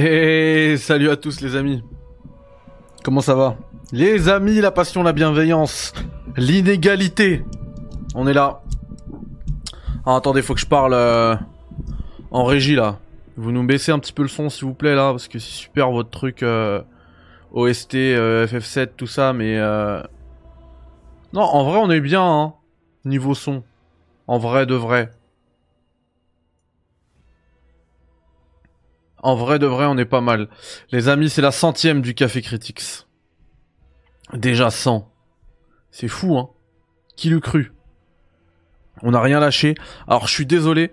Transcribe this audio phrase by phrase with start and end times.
[0.00, 1.82] Et salut à tous les amis.
[3.02, 3.56] Comment ça va?
[3.90, 5.92] Les amis, la passion, la bienveillance,
[6.36, 7.44] l'inégalité.
[8.14, 8.62] On est là.
[10.06, 11.34] Ah, attendez, faut que je parle euh,
[12.30, 13.00] en régie là.
[13.36, 15.50] Vous nous baissez un petit peu le son s'il vous plaît là, parce que c'est
[15.50, 16.80] super votre truc euh,
[17.50, 19.58] OST, euh, FF7, tout ça, mais...
[21.32, 22.54] Non, en vrai on est bien, hein,
[23.04, 23.64] niveau son.
[24.28, 25.10] En vrai de vrai.
[29.22, 30.48] En vrai de vrai, on est pas mal.
[30.92, 33.06] Les amis, c'est la centième du Café Critics.
[34.32, 35.10] Déjà 100.
[35.90, 36.50] C'est fou, hein.
[37.16, 37.72] Qui l'eût cru?
[39.02, 39.74] On n'a rien lâché.
[40.06, 40.92] Alors, je suis désolé.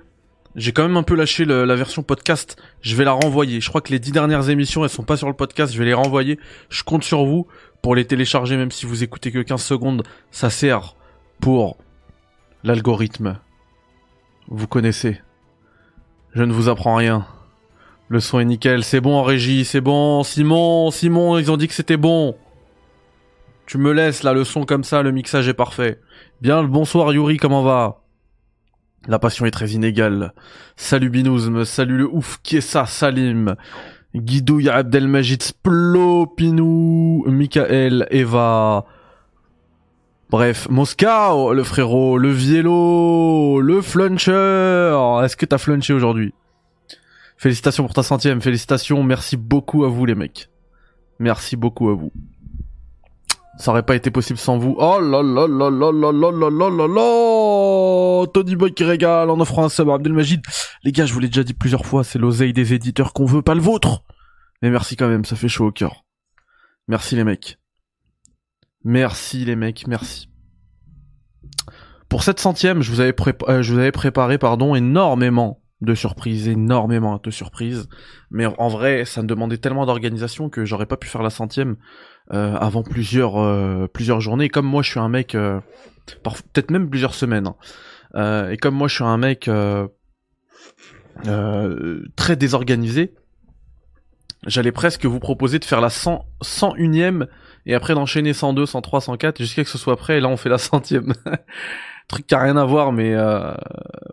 [0.55, 2.55] J'ai quand même un peu lâché la version podcast.
[2.81, 3.59] Je vais la renvoyer.
[3.59, 5.73] Je crois que les dix dernières émissions, elles sont pas sur le podcast.
[5.73, 6.39] Je vais les renvoyer.
[6.69, 7.45] Je compte sur vous
[7.81, 10.03] pour les télécharger, même si vous écoutez que 15 secondes.
[10.31, 10.95] Ça sert
[11.41, 11.77] pour
[12.63, 13.39] l'algorithme.
[14.47, 15.21] Vous connaissez.
[16.33, 17.27] Je ne vous apprends rien.
[18.08, 20.23] Le son est nickel, c'est bon en régie, c'est bon.
[20.23, 22.36] Simon, Simon, ils ont dit que c'était bon.
[23.66, 26.00] Tu me laisses là le son comme ça, le mixage est parfait.
[26.39, 28.02] Bien bonsoir Yuri, comment va?
[29.08, 30.34] La passion est très inégale.
[30.75, 33.56] Salut Binouzm, salut le ouf, ça Salim,
[34.14, 38.86] Guidouille Abdelmajid, Splo, Pinou, Michael, Eva.
[40.30, 44.95] Bref, Moscow, le frérot, le Vielo, le Fluncher.
[45.23, 46.34] Est-ce que t'as flunché aujourd'hui?
[47.38, 50.50] Félicitations pour ta centième, félicitations, merci beaucoup à vous les mecs.
[51.19, 52.11] Merci beaucoup à vous.
[53.58, 54.75] Ça aurait pas été possible sans vous.
[54.78, 59.30] Oh là là là là là là là là là là Tony Boy qui régale
[59.30, 60.41] en offrant un sub à Abdelmajid.
[60.83, 63.41] Les gars, je vous l'ai déjà dit plusieurs fois, c'est l'oseille des éditeurs qu'on veut,
[63.41, 64.03] pas le vôtre
[64.61, 66.03] Mais merci quand même, ça fait chaud au cœur.
[66.88, 67.58] Merci les mecs.
[68.83, 70.30] Merci les mecs, merci.
[72.09, 75.95] Pour cette centième, je vous avais, prépa- euh, je vous avais préparé pardon, énormément de
[75.95, 77.88] surprises, énormément de surprises.
[78.31, 81.78] Mais en vrai, ça me demandait tellement d'organisation que j'aurais pas pu faire la centième
[82.33, 84.50] euh, avant plusieurs euh, plusieurs journées.
[84.50, 85.59] Comme moi, je suis un mec, euh,
[86.23, 87.47] peut-être même plusieurs semaines.
[88.13, 88.50] hein.
[88.50, 89.50] Et comme moi, je suis un mec
[92.16, 93.13] très désorganisé,
[94.47, 97.28] j'allais presque vous proposer de faire la 100, 101ème
[97.66, 100.17] et après d'enchaîner 102, 103, 104 jusqu'à que ce soit prêt.
[100.17, 101.13] Et là, on fait la centième.
[102.07, 103.53] Truc qui a rien à voir, mais euh,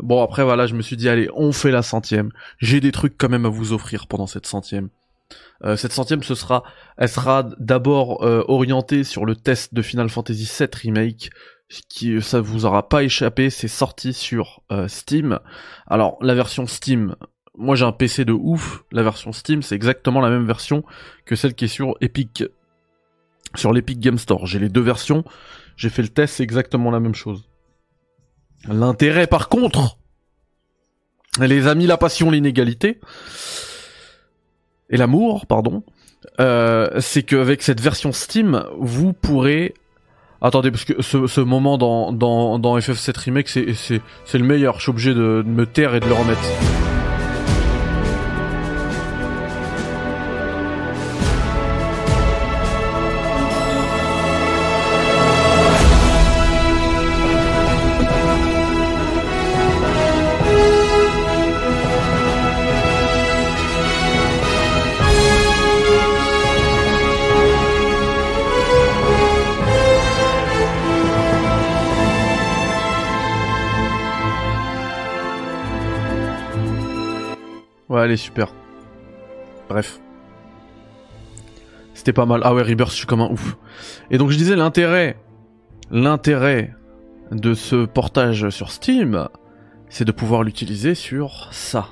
[0.01, 2.31] bon après voilà, je me suis dit allez, on fait la centième.
[2.59, 4.89] J'ai des trucs quand même à vous offrir pendant cette centième.
[5.65, 6.65] Euh, cette centième, ce sera,
[6.97, 11.31] elle sera d'abord euh, orientée sur le test de Final Fantasy VII Remake,
[11.89, 15.39] qui ça vous aura pas échappé, c'est sorti sur euh, Steam.
[15.87, 17.15] Alors la version Steam,
[17.57, 20.85] moi j'ai un PC de ouf, la version Steam c'est exactement la même version
[21.25, 22.45] que celle qui est sur Epic,
[23.55, 24.47] sur l'Epic Game Store.
[24.47, 25.25] J'ai les deux versions,
[25.77, 27.49] j'ai fait le test, c'est exactement la même chose.
[28.69, 29.97] L'intérêt par contre,
[31.41, 33.01] les amis, la passion, l'inégalité
[34.91, 35.83] et l'amour, pardon,
[36.41, 39.75] euh, c'est qu'avec cette version Steam, vous pourrez
[40.45, 43.69] Attendez, parce que ce, moment dans, dans, dans FF7 Remake, c'est,
[44.35, 44.79] le meilleur.
[44.79, 46.43] Je suis obligé de me taire et de le remettre.
[78.17, 78.53] Super.
[79.69, 80.01] Bref.
[81.95, 82.41] C'était pas mal.
[82.45, 83.57] Ah ouais, Rebirth, je suis comme un ouf.
[84.11, 85.19] Et donc je disais l'intérêt,
[85.91, 86.75] l'intérêt
[87.31, 89.29] de ce portage sur Steam,
[89.89, 91.89] c'est de pouvoir l'utiliser sur ça.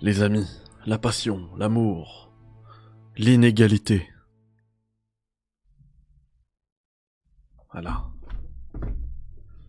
[0.00, 0.48] Les amis,
[0.86, 2.30] la passion, l'amour,
[3.16, 4.08] l'inégalité.
[7.72, 8.04] Voilà.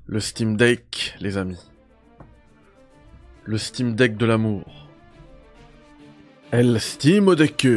[0.05, 1.59] Le Steam Deck, les amis.
[3.43, 4.76] Le Steam Deck de l'amour.
[6.51, 7.67] El Steam Deck.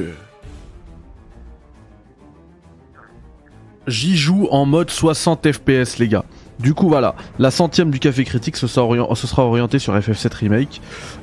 [3.87, 6.25] J'y joue en mode 60 FPS, les gars.
[6.61, 9.95] Du coup, voilà, la centième du Café Critique, ce sera, orient- ce sera orienté sur
[9.97, 10.81] FF7 Remake.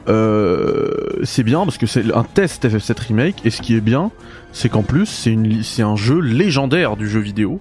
[0.09, 0.89] Euh,
[1.23, 4.11] c'est bien parce que c'est un test FF7 Remake, et ce qui est bien,
[4.51, 7.59] c'est qu'en plus, c'est un jeu légendaire du jeu vidéo.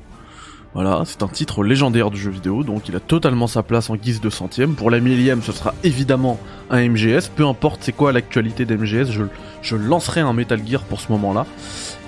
[0.77, 3.97] Voilà, c'est un titre légendaire du jeu vidéo, donc il a totalement sa place en
[3.97, 4.75] guise de centième.
[4.75, 6.39] Pour la millième, ce sera évidemment
[6.69, 9.23] un MGS, peu importe c'est quoi l'actualité d'MGS, je,
[9.63, 11.47] je lancerai un Metal Gear pour ce moment-là.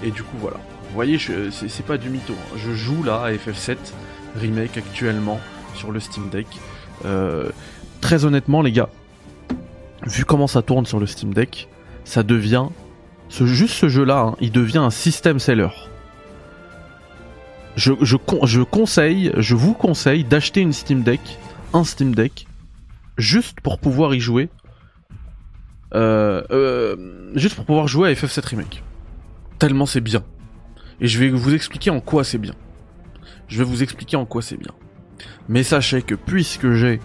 [0.05, 0.59] Et du coup, voilà.
[0.59, 2.35] Vous voyez, c'est pas du mytho.
[2.35, 2.57] hein.
[2.59, 3.79] Je joue là à FF7
[4.39, 5.41] Remake actuellement
[5.75, 6.47] sur le Steam Deck.
[7.07, 7.49] Euh,
[8.03, 8.91] très honnêtement, les gars,
[10.07, 11.69] vu comment ça tourne sur le Steam Deck,
[12.05, 12.67] ça devient
[13.31, 15.71] ce, juste ce jeu-là, hein, il devient un système seller.
[17.79, 21.21] Je, conseille, je vous conseille d'acheter une Steam Deck,
[21.73, 22.49] un Steam Deck,
[23.17, 24.49] juste pour pouvoir y jouer.
[25.95, 28.83] Euh, euh, juste pour pouvoir jouer à FF7 Remake.
[29.61, 30.25] Tellement c'est bien.
[31.01, 32.55] Et je vais vous expliquer en quoi c'est bien.
[33.47, 34.73] Je vais vous expliquer en quoi c'est bien.
[35.49, 37.01] Mais sachez que puisque j'ai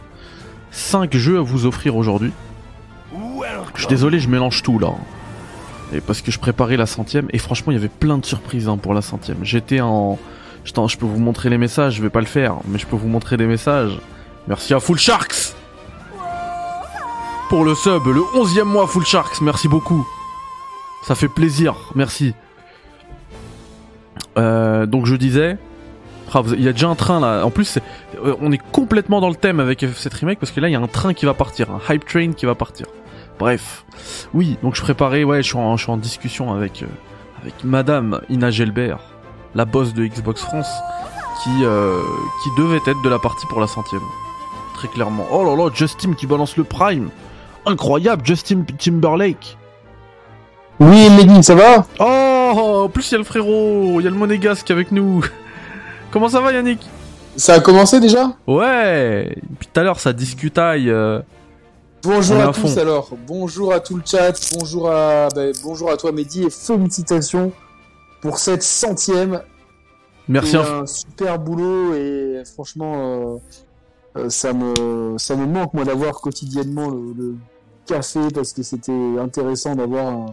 [0.71, 2.31] 5 jeux à vous offrir aujourd'hui,
[3.75, 4.93] je suis désolé, je mélange tout là.
[5.93, 8.67] Et parce que je préparais la centième, et franchement, il y avait plein de surprises
[8.67, 9.37] hein, pour la centième.
[9.43, 10.17] J'étais en.
[10.63, 12.95] Je, je peux vous montrer les messages, je vais pas le faire, mais je peux
[12.95, 13.97] vous montrer des messages.
[14.47, 15.55] Merci à Full Sharks
[17.49, 20.07] Pour le sub, le 11 e mois Full Sharks, merci beaucoup.
[21.03, 22.33] Ça fait plaisir, merci.
[24.37, 25.57] Euh, donc je disais,
[26.33, 27.45] ah, il y a déjà un train là.
[27.45, 27.77] En plus,
[28.23, 30.75] euh, on est complètement dans le thème avec FF7 Remake parce que là, il y
[30.75, 32.87] a un train qui va partir, un hype train qui va partir.
[33.39, 33.85] Bref,
[34.33, 34.57] oui.
[34.63, 36.87] Donc je préparais, ouais, je suis en, je suis en discussion avec euh,
[37.41, 38.99] avec Madame Ina Gelbert,
[39.55, 40.69] la boss de Xbox France,
[41.43, 44.01] qui qui devait être de la partie pour la centième.
[44.73, 45.25] Très clairement.
[45.31, 47.09] Oh là là, Justin qui balance le prime.
[47.65, 49.57] Incroyable, Justin Timberlake.
[50.79, 51.85] Oui, Mehdi, ça va?
[51.99, 55.23] Oh, en plus il y a le frérot, il y a le monégasque avec nous.
[56.11, 56.81] Comment ça va Yannick?
[57.37, 58.33] Ça a commencé déjà?
[58.45, 60.89] Ouais Depuis tout à l'heure ça discutaille.
[60.89, 61.19] Euh,
[62.03, 66.11] bonjour à, tous alors, bonjour à tout le chat, bonjour à, ben, bonjour à toi
[66.11, 67.51] Mehdi et félicitations
[68.23, 69.41] pour cette centième.
[70.29, 70.55] Merci.
[70.55, 73.37] un super boulot et franchement euh,
[74.15, 77.35] euh, ça me ça me manque moi d'avoir quotidiennement le,
[77.85, 80.25] café parce que c'était intéressant d'avoir un,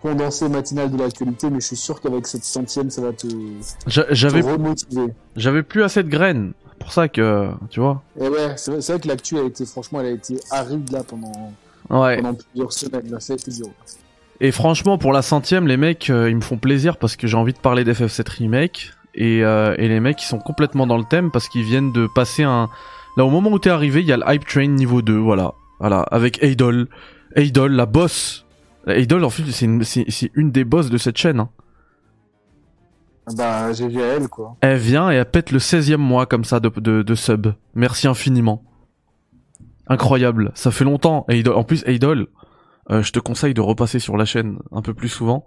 [0.00, 3.26] condensé matinal de l'actualité, mais je suis sûr qu'avec cette centième, ça va te,
[3.86, 5.12] j'avais, remotiver.
[5.36, 6.54] J'avais plus assez de graines.
[6.78, 8.02] Pour ça que, tu vois.
[8.18, 11.52] Et ouais, c'est vrai, que l'actu a été, franchement, elle a été aride là pendant,
[11.90, 12.16] ouais.
[12.16, 13.10] pendant plusieurs semaines.
[13.10, 13.68] Là, ça a été dur.
[14.40, 17.36] Et franchement, pour la centième, les mecs, euh, ils me font plaisir parce que j'ai
[17.36, 18.90] envie de parler d'FF7 Remake.
[19.14, 22.06] Et, euh, et les mecs, ils sont complètement dans le thème parce qu'ils viennent de
[22.06, 22.68] passer un.
[23.16, 25.54] Là, au moment où t'es arrivé, il y a le Hype Train niveau 2, voilà.
[25.80, 26.88] Voilà, avec Idol.
[27.36, 28.46] Idol, la boss
[28.88, 31.40] Idol, en fait, c'est une, des boss de cette chaîne.
[31.40, 31.48] Hein.
[33.36, 34.56] Bah, j'ai vu elle, quoi.
[34.60, 36.68] Elle vient et elle pète le 16ème mois comme ça de,
[37.02, 37.48] de, sub.
[37.74, 38.62] Merci infiniment.
[39.88, 40.52] Incroyable.
[40.54, 41.26] Ça fait longtemps.
[41.54, 42.28] En plus, Idol,
[42.90, 45.46] euh, je te conseille de repasser sur la chaîne un peu plus souvent.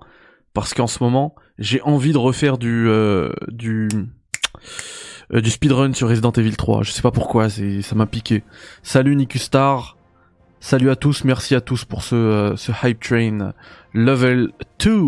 [0.53, 3.88] Parce qu'en ce moment, j'ai envie de refaire du, euh, du,
[5.31, 6.83] euh, du speedrun sur Resident Evil 3.
[6.83, 8.44] Je sais pas pourquoi, ça m'a piqué.
[8.81, 9.99] Salut Nikustar.
[10.62, 13.54] Salut à tous, merci à tous pour ce, euh, ce hype train
[13.94, 14.50] level
[14.84, 15.02] 2.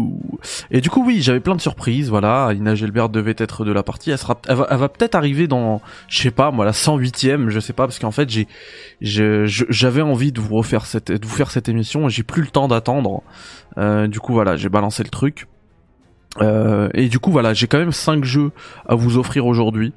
[0.72, 3.84] Et du coup oui, j'avais plein de surprises, voilà, Ina Gelbert devait être de la
[3.84, 7.60] partie, elle sera elle va, peut-être arriver dans je sais pas moi la 108e, je
[7.60, 8.48] sais pas parce qu'en fait j'ai
[9.02, 12.70] j'avais envie de vous refaire cette de vous faire cette émission, j'ai plus le temps
[12.70, 13.22] d'attendre.
[13.78, 15.48] Euh, du coup voilà, j'ai balancé le truc.
[16.40, 18.52] Euh, et du coup voilà, j'ai quand même 5 jeux
[18.88, 19.92] à vous offrir aujourd'hui.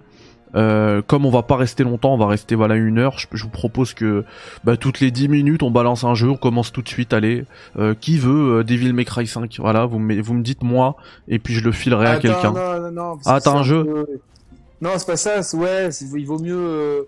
[0.55, 3.19] Euh, comme on va pas rester longtemps, on va rester voilà une heure.
[3.19, 4.25] Je, vous propose que
[4.63, 7.13] bah, toutes les 10 minutes on balance un jeu, on commence tout de suite.
[7.13, 7.45] Allez,
[7.79, 10.97] euh, qui veut euh, Devil May Cry 5 Voilà, vous me, vous me dites moi
[11.29, 12.53] et puis je le filerai à quelqu'un.
[12.53, 14.07] Non, non, non, ah t'as un jeu
[14.81, 15.41] Non c'est pas ça.
[15.57, 17.03] Ouais, il vaut mieux euh,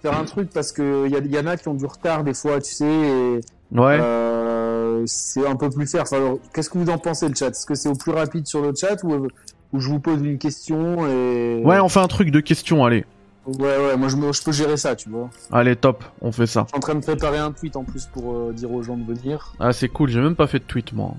[0.00, 2.60] faire un truc parce que y, y, en a qui ont du retard des fois,
[2.60, 2.84] tu sais.
[2.84, 3.40] Et,
[3.72, 5.04] ouais.
[5.06, 6.02] c'est un peu plus faire.
[6.02, 7.48] Enfin, Qu'est-ce que vous en pensez le chat?
[7.48, 9.28] Est-ce que c'est au plus rapide sur le chat ou
[9.72, 11.62] où je vous pose une question et.
[11.64, 13.04] Ouais, on fait un truc de questions, allez.
[13.44, 15.28] Ouais, ouais, moi je, je peux gérer ça, tu vois.
[15.50, 16.62] Allez, top, on fait ça.
[16.66, 18.96] Je suis en train de préparer un tweet en plus pour euh, dire aux gens
[18.96, 19.54] de venir.
[19.58, 21.14] Ah, c'est cool, j'ai même pas fait de tweet moi.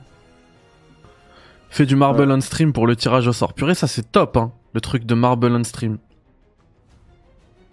[1.69, 3.53] Fais du Marble on stream pour le tirage au sort.
[3.53, 5.97] Purée, ça c'est top, hein, le truc de Marble on stream.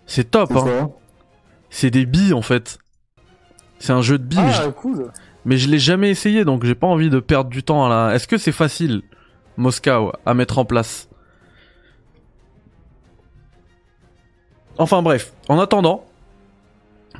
[0.06, 0.90] C'est top, hein.
[1.68, 2.78] C'est des billes en fait.
[3.78, 4.40] C'est un jeu de billes.
[4.40, 5.12] Ah, cool.
[5.44, 8.14] Mais je l'ai jamais essayé donc j'ai pas envie de perdre du temps à la.
[8.16, 9.02] Est-ce que c'est facile?
[9.60, 11.08] Moscow à mettre en place.
[14.78, 16.06] Enfin bref, en attendant,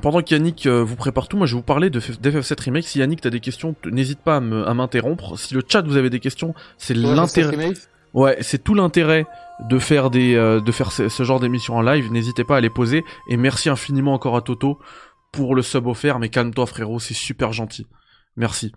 [0.01, 2.85] pendant qu'Yannick euh, vous prépare tout, moi je vais vous parler de d'FF7 Remake.
[2.85, 4.39] Si Yannick t'as des questions, n'hésite pas à
[4.73, 5.37] m'interrompre.
[5.37, 7.73] Si le chat vous avez des questions, c'est l'intérêt.
[8.13, 9.25] Ouais, c'est tout l'intérêt
[9.69, 12.11] de faire des euh, de faire ce, genre d'émission en live.
[12.11, 13.03] N'hésitez pas à les poser.
[13.29, 14.79] Et merci infiniment encore à Toto
[15.31, 16.17] pour le sub offert.
[16.19, 17.85] Mais calme-toi frérot, c'est super gentil.
[18.35, 18.73] Merci.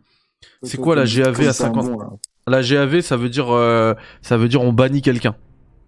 [0.63, 4.63] C'est quoi la GAV à 50 La GAV, ça veut dire, euh, ça veut dire
[4.63, 5.35] on bannit quelqu'un.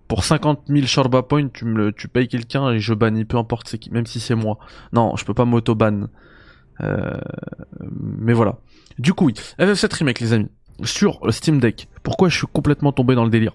[0.08, 3.68] Pour 50 000 Shorba Point, tu me tu payes quelqu'un et je bannis, peu importe
[3.68, 4.58] c'est qui, même si c'est moi.
[4.92, 6.08] Non, je peux pas m'auto-ban.
[6.80, 7.18] Euh,
[7.80, 8.58] mais voilà.
[8.98, 9.34] Du coup, oui.
[9.58, 10.50] FF7 Remake, les amis.
[10.84, 11.88] Sur Steam Deck.
[12.02, 13.52] Pourquoi je suis complètement tombé dans le délire?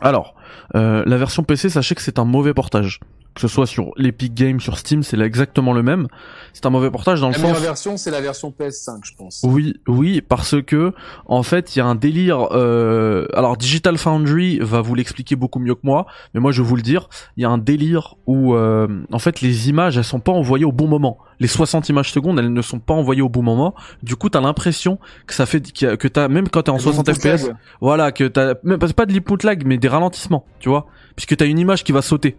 [0.00, 0.34] Alors,
[0.74, 3.00] euh, la version PC, sachez que c'est un mauvais portage.
[3.36, 6.08] Que ce soit sur l'Epic Games, sur Steam, c'est exactement le même.
[6.54, 7.46] C'est un mauvais portage dans le La sens.
[7.46, 9.42] meilleure version, c'est la version PS5, je pense.
[9.44, 10.94] Oui, oui, parce que
[11.26, 12.48] en fait, il y a un délire.
[12.52, 13.26] Euh...
[13.34, 16.76] Alors, Digital Foundry va vous l'expliquer beaucoup mieux que moi, mais moi, je vais vous
[16.76, 17.10] le dire.
[17.36, 20.64] Il y a un délire où, euh, en fait, les images, elles sont pas envoyées
[20.64, 21.18] au bon moment.
[21.38, 23.74] Les 60 images secondes, elles ne sont pas envoyées au bon moment.
[24.02, 27.50] Du coup, t'as l'impression que ça fait que t'as même quand t'es en 60 FPS,
[27.82, 31.36] voilà, que t'as même pas pas de l'input lag, mais des ralentissements, tu vois, puisque
[31.36, 32.38] t'as une image qui va sauter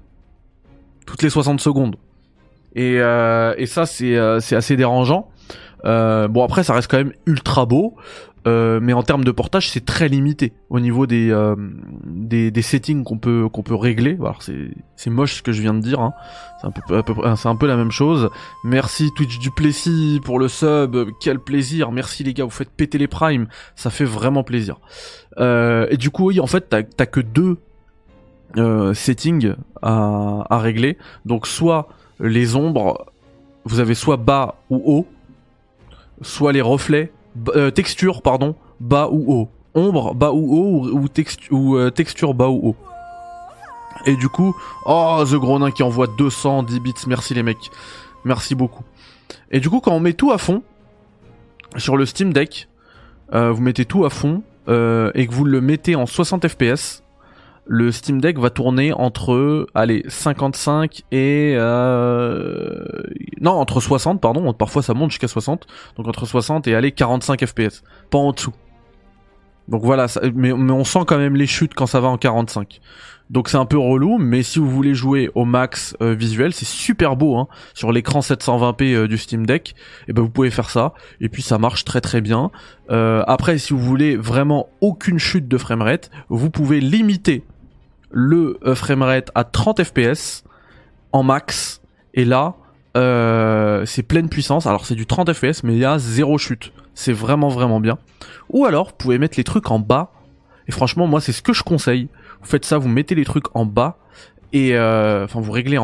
[1.08, 1.96] toutes les 60 secondes.
[2.76, 5.32] Et, euh, et ça, c'est euh, assez dérangeant.
[5.86, 7.96] Euh, bon après ça reste quand même ultra beau,
[8.46, 11.32] mais en termes de portage c'est très limité au niveau des
[12.06, 14.18] des, settings qu'on peut qu'on peut régler.
[14.96, 16.14] C'est moche ce que je viens de dire, hein.
[16.60, 16.82] c'est un peu,
[17.36, 18.30] c'est un peu la même chose.
[18.64, 21.92] Merci Twitch du Plessis pour le sub, quel plaisir.
[21.92, 24.80] Merci les gars, vous faites péter les primes, ça fait vraiment plaisir.
[25.40, 27.60] Et du coup oui en fait t'as que deux
[28.56, 30.98] euh, settings à, régler.
[31.26, 31.90] Donc soit
[32.20, 33.06] les ombres,
[33.66, 35.08] vous avez soit bas ou haut,
[36.22, 37.12] soit les reflets,
[37.50, 39.50] euh, texture pardon, bas ou haut.
[39.76, 41.08] Ombre bas ou haut
[41.52, 42.76] ou, euh, texture bas ou haut.
[44.06, 47.70] Et du coup, oh The Gronin qui envoie 210 bits, merci les mecs,
[48.24, 48.84] merci beaucoup.
[49.52, 50.64] Et du coup quand on met tout à fond
[51.76, 52.70] sur le Steam Deck,
[53.34, 57.04] euh, vous mettez tout à fond et que vous le mettez en 60 fps,
[57.68, 62.86] le Steam Deck va tourner entre allez 55 et euh,
[63.42, 64.54] non entre 60 pardon.
[64.54, 68.54] Parfois ça monte jusqu'à 60 donc entre 60 et allez 45 fps pas en dessous.
[69.68, 72.80] Donc voilà mais, on sent quand même les chutes quand ça va en 45
[73.30, 76.66] donc c'est un peu relou mais si vous voulez jouer au max euh, visuel c'est
[76.66, 79.76] super beau hein, sur l'écran 720p euh, du Steam Deck
[80.08, 80.94] et ben vous pouvez faire ça.
[81.20, 82.50] Et puis ça marche très très bien.
[82.90, 87.44] Après si vous voulez vraiment aucune chute de framerate vous pouvez limiter
[88.18, 90.44] le euh, framerate à 30 fps
[91.12, 91.82] en max.
[92.16, 92.56] Et là
[92.98, 94.66] euh, c'est pleine puissance.
[94.66, 96.74] Alors c'est du 30 fps mais il y a zéro chute.
[96.96, 98.00] C'est vraiment vraiment bien.
[98.50, 100.12] Ou alors vous pouvez mettre les trucs en bas.
[100.68, 102.10] Et franchement moi c'est ce que je conseille.
[102.42, 104.00] Vous faites ça vous mettez les trucs en bas.
[104.52, 105.78] Et euh, enfin vous réglez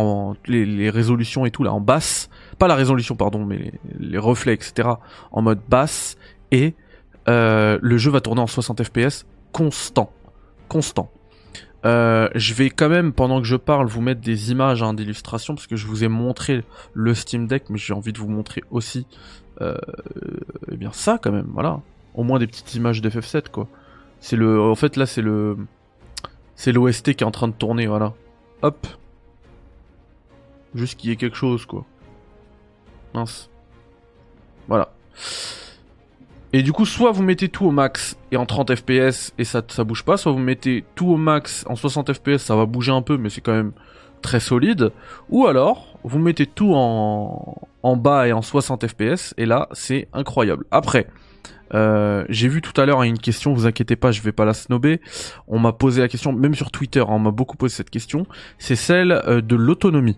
[0.47, 2.31] les, résolutions et tout là en basse.
[2.57, 4.89] Pas la résolution pardon mais les, reflets etc
[5.31, 6.17] en mode basse.
[6.49, 6.73] Et
[7.27, 10.11] le jeu va tourner en 60 fps constant.
[10.67, 11.11] Constant
[11.85, 15.55] euh, je vais quand même, pendant que je parle, vous mettre des images hein, d'illustration,
[15.55, 16.63] parce que je vous ai montré
[16.93, 19.05] le Steam Deck, mais j'ai envie de vous montrer aussi,
[19.61, 19.75] euh,
[20.71, 21.81] eh bien ça quand même, voilà.
[22.15, 23.67] Au moins des petites images d'FF7, quoi.
[24.19, 25.57] C'est le, en fait là c'est le,
[26.55, 28.13] c'est l'OST qui est en train de tourner, voilà.
[28.61, 28.87] Hop.
[30.75, 31.85] Juste qu'il y ait quelque chose, quoi.
[33.13, 33.49] Mince.
[34.67, 34.93] Voilà.
[36.55, 39.63] Et du coup, soit vous mettez tout au max et en 30 fps et ça,
[39.67, 42.91] ça bouge pas, soit vous mettez tout au max en 60 fps, ça va bouger
[42.91, 43.72] un peu, mais c'est quand même
[44.22, 44.91] très solide.
[45.29, 50.07] Ou alors, vous mettez tout en, en bas et en 60 fps, et là, c'est
[50.13, 50.65] incroyable.
[50.69, 51.07] Après,
[51.74, 54.53] euh, j'ai vu tout à l'heure une question, vous inquiétez pas, je vais pas la
[54.53, 55.01] snober.
[55.48, 58.25] On m'a posé la question, même sur Twitter, hein, on m'a beaucoup posé cette question.
[58.60, 60.17] C'est celle euh, de l'autonomie.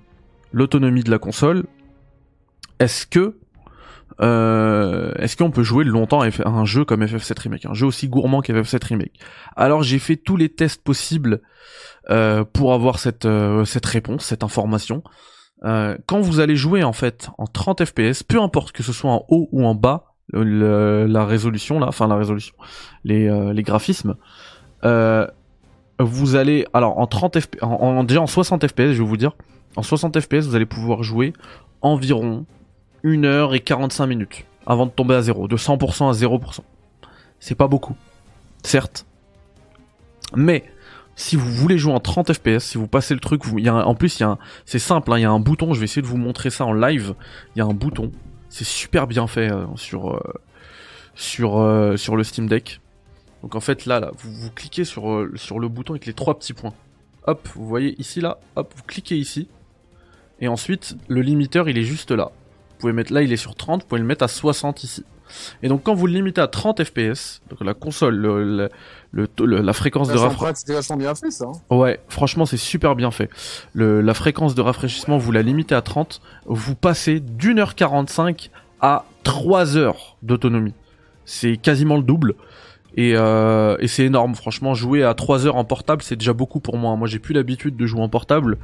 [0.52, 1.64] L'autonomie de la console.
[2.80, 3.38] Est-ce que
[4.22, 8.08] euh, est-ce qu'on peut jouer longtemps à un jeu comme FF7 Remake, un jeu aussi
[8.08, 9.20] gourmand qu'FF7 Remake?
[9.56, 11.42] Alors j'ai fait tous les tests possibles
[12.10, 15.04] euh, pour avoir cette euh, cette réponse, cette information.
[15.64, 19.12] Euh, quand vous allez jouer en fait en 30 fps, peu importe que ce soit
[19.12, 22.56] en haut ou en bas, la résolution là, enfin la résolution,
[23.04, 24.16] les euh, graphismes,
[24.84, 25.28] euh,
[26.00, 27.58] vous allez alors en 30 fps,
[28.06, 29.32] déjà en 60 fps, je vais vous dire,
[29.76, 31.34] en 60 fps vous allez pouvoir jouer
[31.82, 32.46] environ
[33.06, 36.60] 1 heure et 45 minutes avant de tomber à zéro, de 100% à 0%.
[37.40, 37.96] C'est pas beaucoup,
[38.64, 39.06] certes.
[40.36, 40.64] Mais
[41.16, 43.74] si vous voulez jouer en 30 FPS, si vous passez le truc, vous, y a
[43.74, 45.74] un- en plus y a c'est simple, hein, il y a un bouton.
[45.74, 47.14] Je vais essayer de vous montrer ça en live.
[47.56, 48.12] Il y a un bouton,
[48.50, 50.20] c'est super bien fait euh, sur euh,
[51.14, 52.82] sur euh, sur le Steam Deck.
[53.44, 56.38] Donc en fait là, là, vous, vous cliquez sur sur le bouton avec les trois
[56.40, 56.74] petits points.
[57.28, 59.48] Hop, vous voyez ici là, hop, vous cliquez ici.
[60.42, 62.32] Et ensuite, le limiteur, il est juste là.
[62.86, 65.04] Pouvez mettre là, il est sur 30, vous pouvez le mettre à 60 ici.
[65.64, 68.70] Et donc quand vous le limitez à 30 FPS, donc la console, le,
[69.12, 70.98] le- le- la fréquence de rafraîchissement...
[70.98, 71.46] bien fait, ça.
[71.46, 71.76] hein.
[71.76, 73.28] Ouais, franchement, c'est super bien fait.
[73.74, 78.52] Le, la fréquence de rafraîchissement, vous la limitez à 30, vous passez d'une heure 45
[78.82, 80.76] à 3 heures d'autonomie.
[81.26, 82.36] C'est quasiment le double.
[82.98, 86.60] Et, euh, et c'est énorme, franchement, jouer à 3 heures en portable, c'est déjà beaucoup
[86.60, 86.96] pour moi.
[86.96, 88.60] Moi, j'ai plus l'habitude de jouer en portable.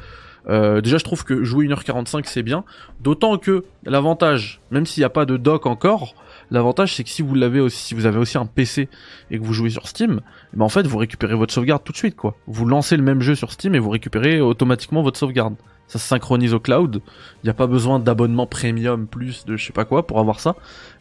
[0.49, 2.63] Euh, déjà, je trouve que jouer 1h45, c'est bien.
[2.99, 6.15] D'autant que l'avantage, même s'il n'y a pas de dock encore,
[6.49, 8.89] l'avantage, c'est que si vous l'avez aussi, si vous avez aussi un PC
[9.29, 10.21] et que vous jouez sur Steam,
[10.53, 12.35] eh ben en fait, vous récupérez votre sauvegarde tout de suite, quoi.
[12.47, 15.55] Vous lancez le même jeu sur Steam et vous récupérez automatiquement votre sauvegarde.
[15.87, 17.01] Ça se synchronise au cloud.
[17.43, 20.39] Il n'y a pas besoin d'abonnement premium plus de je sais pas quoi pour avoir
[20.39, 20.55] ça.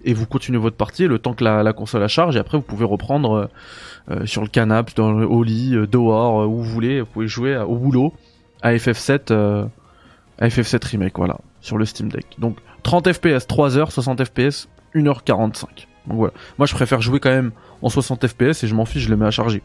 [0.05, 2.35] Et vous continuez votre partie le temps que la, console la charge.
[2.35, 3.47] Et après, vous pouvez reprendre euh,
[4.11, 7.03] euh, sur le canapé, dans le, au lit, dehors, où vous voulez.
[7.03, 8.15] Vous pouvez jouer au boulot
[8.63, 9.33] à FF7,
[10.39, 12.27] à FF7 Remake, voilà, sur le Steam Deck.
[12.39, 15.65] Donc 30 FPS, 3 heures, 60 FPS, 1h45.
[16.07, 16.35] Donc voilà.
[16.59, 17.53] Moi, je préfère jouer quand même
[17.83, 19.63] en 60 FPS et je m'en fiche, je le mets à charger.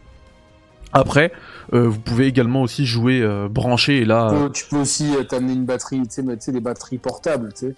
[0.93, 1.33] Après,
[1.73, 4.29] euh, vous pouvez également aussi jouer euh, branché et là.
[4.31, 7.75] Euh, tu peux aussi t'amener une batterie, tu sais, des batteries portables, tu sais.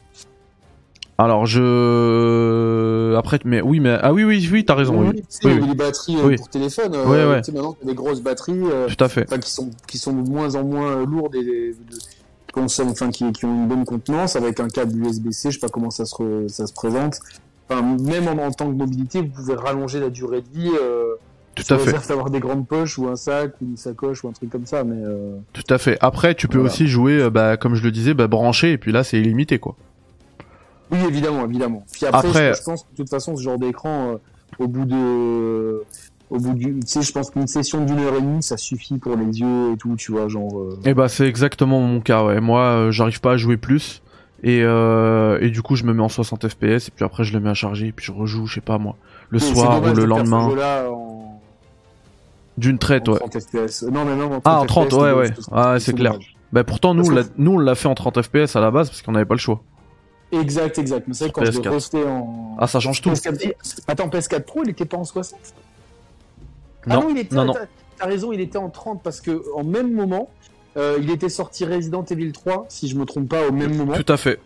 [1.18, 5.22] Alors je après mais oui mais ah oui oui oui t'as raison oui, oui.
[5.22, 7.42] Tu sais, les batteries pour téléphone ouais, ouais.
[7.42, 10.54] tu sais maintenant des grosses batteries tout à fait qui sont qui sont de moins
[10.56, 11.74] en moins lourdes et,
[12.56, 15.90] enfin qui, qui, ont une bonne contenance avec un câble USB-C je sais pas comment
[15.90, 17.20] ça se ça se présente
[17.70, 20.72] enfin même en, en, tant que mobilité vous pouvez rallonger la durée de vie
[21.58, 22.12] tout à fait.
[22.12, 24.84] avoir des grandes poches ou un sac ou une sacoche ou un truc comme ça,
[24.84, 25.04] mais.
[25.04, 25.38] Euh...
[25.54, 25.98] Tout à fait.
[26.02, 28.92] Après, tu peux aussi jouer, euh, bah, comme je le disais, bah, branché et puis
[28.92, 29.76] là, c'est illimité, quoi.
[30.92, 31.84] Oui, évidemment, évidemment.
[31.92, 34.18] Puis après, Je, pense que de toute façon, ce genre d'écran, euh,
[34.60, 35.84] au bout de,
[36.30, 38.98] au bout du, tu sais, je pense qu'une session d'une heure et demie, ça suffit
[38.98, 40.60] pour les yeux et tout, tu vois, genre.
[40.60, 40.80] Euh...
[40.86, 42.40] Eh bah, c'est exactement mon cas, ouais.
[42.40, 44.02] Moi, euh, j'arrive pas à jouer plus.
[44.44, 47.40] Et, et du coup, je me mets en 60 FPS et puis après, je le
[47.40, 48.96] mets à charger et puis je rejoue, je sais pas moi,
[49.32, 50.48] le soir ou le lendemain.
[52.58, 53.18] D'une traite, ouais.
[53.18, 53.84] 30 FPS.
[53.84, 55.34] Non, mais non, en 30 ah, en 30, ouais, ouais.
[55.52, 56.14] Ah, c'est clair.
[56.52, 59.02] Bah, pourtant, nous, on nous, on l'a fait en 30 FPS à la base parce
[59.02, 59.62] qu'on n'avait pas le choix.
[60.32, 61.08] Exact, exact.
[61.08, 62.56] Mais c'est vrai quand je l'ai resté en.
[62.60, 63.10] Ah, ça change tout.
[63.10, 63.54] PS4...
[63.88, 65.40] Attends, PS4 Pro, il était pas en 60
[66.86, 67.36] Non, ah non, il était...
[67.36, 67.54] non, non.
[67.98, 70.30] T'as raison, il était en 30 parce que en même moment,
[70.78, 73.94] euh, il était sorti Resident Evil 3, si je me trompe pas, au même moment.
[73.94, 74.40] Tout à fait.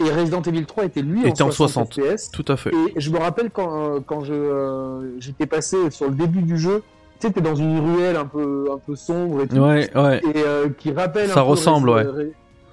[0.00, 2.30] Et Resident Evil 3 était lui était en 60, FPS.
[2.30, 2.70] Tout à fait.
[2.94, 6.58] Et je me rappelle quand, euh, quand je euh, j'étais passé sur le début du
[6.58, 6.82] jeu,
[7.20, 9.56] tu sais, t'es dans une ruelle un peu, un peu sombre et tout.
[9.56, 10.20] Ouais, ouais.
[10.34, 11.30] Et qui rappelle.
[11.30, 12.04] Ça ressemble, ouais.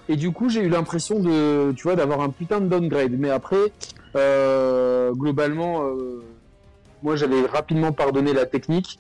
[0.10, 3.14] Et du coup, j'ai eu l'impression de, tu vois, d'avoir un putain de downgrade.
[3.18, 3.72] Mais après,
[4.16, 6.24] euh, globalement, euh,
[7.02, 9.00] moi, j'avais rapidement pardonné la technique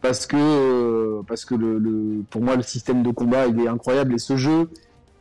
[0.00, 3.68] parce que, euh, parce que le, le, pour moi, le système de combat, il est
[3.68, 4.14] incroyable.
[4.14, 4.68] Et ce jeu,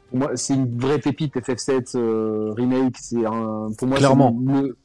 [0.10, 2.98] pour moi, c'est une vraie pépite FF7 euh, remake.
[3.00, 4.38] C'est un, pour moi, clairement.
[4.46, 4.78] Le,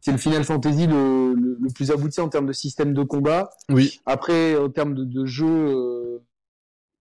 [0.00, 3.50] c'est le Final Fantasy le, le, plus abouti en termes de système de combat.
[3.70, 4.00] Oui.
[4.06, 6.18] Après, en termes de, de jeu, euh,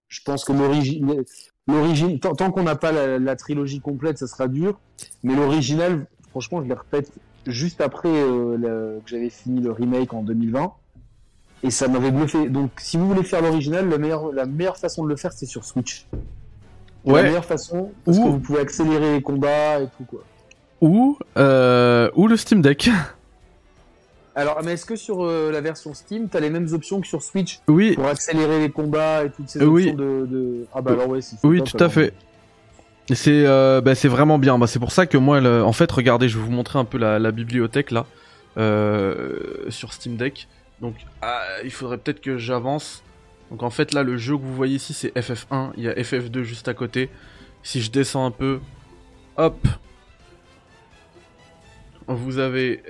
[0.08, 0.54] je pense que
[1.68, 4.80] l'origine, tant, qu'on n'a pas la, trilogie complète, ça sera dur.
[5.24, 7.12] Mais l'original, franchement, je l'ai répète
[7.46, 10.72] juste après euh, que j'avais fini le remake en 2020.
[11.64, 12.50] Et ça m'avait bluffé.
[12.50, 15.46] Donc, si vous voulez faire l'original, la meilleure, la meilleure façon de le faire, c'est
[15.46, 16.08] sur Switch.
[17.06, 17.22] Ouais.
[17.22, 20.24] La meilleure façon, parce que vous pouvez accélérer les combats et tout, quoi
[20.82, 22.90] ou, euh, ou le Steam Deck.
[24.36, 27.24] Alors, mais est-ce que sur euh, la version Steam, t'as les mêmes options que sur
[27.24, 27.94] Switch Oui.
[27.96, 31.64] Pour accélérer les combats et toutes ces options de, Ah bah alors ouais, si Oui,
[31.64, 32.14] tout à fait.
[33.14, 34.60] C'est euh, bah, c'est vraiment bien.
[34.60, 36.98] Bah, c'est pour ça que moi, en fait, regardez, je vais vous montrer un peu
[36.98, 38.06] la, bibliothèque là
[38.58, 40.50] euh, sur Steam Deck.
[40.82, 43.04] Donc, ah, il faudrait peut-être que j'avance.
[43.52, 45.72] Donc en fait là, le jeu que vous voyez ici, c'est FF1.
[45.78, 47.10] Il y a FF2 juste à côté.
[47.64, 48.60] Si je descends un peu,
[49.38, 49.68] hop,
[52.08, 52.82] vous avez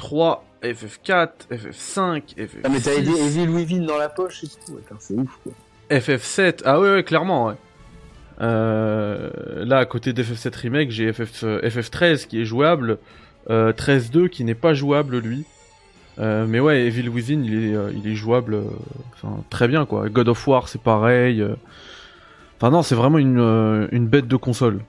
[0.00, 2.48] FF3, FF4, FF5, FF6.
[2.64, 5.52] Ah, mais t'as Evil Within dans la poche et tout, c'est ouf quoi.
[5.90, 7.54] FF7, ah ouais, ouais, clairement, ouais.
[8.40, 9.30] Euh,
[9.64, 12.98] là, à côté d'FF7 Remake, j'ai FF, FF13 qui est jouable,
[13.50, 15.44] euh, 13.2 qui n'est pas jouable lui.
[16.18, 18.64] Euh, mais ouais, Evil Within, il est, euh, il est jouable euh,
[19.14, 20.08] enfin, très bien quoi.
[20.08, 21.40] God of War, c'est pareil.
[21.40, 21.54] Euh.
[22.58, 24.80] Enfin non, c'est vraiment une, une bête de console.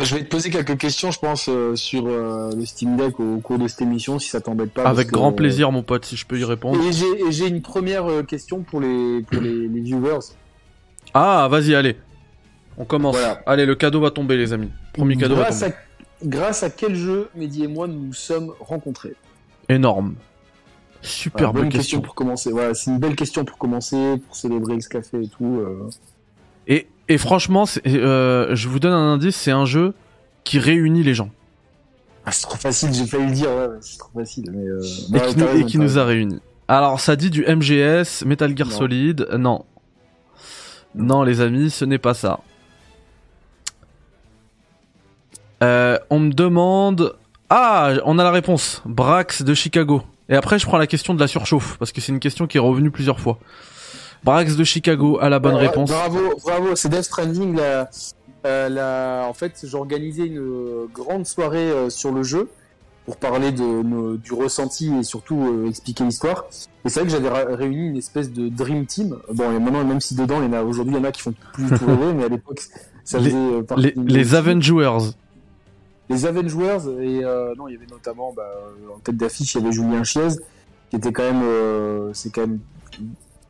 [0.00, 3.38] Je vais te poser quelques questions, je pense, euh, sur euh, le Steam Deck au,
[3.38, 4.82] cours de cette émission, si ça t'embête pas.
[4.84, 6.80] Avec grand plaisir, mon pote, si je peux y répondre.
[6.84, 10.18] Et j'ai une première euh, question pour les, pour les, viewers.
[11.12, 11.96] Ah, vas-y, allez.
[12.76, 13.16] On commence.
[13.46, 14.70] Allez, le cadeau va tomber, les amis.
[14.92, 15.76] Premier cadeau grâce va tomber.
[15.76, 19.14] À, grâce à quel jeu, Mehdi et moi, nous nous sommes rencontrés?
[19.68, 20.16] Énorme.
[21.02, 22.00] Super bonne question.
[22.00, 22.50] pour commencer.
[22.50, 25.62] Voilà, c'est une belle question pour commencer, pour célébrer ce café et tout.
[26.66, 29.94] Et et franchement, euh, je vous donne un indice, c'est un jeu
[30.42, 31.30] qui réunit les gens.
[32.26, 34.50] Ah, c'est trop facile, j'ai failli le dire, ouais, c'est trop facile.
[34.50, 35.58] Mais euh...
[35.58, 36.40] et, qui, nous, a réunis.
[36.68, 39.64] Alors, ça dit du MGS, Metal Gear Solid, non.
[40.94, 42.40] Non, les amis, ce n'est pas ça.
[45.62, 47.14] Euh, on me demande...
[47.50, 48.82] Ah, on a la réponse.
[48.86, 50.02] Brax de Chicago.
[50.30, 52.56] Et après, je prends la question de la surchauffe, parce que c'est une question qui
[52.56, 53.38] est revenue plusieurs fois.
[54.24, 55.90] Brax de Chicago a la bonne réponse.
[55.90, 57.56] Bravo, bravo, c'est Death Stranding.
[57.56, 57.90] La,
[58.46, 62.48] euh, en fait, j'organisais une grande soirée euh, sur le jeu
[63.06, 66.46] pour parler de, du ressenti et surtout euh, expliquer l'histoire.
[66.84, 69.16] Et c'est vrai que j'avais réuni une espèce de dream team.
[69.32, 71.12] Bon, et maintenant, même si dedans, il y en a aujourd'hui, il y en a
[71.12, 72.60] qui font plus tout rêver, mais à l'époque,
[73.04, 74.34] ça Les- faisait euh, partie Les, les.
[74.34, 74.98] Avengers.
[76.10, 77.20] Les Avengers et
[77.56, 78.42] non, il y avait notamment bah,
[78.94, 80.28] en tête d'affiche, il y avait Julien Chiez,
[80.90, 82.58] qui était quand même, c'est quand même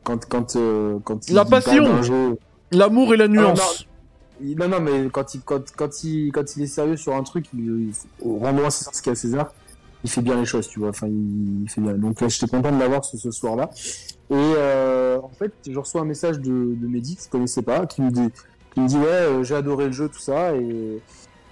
[0.05, 2.01] quand quand euh, quand La passion.
[2.03, 2.37] jeu-
[2.71, 3.85] L'amour et la nuance.
[4.41, 7.23] il- non non mais quand il quand quand il quand il est sérieux sur un
[7.23, 7.93] truc, il, il
[8.39, 9.53] rendons à César ce qu'il y a à César,
[10.03, 10.89] il fait bien les choses, tu vois.
[10.89, 11.93] Enfin, il, il fait bien.
[11.93, 13.69] Donc là, j'étais content de l'avoir ce, ce soir-là.
[14.29, 17.85] Et euh, en fait, je reçois un message de, de Mehdi que je connaissais pas,
[17.85, 18.29] qui me dit,
[18.73, 21.01] qui me dit ouais, euh, j'ai adoré le jeu, tout ça, et,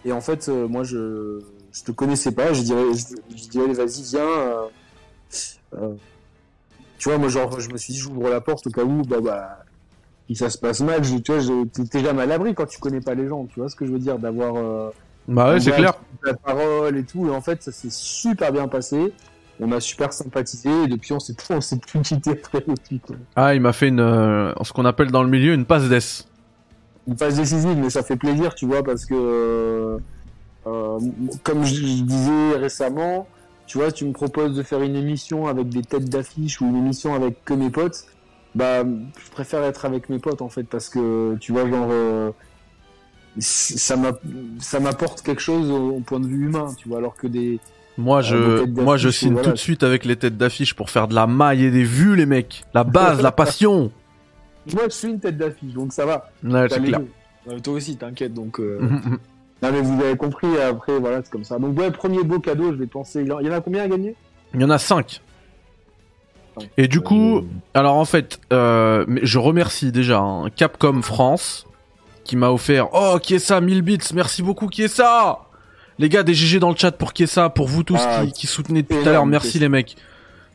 [0.06, 1.40] et en fait, euh, moi, je,
[1.72, 4.70] je te connaissais pas, je dirais, je, je dirais, vas-y, viens.
[7.04, 9.18] Tu vois, moi, genre, je me suis dit, j'ouvre la porte au cas où, bah,
[9.22, 9.58] bah,
[10.30, 12.80] si ça se passe mal, je, tu vois, je- t'es jamais à l'abri quand tu
[12.80, 14.90] connais pas les gens, tu vois ce que je veux dire, d'avoir euh,
[15.28, 15.94] Bah ouais, c'est clair.
[16.24, 19.14] la parole et tout, et en fait, ça s'est super bien passé.
[19.60, 23.18] On a super sympathisé, et depuis, on s'est on s'est plus quitté après depuis, quoi.
[23.36, 26.26] Ah, il m'a fait une, euh, ce qu'on appelle dans le milieu une passe d'ess.
[27.06, 29.98] une phase décisive, mais ça fait plaisir, tu vois, parce que, euh,
[30.68, 31.00] euh,
[31.44, 33.28] comme je, je disais récemment,
[33.68, 36.76] tu vois, tu me proposes de faire une émission avec des têtes d'affiche ou une
[36.78, 38.06] émission avec que mes potes,
[38.56, 42.32] bah, je préfère être avec mes potes, en fait, parce que, tu vois, genre, euh,
[43.40, 44.12] ça m'a-
[44.60, 47.60] ça m'apporte quelque chose au, au point de vue humain, tu vois, alors que des,
[47.98, 49.48] Moi, je, des têtes moi, je signe voilà.
[49.50, 52.16] tout de suite avec les têtes d'affiche pour faire de la maille et des vues,
[52.16, 52.64] les mecs.
[52.74, 53.92] La base, la passion.
[54.74, 56.30] moi, je suis une tête d'affiche, donc ça va.
[56.44, 57.02] Ouais, c'est clair.
[57.64, 58.80] toi aussi, t'inquiète, donc, euh.
[59.64, 61.58] non, mais vous avez compris, après, voilà, c'est comme ça.
[61.58, 64.16] Donc, ouais, premier beau cadeau, je vais penser, il y en a combien à gagner?
[64.54, 65.22] Il y en a 5.
[66.58, 66.70] Ouais.
[66.78, 67.42] Et du coup, Euh,
[67.74, 71.66] alors en fait, euh, je remercie déjà hein, Capcom France
[72.24, 75.40] qui m'a offert Oh, qui est ça 1000 bits, merci beaucoup, qui est ça
[75.98, 78.26] Les gars, des GG dans le chat pour qui est ça, pour vous tous Ah,
[78.26, 79.96] qui, qui soutenez depuis tout à l'heure, merci les mecs.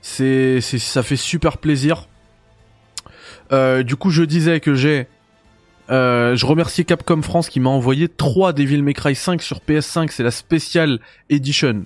[0.00, 2.06] C'est, c'est, ça fait super plaisir.
[3.52, 5.08] Euh, du coup, je disais que j'ai,
[5.90, 10.10] euh, je remercie Capcom France qui m'a envoyé 3 Devil May Cry 5 sur PS5,
[10.10, 10.98] c'est la Special
[11.30, 11.84] Edition.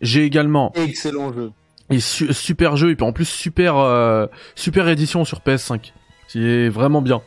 [0.00, 1.50] J'ai également Excellent jeu.
[1.90, 5.92] et su- super jeu et puis en plus super euh, super édition sur PS5.
[6.28, 7.22] C'est vraiment bien.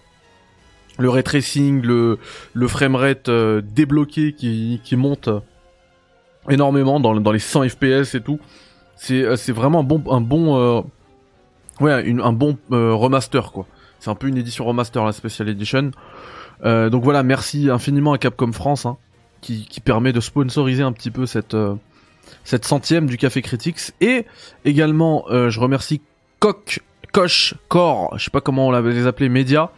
[0.97, 2.19] Le ray tracing, le
[2.53, 5.29] le framerate euh, débloqué qui qui monte
[6.49, 8.39] énormément dans dans les 100 FPS et tout.
[8.95, 10.81] C'est euh, c'est vraiment un bon un bon euh,
[11.81, 13.65] ouais une- un bon euh, remaster quoi.
[13.99, 15.91] C'est un peu une édition remaster la Special Edition.
[16.63, 18.97] Euh, donc voilà, merci infiniment à Capcom France hein,
[19.41, 21.75] qui qui permet de sponsoriser un petit peu cette euh,
[22.43, 24.25] cette centième du Café Critics et
[24.63, 26.01] également euh, je remercie
[26.39, 26.81] Coq
[27.11, 29.69] Coche Cor je sais pas comment on l'avait les appelés médias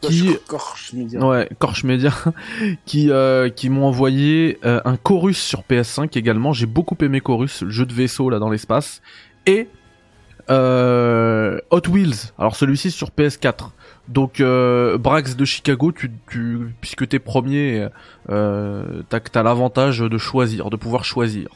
[0.00, 1.26] qui Corche, média.
[1.26, 2.12] ouais Corche Média
[2.86, 7.62] qui euh, qui m'ont envoyé euh, un chorus sur PS5 également j'ai beaucoup aimé chorus
[7.62, 9.00] le jeu de vaisseau là dans l'espace
[9.46, 9.68] et
[10.50, 12.32] euh, Hot Wheels.
[12.38, 13.70] Alors celui-ci sur PS4
[14.08, 17.88] donc euh, Brax de Chicago tu, tu puisque t'es premier
[18.28, 21.48] euh, t'as t'as l'avantage de choisir de pouvoir choisir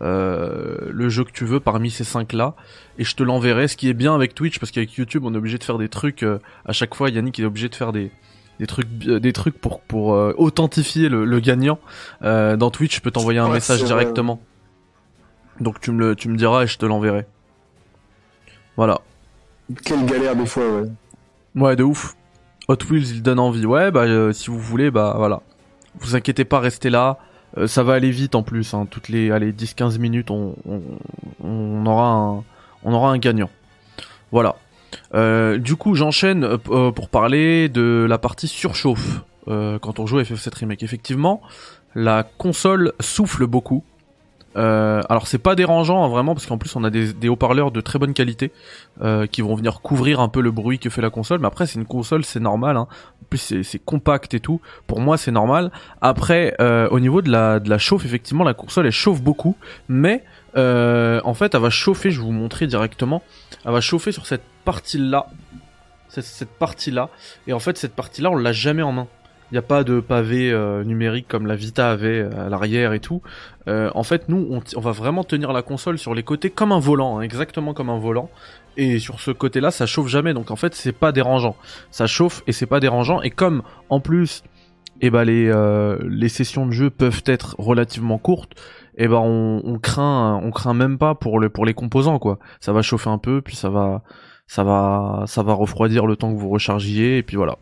[0.00, 2.54] euh, le jeu que tu veux parmi ces cinq là
[2.98, 5.36] et je te l'enverrai ce qui est bien avec Twitch parce qu'avec YouTube on est
[5.36, 8.10] obligé de faire des trucs euh, à chaque fois Yannick est obligé de faire des
[8.58, 11.78] des trucs des trucs pour pour euh, authentifier le, le gagnant.
[12.22, 14.40] Euh, dans Twitch je peux t'envoyer un Ouais, message directement.
[15.60, 17.26] Donc tu me le tu me diras et je te l'enverrai
[18.78, 19.00] voilà
[19.84, 20.88] Quelle galère des fois, ouais.
[21.56, 22.14] ouais de ouf
[22.68, 25.42] Hot Wheels il donne envie ouais bah euh, si vous voulez bah voilà
[25.98, 27.18] vous inquiétez pas restez là
[27.56, 28.86] Euh, ça va aller vite en plus hein.
[28.90, 30.82] toutes les allez 10 15 minutes on, on
[31.42, 32.44] on aura un
[32.84, 33.50] on aura un gagnant
[34.32, 34.56] voilà
[35.14, 40.54] euh, du coup, j'enchaîne pour parler de la partie surchauffe quand on joue à FF7
[40.60, 40.82] Remake.
[40.82, 41.42] Effectivement,
[41.94, 43.82] la console souffle beaucoup.
[44.58, 47.80] Euh, alors c'est pas dérangeant hein, vraiment parce qu'en plus on a des, haut-parleurs de
[47.80, 48.50] très bonne qualité
[49.02, 51.40] euh, qui vont venir couvrir un peu le bruit que fait la console.
[51.40, 52.76] Mais après c'est une console, c'est normal.
[52.76, 52.88] Hein.
[53.22, 54.60] En plus c'est compact et tout.
[54.86, 55.70] Pour moi c'est normal.
[56.00, 59.56] Après euh, au niveau de la de la chauffe, effectivement la console elle chauffe beaucoup,
[59.88, 60.24] mais
[60.56, 62.10] en fait elle va chauffer.
[62.10, 63.22] Je vais vous montrer directement.
[63.64, 65.26] Elle va chauffer sur cette partie là,
[66.08, 67.10] cette partie là.
[67.46, 69.06] Et en fait cette partie là on l'a jamais en main.
[69.50, 72.92] Il n'y a pas de pavé euh, numérique comme la Vita avait euh, à l'arrière
[72.92, 73.22] et tout.
[73.66, 76.78] Euh, en fait, nous, on, va vraiment tenir la console sur les côtés comme un
[76.78, 78.28] volant, hein, exactement comme un volant.
[78.76, 80.34] Et sur ce côté-là, ça chauffe jamais.
[80.34, 81.56] Donc en fait, c'est pas dérangeant.
[81.90, 83.22] Ça chauffe et c'est pas dérangeant.
[83.22, 84.44] Et comme en plus,
[85.00, 85.52] eh ben les
[86.08, 88.54] les sessions de jeu peuvent être relativement courtes,
[88.96, 92.38] eh ben on, on craint on craint même pas pour le pour les composants quoi.
[92.60, 94.02] Ça va chauffer un peu, puis ça va
[94.46, 97.58] ça va ça va refroidir le temps que vous rechargiez et puis voilà.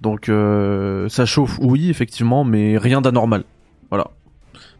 [0.00, 3.44] Donc euh, ça chauffe, oui effectivement, mais rien d'anormal.
[3.90, 4.10] Voilà.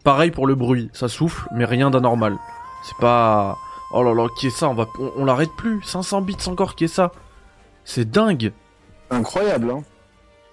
[0.03, 2.37] Pareil pour le bruit, ça souffle, mais rien d'anormal.
[2.83, 3.57] C'est pas...
[3.91, 4.69] Oh là là, qui est ça?
[4.69, 4.85] On, va...
[4.99, 7.11] on, on l'arrête plus 500 bits encore, qui est ça?
[7.83, 8.51] C'est dingue
[9.09, 9.83] Incroyable, hein.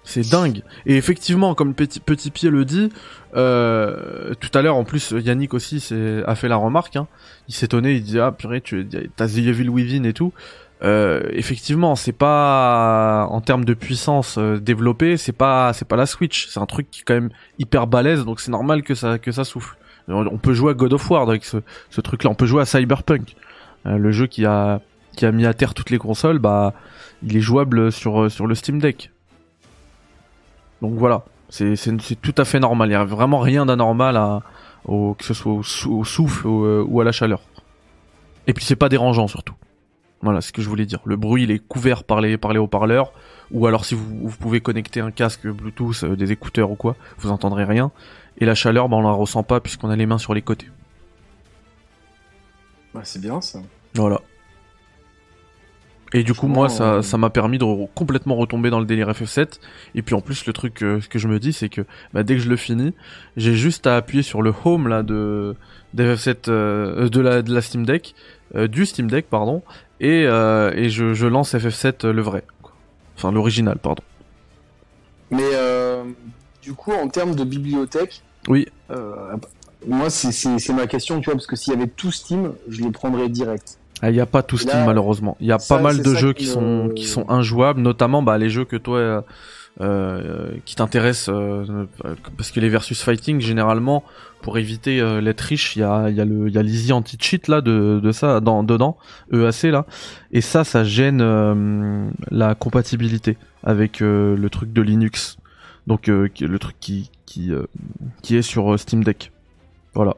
[0.03, 0.63] C'est dingue.
[0.85, 2.89] Et effectivement, comme petit, petit pied le dit,
[3.35, 5.93] euh, tout à l'heure, en plus, Yannick aussi
[6.27, 6.97] a fait la remarque.
[6.97, 7.07] Hein.
[7.47, 10.33] Il s'étonnait, il dit ah purée, tu t'as The Evil Within et tout.
[10.83, 16.05] Euh, effectivement, c'est pas en termes de puissance euh, développée, c'est pas c'est pas la
[16.05, 16.47] Switch.
[16.49, 19.31] C'est un truc qui est quand même hyper balèze, donc c'est normal que ça que
[19.31, 19.77] ça souffle.
[20.09, 21.57] On peut jouer à God of War avec ce,
[21.89, 22.29] ce truc-là.
[22.29, 23.35] On peut jouer à Cyberpunk,
[23.85, 24.81] Euh, le jeu qui a
[25.15, 26.39] qui a mis à terre toutes les consoles.
[26.39, 26.73] Bah,
[27.21, 29.09] il est jouable sur sur le Steam Deck.
[30.81, 32.89] Donc voilà, c'est c'est tout à fait normal.
[32.89, 34.41] Il y a vraiment rien d'anormal à
[34.85, 37.39] au, que ce soit au, sou- au souffle ou, euh, ou à la chaleur.
[38.47, 39.53] Et puis c'est pas dérangeant surtout.
[40.23, 40.99] Voilà, ce que je voulais dire.
[41.05, 43.11] Le bruit il est couvert par les par les haut-parleurs
[43.51, 46.95] ou alors si vous, vous pouvez connecter un casque Bluetooth, euh, des écouteurs ou quoi,
[47.19, 47.91] vous entendrez rien.
[48.39, 50.67] Et la chaleur, bah, on la ressent pas puisqu'on a les mains sur les côtés.
[52.93, 53.59] Bah, c'est bien ça.
[53.95, 54.21] Voilà.
[56.15, 58.85] Et du coup, moi, ça euh, ça m'a permis de re- complètement retomber dans le
[58.85, 59.59] délire FF7.
[59.95, 61.81] Et puis en plus, le truc euh, que je me dis, c'est que
[62.13, 62.93] bah, dès que je le finis,
[63.35, 65.55] j'ai juste à appuyer sur le home là de
[65.95, 68.13] d'FF7 euh, de la de la Steam Deck,
[68.55, 69.63] euh, du Steam Deck pardon,
[70.03, 72.71] et euh, et je, je lance FF7 euh, le vrai, quoi.
[73.17, 74.03] enfin l'original pardon.
[75.31, 76.03] Mais euh,
[76.61, 78.67] du coup, en termes de bibliothèque, Oui.
[79.87, 82.91] moi, c'est- ma question, tu vois, parce que s'il y avait tout Steam, je les
[82.91, 83.79] prendrais direct.
[84.01, 85.37] Ah, Il y a pas tout Steam là, malheureusement.
[85.39, 88.37] Il y a ça, pas mal de jeux qui sont qui sont injouables, notamment bah
[88.37, 89.25] les jeux que toi
[89.79, 91.85] qui t'intéressent euh,
[92.37, 94.03] parce que les versus fighting généralement
[94.43, 96.61] pour éviter euh, l'être riche, il y a il y a le il y a
[96.61, 98.97] l'easy anti cheat là de de ça dans dedans
[99.31, 99.85] EAC là
[100.31, 105.37] et ça ça gêne euh, la compatibilité avec euh, le truc de Linux.
[105.87, 107.65] Donc euh, le truc qui qui euh,
[108.21, 109.31] qui est sur euh, Steam Deck.
[109.93, 110.15] Voilà.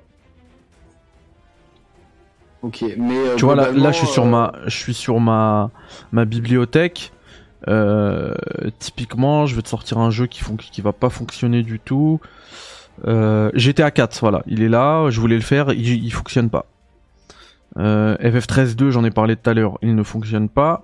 [2.62, 5.20] Ok, mais euh, Tu vois là, là je suis sur euh, ma je suis sur
[5.20, 5.70] ma
[6.12, 7.12] ma bibliothèque.
[7.68, 8.34] Euh,
[8.80, 12.20] typiquement, je vais te sortir un jeu qui fon- qui va pas fonctionner du tout.
[13.08, 16.66] Euh, GTA 4, voilà, il est là, je voulais le faire, il, il fonctionne pas.
[17.78, 20.84] Euh, FF13 2, j'en ai parlé tout à l'heure, il ne fonctionne pas.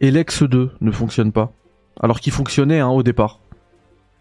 [0.00, 1.50] Elex 2 ne fonctionne pas.
[2.00, 3.40] Alors qu'il fonctionnait hein, au départ.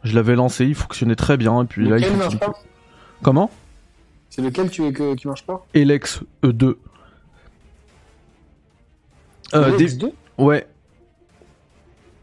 [0.03, 2.53] Je l'avais lancé, il fonctionnait très bien, et puis là il marche pas.
[3.21, 3.51] Comment?
[4.29, 5.65] C'est lequel tu, que, qui marche pas?
[5.73, 6.75] Elex E2.
[9.53, 10.67] Euh, Le des- X2 Ouais,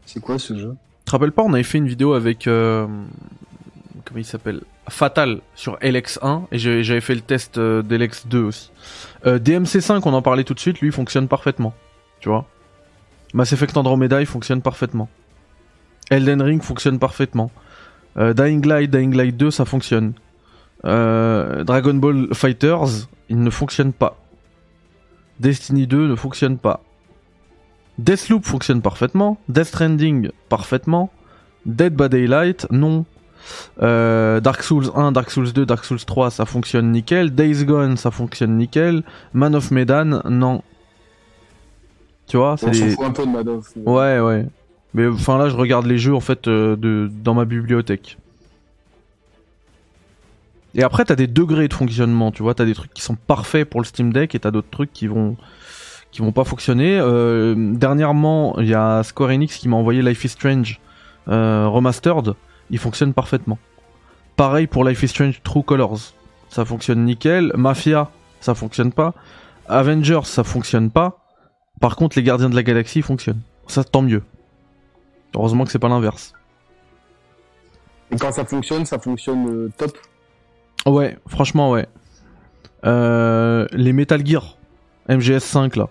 [0.05, 0.75] C'est quoi ce jeu?
[0.99, 2.47] Tu te rappelles pas, on avait fait une vidéo avec.
[2.47, 2.87] euh,
[4.05, 4.61] comment il s'appelle?
[4.87, 8.71] Fatal sur LX1 et j'avais fait le test euh, d'LX2 aussi.
[9.25, 11.73] Euh, DMC5, on en parlait tout de suite, lui fonctionne parfaitement.
[12.19, 12.45] Tu vois?
[13.33, 15.09] Mass Effect Andromeda il fonctionne parfaitement.
[16.11, 17.51] Elden Ring fonctionne parfaitement.
[18.15, 20.13] Dying Light, Dying Light 2 ça fonctionne.
[20.83, 24.17] Dragon Ball Fighters il ne fonctionne pas.
[25.39, 26.81] Destiny 2 ne fonctionne pas.
[27.97, 31.11] Deathloop fonctionne parfaitement, Death Stranding parfaitement,
[31.65, 33.05] Dead by Daylight non,
[33.81, 37.95] Euh, Dark Souls 1, Dark Souls 2, Dark Souls 3 ça fonctionne nickel, Days Gone
[37.97, 39.03] ça fonctionne nickel,
[39.33, 40.61] Man of Medan non.
[42.27, 42.91] Tu vois, c'est On s'en des...
[42.91, 43.71] fout un peu de Madoff.
[43.85, 44.45] Ouais ouais.
[44.95, 48.17] Mais enfin là je regarde les jeux en fait euh, de dans ma bibliothèque.
[50.73, 53.69] Et après t'as des degrés de fonctionnement, tu vois, t'as des trucs qui sont parfaits
[53.69, 55.37] pour le Steam Deck et t'as d'autres trucs qui vont
[56.15, 56.97] qui vont pas fonctionner.
[56.97, 60.79] Euh, dernièrement, il y a Square Enix qui m'a envoyé Life is Strange
[61.27, 62.35] euh, remastered,
[62.69, 63.57] il fonctionne parfaitement.
[64.37, 66.13] Pareil pour Life is Strange True Colors,
[66.47, 67.51] ça fonctionne nickel.
[67.55, 69.13] Mafia, ça fonctionne pas.
[69.67, 71.19] Avengers, ça fonctionne pas.
[71.81, 73.41] Par contre, les Gardiens de la Galaxie fonctionnent.
[73.67, 74.23] Ça, tant mieux.
[75.35, 76.31] Heureusement que c'est pas l'inverse.
[78.11, 79.97] Et quand ça fonctionne, ça fonctionne euh, top.
[80.85, 81.87] Ouais, franchement, ouais.
[82.85, 84.57] Euh, les Metal Gear
[85.09, 85.89] MGS5 là,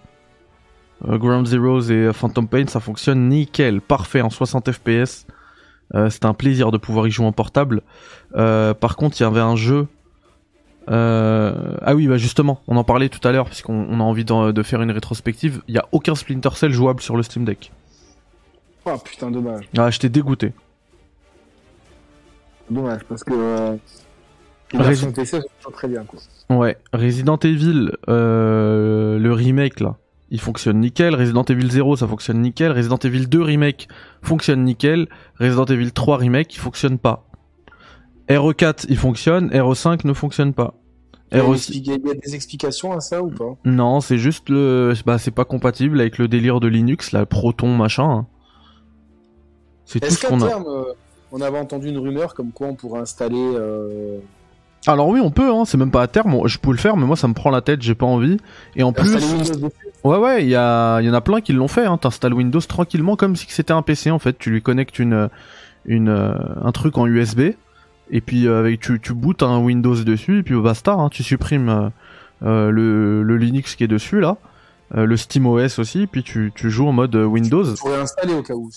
[1.06, 5.26] Ground Zeroes et Phantom Pain, ça fonctionne nickel, parfait en 60 FPS.
[5.94, 7.82] Euh, C'était un plaisir de pouvoir y jouer en portable.
[8.36, 9.86] Euh, par contre, il y avait un jeu.
[10.90, 14.24] euh, Ah oui, bah justement, on en parlait tout à l'heure puisqu'on on a envie
[14.24, 15.62] de faire une rétrospective.
[15.68, 17.70] Il y a aucun Splinter Cell jouable sur le Steam Deck.
[18.86, 19.68] Oh putain, dommage.
[19.78, 20.52] Ah, j'étais dégoûté.
[22.70, 23.76] Dommage, parce que euh,
[24.72, 26.18] PC sont très bien, quoi.
[26.50, 29.96] Ouais, Resident Evil, euh, le remake là,
[30.30, 31.14] il fonctionne nickel.
[31.14, 32.72] Resident Evil 0, ça fonctionne nickel.
[32.72, 33.88] Resident Evil 2 remake
[34.22, 35.08] fonctionne nickel.
[35.38, 37.26] Resident Evil 3 remake, il fonctionne pas.
[38.28, 39.50] RE4, il fonctionne.
[39.50, 40.74] RE5 ne fonctionne pas.
[41.32, 43.56] Il y, a une RE6, expli- il y a des explications à ça ou pas?
[43.64, 47.76] Non, c'est juste le, bah c'est pas compatible avec le délire de Linux, la Proton
[47.76, 48.04] machin.
[48.08, 48.26] hein.
[49.84, 50.48] C'est tout Est-ce ce qu'à qu'on a.
[50.48, 50.84] terme, euh,
[51.32, 54.18] on avait entendu une rumeur comme quoi on pourrait installer euh,
[54.86, 57.04] Alors oui, on peut, hein, c'est même pas à terme, je peux le faire, mais
[57.06, 58.36] moi ça me prend la tête, j'ai pas envie.
[58.76, 59.16] Et en plus,
[60.04, 61.98] ouais ouais, il y, a, en a plein qui l'ont fait, hein.
[61.98, 65.28] t'installes Windows tranquillement comme si c'était un PC en fait, tu lui connectes une,
[65.86, 67.52] une, un truc en USB,
[68.10, 71.22] et puis euh, avec tu, tu bootes un Windows dessus, et puis basta, hein, tu
[71.22, 71.88] supprimes euh,
[72.44, 74.36] euh, le, le Linux qui est dessus là,
[74.94, 77.64] euh, le SteamOS aussi, puis tu, tu joues en mode Windows.
[77.64, 78.70] Tu pourrais l'installer au cas où.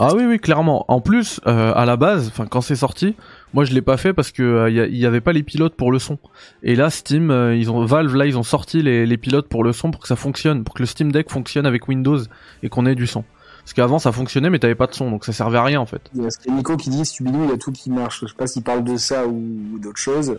[0.00, 0.84] Ah oui oui clairement.
[0.88, 3.14] En plus euh, à la base, enfin quand c'est sorti,
[3.54, 5.98] moi je l'ai pas fait parce que euh, y, avait pas les pilotes pour le
[5.98, 6.18] son.
[6.62, 9.64] Et là Steam, euh, ils ont Valve là ils ont sorti les, les pilotes pour
[9.64, 12.18] le son pour que ça fonctionne, pour que le Steam Deck fonctionne avec Windows
[12.62, 13.24] et qu'on ait du son.
[13.64, 15.86] Parce qu'avant ça fonctionnait mais t'avais pas de son donc ça servait à rien en
[15.86, 16.02] fait.
[16.14, 17.72] Il y a ce qu'il y a Nico qui dit bidouilles, il y a tout
[17.72, 18.20] qui marche.
[18.22, 19.40] Je sais pas s'il parle de ça ou,
[19.74, 20.38] ou d'autre chose.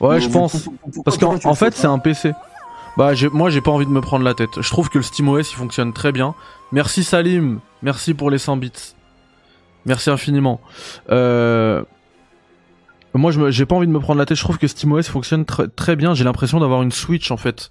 [0.00, 0.64] Ouais Mais je pense.
[0.64, 2.32] coup, Parce qu'en en fait c'est un PC.
[2.96, 4.60] Bah moi j'ai pas envie de me prendre la tête.
[4.60, 6.34] Je trouve que le SteamOS il fonctionne très bien.
[6.72, 8.72] Merci Salim, merci pour les 100 bits.
[9.86, 10.60] Merci infiniment.
[11.10, 11.82] Euh...
[13.14, 14.36] Moi j'ai pas envie de me prendre la tête.
[14.36, 16.14] Je trouve que SteamOS fonctionne tr- très bien.
[16.14, 17.70] J'ai l'impression d'avoir une Switch en fait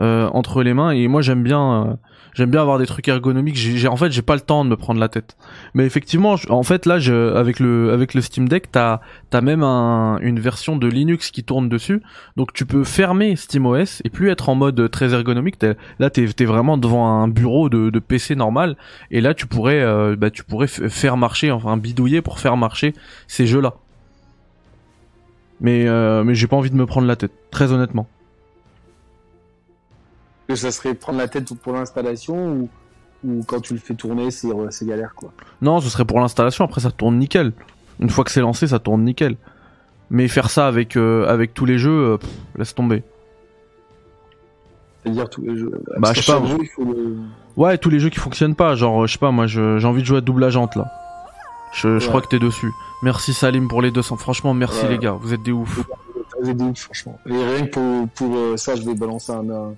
[0.00, 1.94] euh, entre les mains et moi j'aime bien euh,
[2.34, 3.56] j'aime bien avoir des trucs ergonomiques.
[3.56, 5.36] J'ai en fait j'ai pas le temps de me prendre la tête.
[5.74, 9.62] Mais effectivement en fait là je, avec le avec le Steam Deck t'as t'as même
[9.62, 12.02] un, une version de Linux qui tourne dessus
[12.36, 15.56] donc tu peux fermer SteamOS et plus être en mode très ergonomique.
[15.98, 18.76] Là, t'es es vraiment devant un bureau de, de PC normal
[19.10, 22.94] et là tu pourrais, euh, bah, tu pourrais faire marcher, enfin bidouiller pour faire marcher
[23.26, 23.74] ces jeux-là.
[25.60, 28.06] Mais euh, mais j'ai pas envie de me prendre la tête, très honnêtement.
[30.48, 32.68] Que ça serait prendre la tête pour l'installation ou,
[33.24, 35.32] ou quand tu le fais tourner, c'est c'est galère quoi.
[35.62, 36.64] Non, ce serait pour l'installation.
[36.64, 37.52] Après, ça tourne nickel.
[38.00, 39.36] Une fois que c'est lancé, ça tourne nickel.
[40.10, 43.02] Mais faire ça avec euh, avec tous les jeux, euh, pff, laisse tomber.
[45.02, 45.72] C'est-à-dire tous les jeux.
[45.98, 47.16] Bah, je sais pas, jeu, il faut le-
[47.56, 50.02] Ouais, tous les jeux qui fonctionnent pas, genre, euh, je sais pas, moi, j'ai envie
[50.02, 50.90] de jouer à double agente là.
[51.72, 52.70] Je, je crois que t'es dessus.
[53.02, 54.16] Merci Salim pour les 200.
[54.16, 54.90] Franchement, merci Ouais.
[54.92, 55.80] les gars, vous êtes des ouf.
[56.40, 57.18] Vous êtes ouf, franchement.
[57.26, 59.74] Et rien que pour, pour euh, ça, je vais balancer un, un,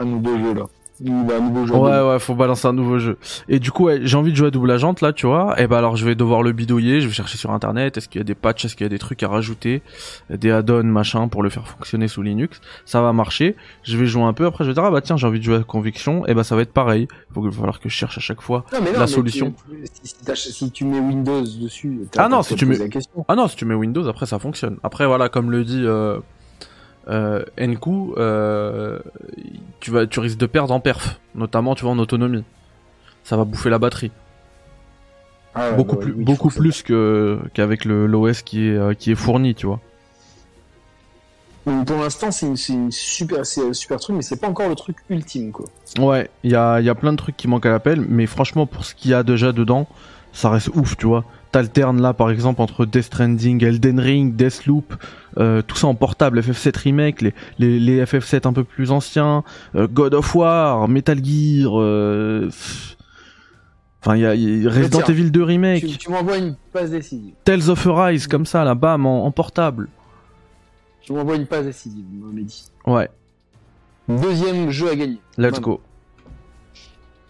[0.00, 0.64] un nouveau jeu là.
[1.06, 1.74] Ou un nouveau jeu.
[1.76, 3.18] Ouais, ouais, faut balancer un nouveau jeu.
[3.48, 5.54] Et du coup, ouais, j'ai envie de jouer à double agente là, tu vois.
[5.62, 7.00] Et bah alors, je vais devoir le bidouiller.
[7.00, 7.96] Je vais chercher sur internet.
[7.96, 9.80] Est-ce qu'il y a des patchs, est-ce qu'il y a des trucs à rajouter,
[10.28, 12.60] des add-ons machin pour le faire fonctionner sous Linux.
[12.84, 13.54] Ça va marcher.
[13.84, 14.44] Je vais jouer un peu.
[14.46, 16.26] Après, je vais dire ah bah tiens, j'ai envie de jouer à Conviction.
[16.26, 17.06] Et bah ça va être pareil.
[17.32, 18.64] Faut que- va falloir que je cherche à chaque fois.
[18.72, 19.54] Non, mais non, la mais solution.
[20.02, 22.76] si, si si tu mets Windows dessus, Ah non, si tu mets-.
[23.28, 24.78] Ah non, si tu mets Windows, après ça fonctionne.
[24.82, 26.18] Après voilà, comme le dit euh,
[27.08, 28.98] euh, Nku, euh,
[29.80, 32.44] tu vas, tu risques de perdre en perf, notamment tu vois en autonomie.
[33.24, 34.10] Ça va bouffer la batterie.
[35.54, 36.62] Ah beaucoup bah plus, oui, beaucoup forcément.
[36.62, 39.80] plus que qu'avec le l'OS qui est euh, qui est fourni, tu vois.
[41.66, 44.48] Donc, pour l'instant, c'est une, c'est une super, c'est un super truc, mais c'est pas
[44.48, 45.66] encore le truc ultime, quoi.
[45.98, 48.26] Ouais, il y a, il y a plein de trucs qui manquent à l'appel, mais
[48.26, 49.86] franchement pour ce qu'il y a déjà dedans,
[50.32, 51.24] ça reste ouf, tu vois.
[51.50, 54.94] T'alternes là par exemple entre Death Stranding, Elden Ring, Deathloop,
[55.38, 59.44] euh, tout ça en portable, FF7 remake, les, les, les FF7 un peu plus anciens,
[59.74, 62.50] euh, God of War, Metal Gear, euh,
[64.02, 66.36] enfin il y a, il y a Resident tiens, Evil 2 remake, Tu, tu m'envoies
[66.36, 67.32] une passe décisive.
[67.44, 69.88] Tales of Arise comme ça là, bam en, en portable.
[71.00, 72.64] Tu m'envoies une passe décisive, Mehdi.
[72.86, 73.08] Ouais,
[74.06, 75.18] Deuxième jeu à gagner.
[75.38, 75.60] let's Maintenant.
[75.60, 75.80] go.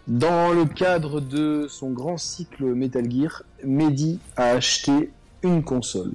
[0.09, 5.11] Dans le cadre de son grand cycle Metal Gear, Mehdi a acheté
[5.43, 6.13] une console.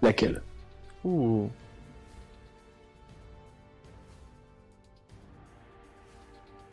[0.00, 0.42] Laquelle?
[1.04, 1.48] Ouh.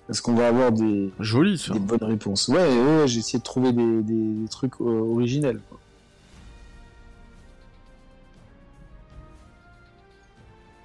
[0.09, 1.73] Est-ce qu'on va avoir des, Joli ça.
[1.73, 2.49] des bonnes réponses?
[2.49, 5.61] Ouais, ouais, ouais, j'ai essayé de trouver des, des- des trucs euh, originels.
[5.69, 5.79] quoi.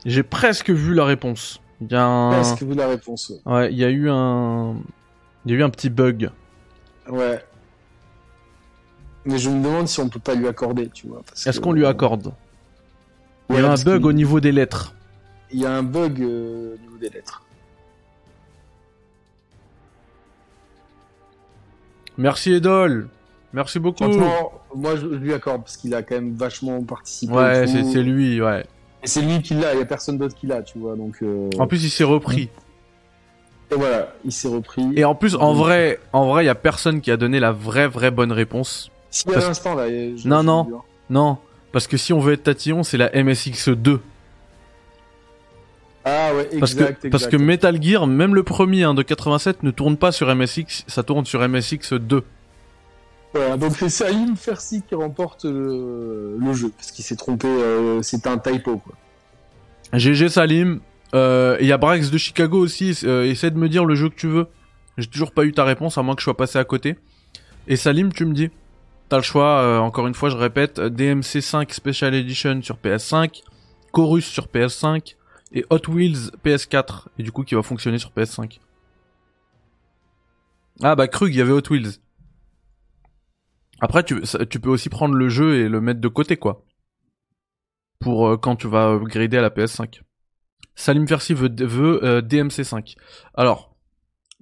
[0.04, 1.60] J'ai presque vu la réponse.
[1.80, 2.40] Il y a un...
[2.40, 3.52] Est-ce que vous la réponse ouais.
[3.52, 4.76] Ouais, il y a eu un,
[5.46, 6.30] il y a eu un petit bug.
[7.08, 7.42] Ouais.
[9.24, 11.22] Mais je me demande si on peut pas lui accorder, tu vois.
[11.46, 12.32] Est-ce qu'on lui accorde?
[13.48, 14.94] Il y a un bug au niveau des lettres.
[15.52, 17.44] Il y a un bug euh, au niveau des lettres.
[22.18, 23.08] Merci Edol.
[23.52, 24.04] Merci beaucoup.
[24.74, 27.32] Moi je, lui accorde parce qu'il a quand même vachement participé.
[27.32, 28.66] Ouais, c'est lui, ouais.
[29.02, 30.96] Et c'est lui qui l'a, il y a personne d'autre qui l'a, tu vois.
[30.96, 32.50] Donc euh, En plus, il s'est repris.
[33.70, 34.82] Et voilà, il s'est repris.
[34.96, 37.52] Et en plus, en vrai, en vrai, il y a personne qui a donné la
[37.52, 38.90] vraie, vraie bonne réponse.
[39.10, 40.66] Si à l'instant là, je- Non, non.
[41.10, 41.38] Non,
[41.72, 43.98] parce que si on veut être tatillon, c'est la MSX2.
[46.04, 47.10] Ah ouais, exact, Parce que, exact.
[47.10, 50.84] parce que Metal Gear, même le premier hein, de 87, ne tourne pas sur MSX,
[50.86, 52.22] ça tourne sur MSX2.
[53.34, 58.00] Voilà, donc c'est Salim Fersi qui remporte le, le jeu parce qu'il s'est trompé, euh,
[58.02, 58.94] c'était un typo quoi.
[59.92, 60.80] GG Salim.
[61.14, 62.98] Euh, il y a Brax de Chicago aussi.
[63.04, 64.46] euh, essaie de me dire le jeu que tu veux.
[64.98, 66.96] J'ai toujours pas eu ta réponse, à moins que je sois passé à côté.
[67.68, 68.50] Et Salim, tu me dis
[69.08, 73.42] T'as le choix, euh, encore une fois, je répète, DMC5 Special Edition sur PS5,
[73.92, 75.14] Chorus sur PS5
[75.52, 78.58] et Hot Wheels PS4, et du coup qui va fonctionner sur PS5.
[80.82, 82.00] Ah bah Krug, il y avait Hot Wheels.
[83.80, 84.20] Après, tu,
[84.60, 86.64] peux aussi prendre le jeu et le mettre de côté, quoi.
[88.00, 90.00] Pour euh, quand tu vas upgrader à la PS5.
[90.76, 92.94] Salim Fersi veut, veut euh, DMC5.
[93.34, 93.74] Alors,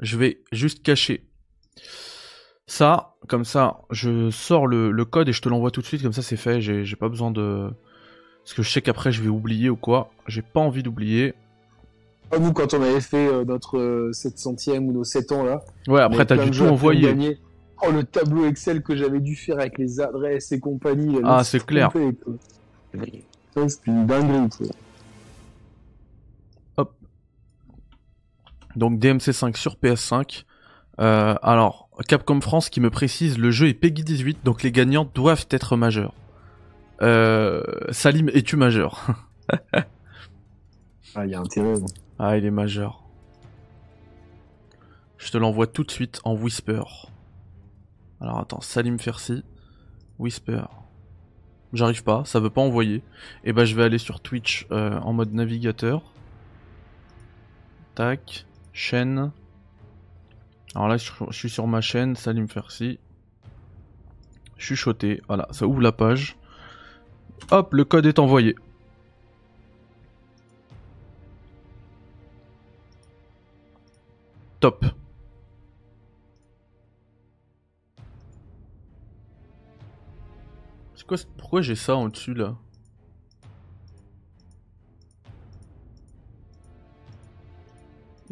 [0.00, 1.26] je vais juste cacher
[2.66, 6.02] ça, comme ça, je sors le, le code et je te l'envoie tout de suite,
[6.02, 7.70] comme ça c'est fait, j'ai pas besoin de...
[8.42, 11.34] Parce que je sais qu'après je vais oublier ou quoi, j'ai pas envie d'oublier.
[12.30, 15.62] Pas nous quand on avait fait euh, notre euh, 700e ou nos 7 ans là.
[15.88, 17.38] Ouais, après t'as du tout envoyé.
[17.82, 21.18] Oh le tableau Excel que j'avais dû faire avec les adresses et compagnie.
[21.24, 21.90] Ah, c'est clair.
[22.92, 24.48] C'était une dinguerie
[28.76, 30.44] Donc DMC5 sur PS5.
[31.00, 35.08] Euh, alors, Capcom France qui me précise, le jeu est Peggy 18, donc les gagnants
[35.14, 36.14] doivent être majeurs.
[37.02, 39.06] Euh, Salim, es-tu majeur?
[41.16, 41.74] Ah, il y a intérêt.
[42.18, 43.04] Ah, il est majeur.
[45.16, 46.82] Je te l'envoie tout de suite en Whisper.
[48.20, 49.44] Alors attends, Salim Fersi,
[50.18, 50.64] Whisper.
[51.72, 53.02] J'arrive pas, ça veut pas envoyer.
[53.44, 56.02] Et bah je vais aller sur Twitch euh, en mode navigateur.
[57.94, 58.44] Tac,
[58.74, 59.32] chaîne.
[60.74, 62.98] Alors là je suis sur ma chaîne, Salim Fersi.
[64.58, 66.36] Chuchoté, voilà, ça ouvre la page.
[67.50, 68.54] Hop, le code est envoyé.
[74.60, 74.84] Top.
[81.06, 82.56] Quoi, pourquoi j'ai ça en dessus là?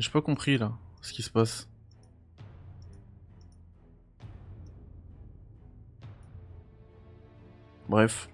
[0.02, 1.68] J'ai pas compris là, ce qui se passe.
[7.88, 8.28] Bref.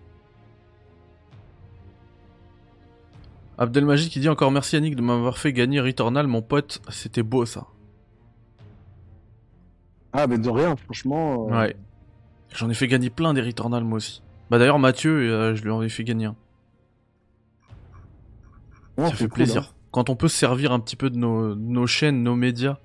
[3.58, 7.44] Abdelmajid qui dit encore merci Yannick de m'avoir fait gagner Returnal, mon pote, c'était beau
[7.44, 7.66] ça.
[10.12, 11.48] Ah, mais de rien, franchement.
[11.50, 11.76] euh, Ouais.
[12.54, 14.22] J'en ai fait gagner plein des Returnal moi aussi.
[14.48, 16.36] Bah d'ailleurs Mathieu, euh, je lui en ai fait gagner un.
[18.96, 19.62] Ça fait cool, plaisir.
[19.74, 19.74] hein.
[19.90, 22.76] Quand on peut se servir un petit peu de nos, nos chaînes, nos médias,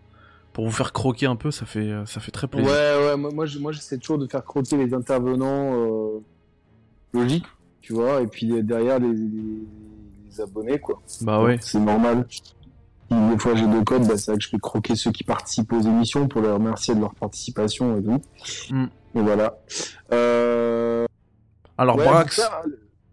[0.54, 2.72] pour vous faire croquer un peu, ça fait, ça fait très Ouais, plaisir.
[2.72, 6.20] ouais, moi, moi, moi j'essaie toujours de faire croquer les intervenants euh,
[7.14, 7.46] logiques,
[7.82, 9.68] tu vois, et puis derrière les, les-
[10.30, 11.02] les abonnés, quoi.
[11.22, 11.58] Bah ouais.
[11.62, 12.26] C'est normal.
[13.10, 15.72] Des fois j'ai deux codes, bah, c'est vrai que je fais croquer ceux qui participent
[15.74, 18.22] aux émissions pour les remercier de leur participation et tout.
[18.72, 18.86] Mm.
[19.16, 19.58] Et voilà.
[20.12, 21.06] Euh...
[21.78, 22.62] Alors ouais, Brax, ça,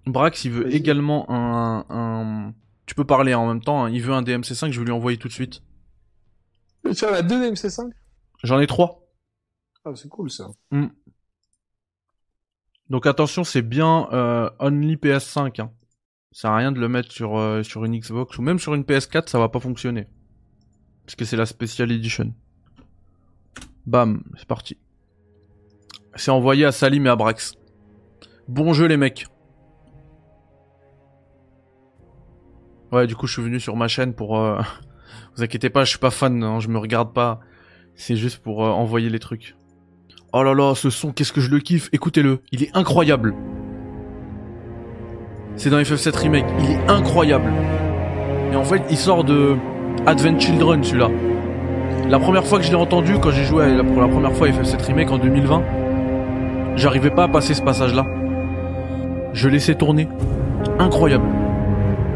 [0.07, 2.53] Brax, il veut également un, un...
[2.91, 3.91] Tu peux parler en même temps, hein.
[3.91, 5.63] il veut un DMC5, je vais lui envoyer tout de suite.
[6.83, 7.89] Tu en as deux DMC5
[8.43, 9.07] J'en ai trois.
[9.85, 10.49] Ah, c'est cool ça.
[12.89, 15.61] Donc attention, c'est bien euh, only PS5.
[15.61, 15.71] Hein.
[16.33, 18.75] Ça sert à rien de le mettre sur, euh, sur une Xbox ou même sur
[18.75, 20.09] une PS4, ça va pas fonctionner.
[21.07, 22.35] Parce que c'est la Special Edition.
[23.87, 24.77] Bam, c'est parti.
[26.17, 27.55] C'est envoyé à Salim et à Brax.
[28.49, 29.29] Bon jeu les mecs.
[32.93, 34.39] Ouais, du coup, je suis venu sur ma chaîne pour...
[34.39, 34.61] euh,
[35.37, 37.41] Vous inquiétez pas, je suis pas fan, hein, je me regarde pas.
[37.95, 39.55] C'est juste pour euh, envoyer les trucs.
[40.33, 41.89] Oh là là, ce son, qu'est-ce que je le kiffe.
[41.93, 43.35] Écoutez-le, il est incroyable.
[45.57, 47.53] C'est dans FF7 Remake, il est incroyable.
[48.53, 49.57] Et en fait, il sort de
[50.07, 51.11] Advent Children, celui-là.
[52.09, 54.51] La première fois que je l'ai entendu, quand j'ai joué pour la première fois à
[54.51, 55.63] FF7 Remake en 2020,
[56.77, 58.07] j'arrivais pas à passer ce passage-là.
[59.33, 60.09] Je laissais tourner.
[60.79, 61.27] Incroyable.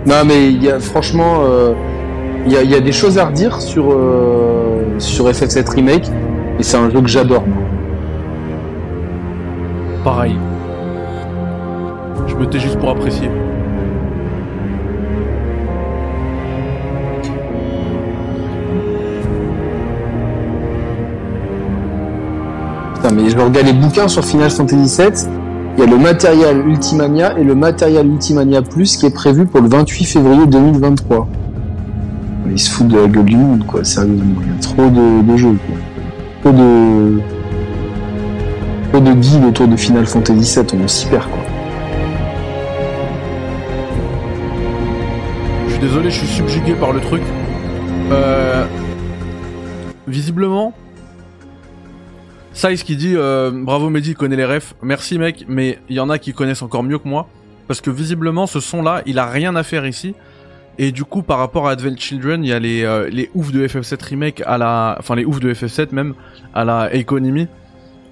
[0.06, 1.72] Non, mais y a, franchement, euh,
[2.44, 6.10] il y, a, il y a des choses à redire sur, euh, sur FF7 Remake,
[6.58, 7.42] et c'est un jeu que j'adore.
[10.04, 10.36] Pareil.
[12.26, 13.30] Je me tais juste pour apprécier.
[22.94, 25.33] Putain, mais je regarde les bouquins sur Final Fantasy VII.
[25.76, 29.60] Il y a le matériel Ultimania et le matériel Ultimania Plus qui est prévu pour
[29.60, 31.26] le 28 février 2023.
[32.50, 34.40] Ils se foutent de la gueule du monde, quoi, sérieusement.
[34.42, 35.76] Il y a trop de, jeux, quoi.
[36.42, 37.20] Trop de.
[39.00, 41.40] De guides autour de Final Fantasy VII, on s'y perd, quoi.
[45.66, 47.22] Je suis désolé, je suis subjugué par le truc.
[48.12, 48.64] Euh...
[50.06, 50.72] Visiblement,
[52.54, 54.74] Size qui dit euh, bravo Mehdi, il connaît les refs.
[54.82, 57.28] Merci mec, mais il y en a qui connaissent encore mieux que moi.
[57.66, 60.14] Parce que visiblement, ce son-là, il a rien à faire ici.
[60.78, 63.52] Et du coup, par rapport à Advent Children, il y a les, euh, les oufs
[63.52, 64.96] de FF7 Remake à la...
[64.98, 66.14] Enfin, les oufs de FF7 même,
[66.54, 67.48] à la Economy.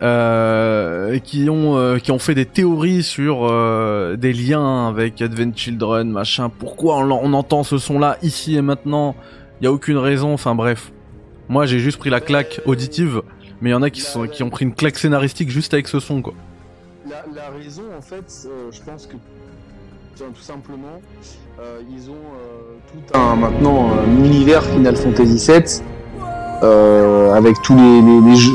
[0.02, 5.52] euh, qui ont euh, qui ont fait des théories sur euh, des liens avec Advent
[5.54, 6.50] Children, machin.
[6.50, 9.14] Pourquoi on, on entend ce son-là ici et maintenant?
[9.60, 10.32] Il y a aucune raison.
[10.32, 10.92] Enfin bref,
[11.48, 13.22] moi j'ai juste pris la claque auditive,
[13.62, 15.88] mais il y en a qui sont qui ont pris une claque scénaristique juste avec
[15.88, 16.34] ce son quoi.
[17.08, 19.14] La, raison, en fait, euh, je pense que
[20.18, 21.00] tout simplement,
[21.60, 25.82] euh, ils ont euh, tout un maintenant un univers Final Fantasy VII
[27.34, 28.52] avec tous les, jeux-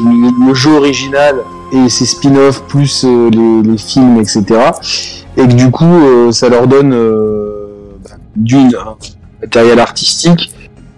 [0.47, 1.35] le, jeu original
[1.73, 4.43] et ses spin-offs plus les, films, etc.
[5.35, 8.95] Et que du coup, ça leur donne bah, d'une un
[9.41, 10.51] matériel artistique,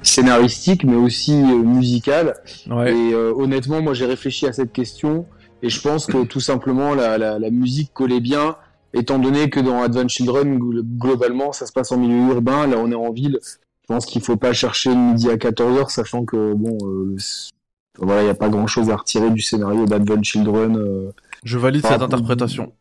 [0.10, 2.36] scénaristique, mais aussi euh, musical.
[2.70, 2.92] Ouais.
[2.94, 5.26] Et euh, honnêtement, moi j'ai réfléchi à cette question
[5.62, 8.56] et je pense que tout simplement la, la, la musique collait bien,
[8.94, 12.78] étant donné que dans Advent Children, gl- globalement, ça se passe en milieu urbain, là
[12.78, 13.40] on est en ville.
[13.44, 17.16] Je pense qu'il faut pas chercher midi à 14h, sachant que bon, euh,
[17.98, 21.12] voilà, il n'y a pas grand chose à retirer du scénario d'Advent Children euh,
[21.44, 22.72] Je valide cette interprétation.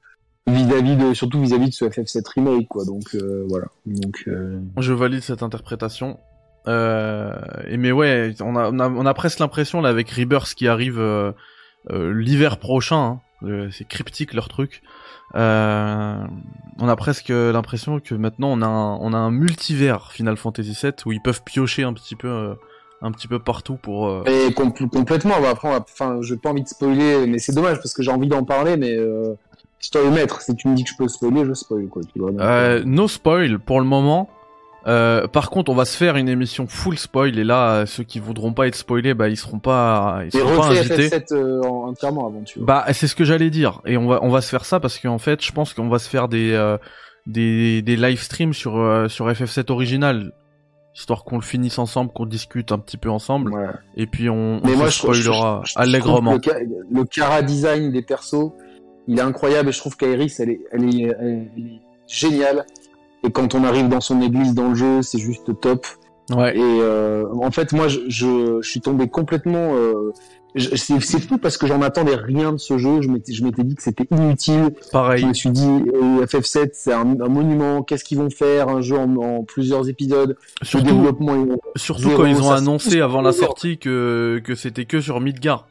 [0.46, 2.84] vis-à-vis de, surtout vis-à-vis de ce FF7 remake, quoi.
[2.84, 3.66] Donc euh, voilà.
[3.86, 6.18] Donc euh, Je valide cette interprétation.
[6.68, 7.32] Euh,
[7.68, 10.68] et mais ouais, on a, on a, on a presque l'impression là avec Rebirth qui
[10.68, 11.32] arrive euh,
[11.90, 13.20] euh, l'hiver prochain.
[13.42, 13.68] hein.
[13.72, 14.82] C'est cryptique leur truc.
[15.34, 20.76] On a presque l'impression que maintenant on a un, on a un multivers Final Fantasy
[20.82, 22.54] VII où ils peuvent piocher un petit peu,
[23.02, 24.24] un petit peu partout pour.
[24.28, 27.94] Et com- complètement, bah, après, enfin, j'ai pas envie de spoiler, mais c'est dommage parce
[27.94, 28.96] que j'ai envie d'en parler, mais
[29.78, 30.40] c'est toi le maître.
[30.42, 32.02] Si tu me dis que je peux spoiler, je spoil, quoi.
[32.12, 32.40] Tu vois, donc,
[32.86, 34.28] no spoil pour le moment.
[34.88, 38.18] Euh, par contre, on va se faire une émission full spoil et là, ceux qui
[38.20, 41.08] voudront pas être spoilés, bah ils seront pas, ils Et seront pas invités.
[41.08, 42.66] FF7 euh, en- entièrement avant, tu vois.
[42.66, 43.82] Bah, c'est ce que j'allais dire.
[43.84, 45.98] Et on va, on va se faire ça parce qu'en fait, je pense qu'on va
[45.98, 46.78] se faire des, euh,
[47.26, 48.72] des, des live streams sur,
[49.10, 50.32] sur FF7 original.
[50.96, 53.52] Histoire qu'on le finisse ensemble, qu'on discute un petit peu ensemble.
[53.96, 56.32] Et puis on, Mais se moi, spoilera je- je- je allègrement.
[56.32, 56.40] Le,
[56.98, 58.50] le cara design des persos,
[59.06, 62.64] il est incroyable et je trouve qu'Aeris, elle est, elle est, elle est géniale.
[63.24, 65.86] Et quand on arrive dans son église dans le jeu, c'est juste top.
[66.34, 66.56] Ouais.
[66.56, 69.74] Et euh, en fait, moi, je, je, je suis tombé complètement.
[69.74, 70.12] Euh,
[70.56, 73.00] c'est fou parce que j'en attendais rien de ce jeu.
[73.02, 74.70] Je m'étais, je m'étais dit que c'était inutile.
[74.92, 75.20] Pareil.
[75.22, 77.82] Je me suis dit, euh, FF7, c'est un, un monument.
[77.82, 80.36] Qu'est-ce qu'ils vont faire Un jeu en, en plusieurs épisodes.
[80.60, 81.34] Le Surtout, développement.
[81.34, 85.66] est- surtout quand ils ont annoncé avant la sortie que, que c'était que sur Midgar.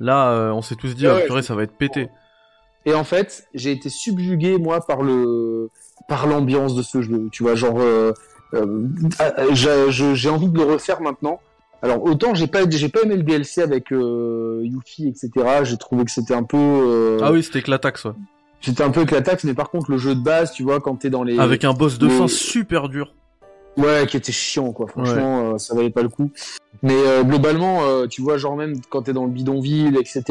[0.00, 2.08] Là, euh, on s'est tous dit, Ouais, ah, purée, ça va être pété.
[2.86, 5.70] Et en fait, j'ai été subjugué moi par le
[6.08, 7.28] par l'ambiance de ce jeu.
[7.32, 8.12] Tu vois, genre, euh,
[8.54, 8.86] euh,
[9.18, 11.40] ah, j'ai je- j'ai envie de le refaire maintenant.
[11.82, 15.30] Alors autant j'ai pas j'ai pas aimé le DLC avec euh, Yuffie etc.
[15.64, 18.12] J'ai trouvé que c'était un peu euh, Ah oui, c'était Clatax, ouais.
[18.62, 21.10] c'était un peu éclatax, mais par contre le jeu de base, tu vois, quand t'es
[21.10, 23.12] dans les Avec un boss de fin super dur.
[23.76, 24.86] Ouais, qui était chiant, quoi.
[24.86, 26.30] Franchement, euh, ça valait pas le coup.
[26.84, 30.22] Mais euh, globalement, euh, tu vois, genre même quand t'es dans le bidonville, etc.,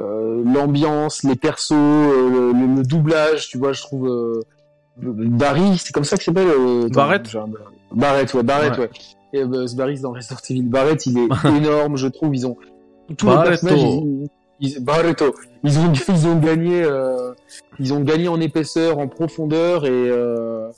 [0.00, 4.06] euh, l'ambiance, les persos, euh, le, le- doublage, tu vois, je trouve...
[4.08, 4.40] Euh,
[5.00, 7.36] Barry, c'est comme ça que s'appelle euh, Barrett
[7.92, 8.78] Barrett, ouais, Barrett, Ouais.
[8.80, 8.90] ouais.
[9.32, 10.62] Et euh, ce Barry, dans Resident Evil.
[10.62, 12.34] Barrett, il est énorme, je trouve.
[12.34, 12.56] Ils ont...
[13.16, 13.50] Tous les Barretto.
[13.66, 14.28] personnages, ils,
[14.60, 15.34] ils- Barretto.
[15.64, 16.82] Ils ont, ils ont gagné...
[16.82, 17.32] Euh,
[17.78, 19.90] ils ont gagné en épaisseur, en profondeur, et...
[19.90, 20.68] Euh,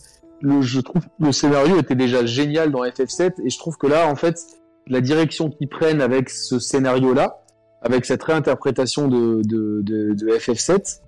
[0.43, 4.07] le, je trouve le scénario était déjà génial dans FF7 et je trouve que là
[4.09, 4.39] en fait
[4.87, 7.43] la direction qu'ils prennent avec ce scénario là
[7.83, 11.01] avec cette réinterprétation de, de, de, de FF7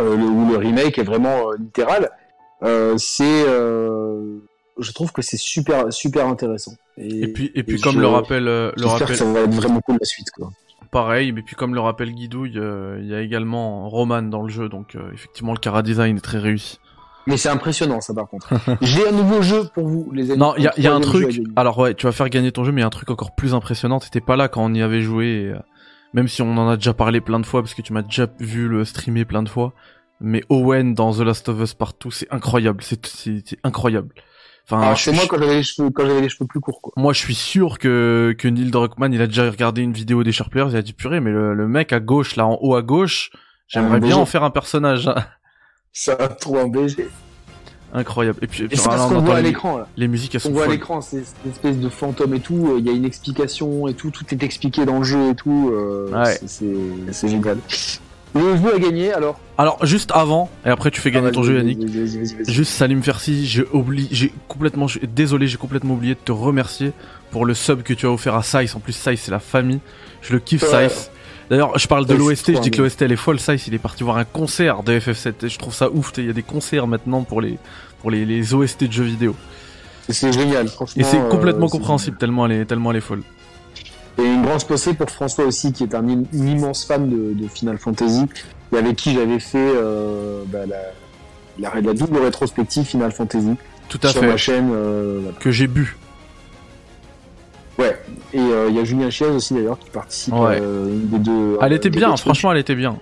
[0.00, 2.10] euh, le, où le remake est vraiment euh, littéral
[2.62, 3.44] euh, c'est
[4.78, 8.00] je trouve que c'est super super intéressant et, Et puis, et puis et comme je-
[8.00, 10.50] le rappelle, le rappelle, que ça va être vraiment cool la suite quoi
[10.90, 14.48] pareil, mais puis comme le rappelle Guidouille, euh, il y a également Roman dans le
[14.50, 16.78] jeu, donc effectivement le Cara Design est très réussi.
[17.26, 18.48] mais c'est impressionnant ça par contre
[18.82, 21.00] j'ai un nouveau jeu pour vous les amis Non, il y a, y a un
[21.00, 21.40] truc.
[21.56, 23.34] Alors ouais, tu vas faire gagner ton jeu, mais il y a un truc encore
[23.34, 24.00] plus impressionnant.
[24.00, 25.52] T'étais pas là quand on y avait joué,
[26.14, 28.26] même si on en a déjà parlé plein de fois parce que tu m'as déjà
[28.38, 29.72] vu le streamer plein de fois.
[30.20, 32.82] Mais Owen dans The Last of Us Partout, c'est incroyable.
[32.82, 34.14] C'est incroyable.
[34.64, 36.92] Enfin, alors je- moi quand j'avais les cheveux quand j'avais les cheveux plus courts quoi
[36.96, 40.30] moi, je suis sûr que que Neil Druckmann, il a déjà regardé une vidéo des
[40.30, 42.82] Sharplayers, il a dit purée, mais le, le mec à gauche, là en haut à
[42.82, 43.30] gauche,
[43.66, 44.20] j'aimerais bien BG.
[44.20, 45.08] en faire un personnage.
[45.08, 45.16] hein.
[45.92, 47.08] ça a trop un BG
[47.94, 48.38] Incroyable.
[48.42, 49.86] Et puis, et Et puis, c'est parce qu'on on voit à l'écran là.
[49.96, 52.68] les musiques, elles On sont voit à l'écran, c'est cette espèce de fantôme et tout.
[52.70, 54.10] euh, Il y a une explication et tout.
[54.10, 55.70] Tout est expliqué dans le jeu et tout.
[55.72, 56.38] euh, Ouais.
[56.40, 57.58] c'est- C'est c'est génial.
[58.34, 59.38] Le jeu à gagner alors.
[59.58, 61.78] Alors, juste avant, et après tu fais gagner Ah, ton vas-y, jeu, Yannick.
[61.80, 62.50] vas-y, vas-y.
[62.50, 66.92] Juste Salim Fersi, j'ai oublié, j'ai complètement, désolé, j'ai complètement oublié de te remercier
[67.30, 68.74] pour le sub que tu as offert à Sice.
[68.74, 69.80] En plus, Sice c'est la famille,
[70.22, 70.88] je le kiffe Ouais.
[70.88, 71.10] Sice.
[71.52, 73.38] D'ailleurs, je parle de l'OST, je trop dis que l'OST elle est folle.
[73.38, 76.10] Sice, il est parti voir un concert de FF7 et je trouve ça ouf.
[76.16, 77.58] Il y a des concerts maintenant pour les
[78.00, 79.36] pour les, les OST de jeux vidéo.
[80.08, 81.00] C'est génial, franchement.
[81.00, 83.22] Et c'est euh, complètement c'est- compréhensible tellement elle est tellement elle est folle.
[84.18, 87.48] Et une grande pensée pour François aussi, qui est un im- immense fan de, de
[87.48, 88.24] Final Fantasy,
[88.72, 90.76] et avec qui j'avais fait euh, bah, la,
[91.58, 93.54] la, la double rétrospective Final Fantasy
[93.90, 94.26] Tout à sur fait.
[94.26, 94.70] ma chaîne.
[94.72, 95.38] euh, voilà.
[95.38, 95.96] Que j'ai bu.
[97.78, 97.96] Ouais.
[98.34, 100.34] Et euh, il y a Julien Chiez aussi d'ailleurs qui participe.
[100.34, 100.58] Ouais.
[100.60, 101.58] euh, une des deux.
[101.60, 102.96] Elle euh, était des bien, franchement, elle était bien.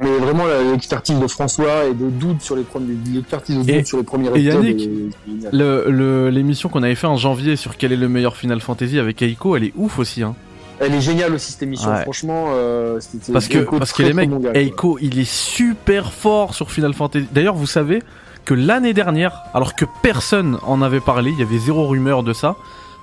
[0.00, 3.86] Mais vraiment l'expertise de François et de Doud sur les premiers, l'expertise de Et- Doud
[3.86, 5.52] sur les premiers et épisodes Yannick, est-.
[5.52, 9.20] Le- L'émission qu'on avait fait en janvier sur quel est le meilleur Final Fantasy avec
[9.22, 10.22] Aiko, elle est ouf aussi.
[10.22, 10.36] Hein.
[10.80, 11.90] Elle est géniale aussi cette émission.
[11.90, 12.02] Ouais.
[12.02, 13.00] Franchement, euh,
[13.32, 14.30] Parce que, parce que les mecs.
[14.54, 17.26] Eiko, il est super fort sur Final Fantasy.
[17.32, 18.00] D'ailleurs, vous savez
[18.44, 22.32] que l'année dernière, alors que personne en avait parlé, il y avait zéro rumeur de
[22.32, 22.54] ça,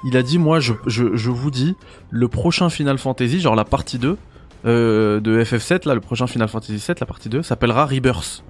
[0.05, 1.75] il a dit, moi, je, je, je vous dis,
[2.09, 4.17] le prochain Final Fantasy, genre la partie 2
[4.65, 8.43] euh, de FF7, là, le prochain Final Fantasy 7, la partie 2, s'appellera Rebirth.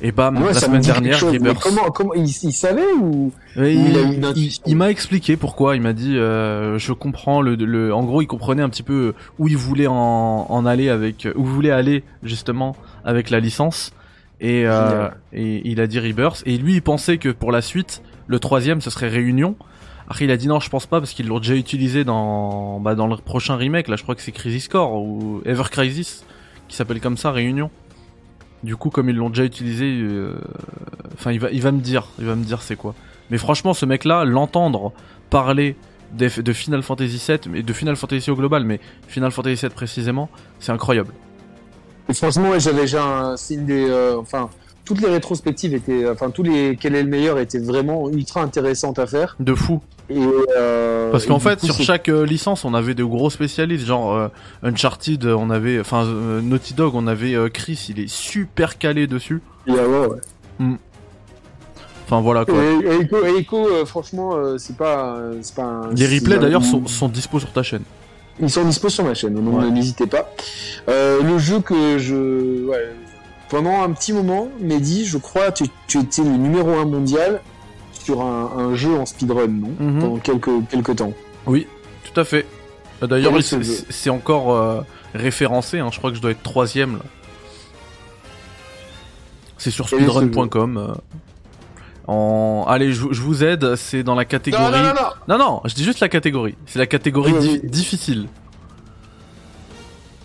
[0.00, 1.58] Et bam, Ouais, la semaine dernière, Rebirth.
[1.60, 5.74] comment, comment, il, il savait ou Il m'a expliqué pourquoi.
[5.74, 7.92] Il m'a dit, euh, je comprends le, le.
[7.92, 11.42] En gros, il comprenait un petit peu où il voulait en, en aller avec, où
[11.42, 13.92] il voulait aller justement avec la licence.
[14.40, 16.44] Et, euh, et il a dit Rebirth.
[16.46, 19.56] Et lui, il pensait que pour la suite, le troisième, ce serait Réunion.
[20.08, 22.94] Après, il a dit non, je pense pas parce qu'ils l'ont déjà utilisé dans, bah,
[22.94, 23.88] dans le prochain remake.
[23.88, 26.24] Là, je crois que c'est Crisis Core ou Ever Crisis
[26.66, 27.70] qui s'appelle comme ça, Réunion.
[28.62, 30.40] Du coup, comme ils l'ont déjà utilisé, euh,
[31.14, 32.94] enfin, il va, il va me dire, il va me dire c'est quoi.
[33.30, 34.92] Mais franchement, ce mec-là, l'entendre
[35.30, 35.76] parler
[36.12, 40.30] de Final Fantasy VII, mais de Final Fantasy au global, mais Final Fantasy VII précisément,
[40.58, 41.12] c'est incroyable.
[42.14, 44.48] Franchement, j'avais déjà un, une des, euh, enfin,
[44.88, 48.98] toutes les rétrospectives étaient, enfin, tous les quel est le meilleur étaient vraiment ultra intéressantes
[48.98, 49.36] à faire.
[49.38, 49.82] De fou.
[50.08, 50.16] Et
[50.56, 54.14] euh, Parce qu'en fait, coup, sur chaque euh, licence, on avait de gros spécialistes, genre
[54.16, 54.28] euh,
[54.62, 59.06] Uncharted, on avait, enfin euh, Naughty Dog, on avait euh, Chris, il est super calé
[59.06, 59.42] dessus.
[59.66, 60.14] Et, euh, ouais,
[60.60, 60.66] ouais.
[62.06, 62.54] Enfin voilà quoi.
[62.64, 65.64] Et, et Echo, euh, franchement, euh, c'est pas, euh, c'est pas.
[65.64, 67.82] un- Les replays d'ailleurs sont, sont dispo sur ta chaîne.
[68.40, 69.70] Ils sont dispo sur ma chaîne, donc Ouais.
[69.70, 70.30] n'hésitez pas.
[70.88, 72.92] Euh, le jeu que je, ouais,
[73.48, 77.40] pendant un petit moment, Mehdi, je crois, tu, tu étais le numéro un mondial
[77.92, 80.00] sur un, un jeu en speedrun, non Mhm.
[80.00, 81.12] Pendant quelques quelques temps.
[81.46, 81.66] Oui,
[82.04, 82.46] tout à fait.
[83.02, 84.80] Euh, D'ailleurs, c'est- encore euh,
[85.14, 87.02] référencé, hein, je crois que je dois être troisième là.
[89.56, 90.76] C'est sur speedrun.com.
[90.78, 90.94] euh.
[92.06, 92.64] En...
[92.68, 94.62] Allez, je, je vous aide, c'est dans la catégorie...
[94.64, 95.10] Non, non, non, non.
[95.28, 96.54] Non, non, je dis juste la catégorie.
[96.66, 97.68] C'est la catégorie Oui, di- oui.
[97.70, 98.28] difficile.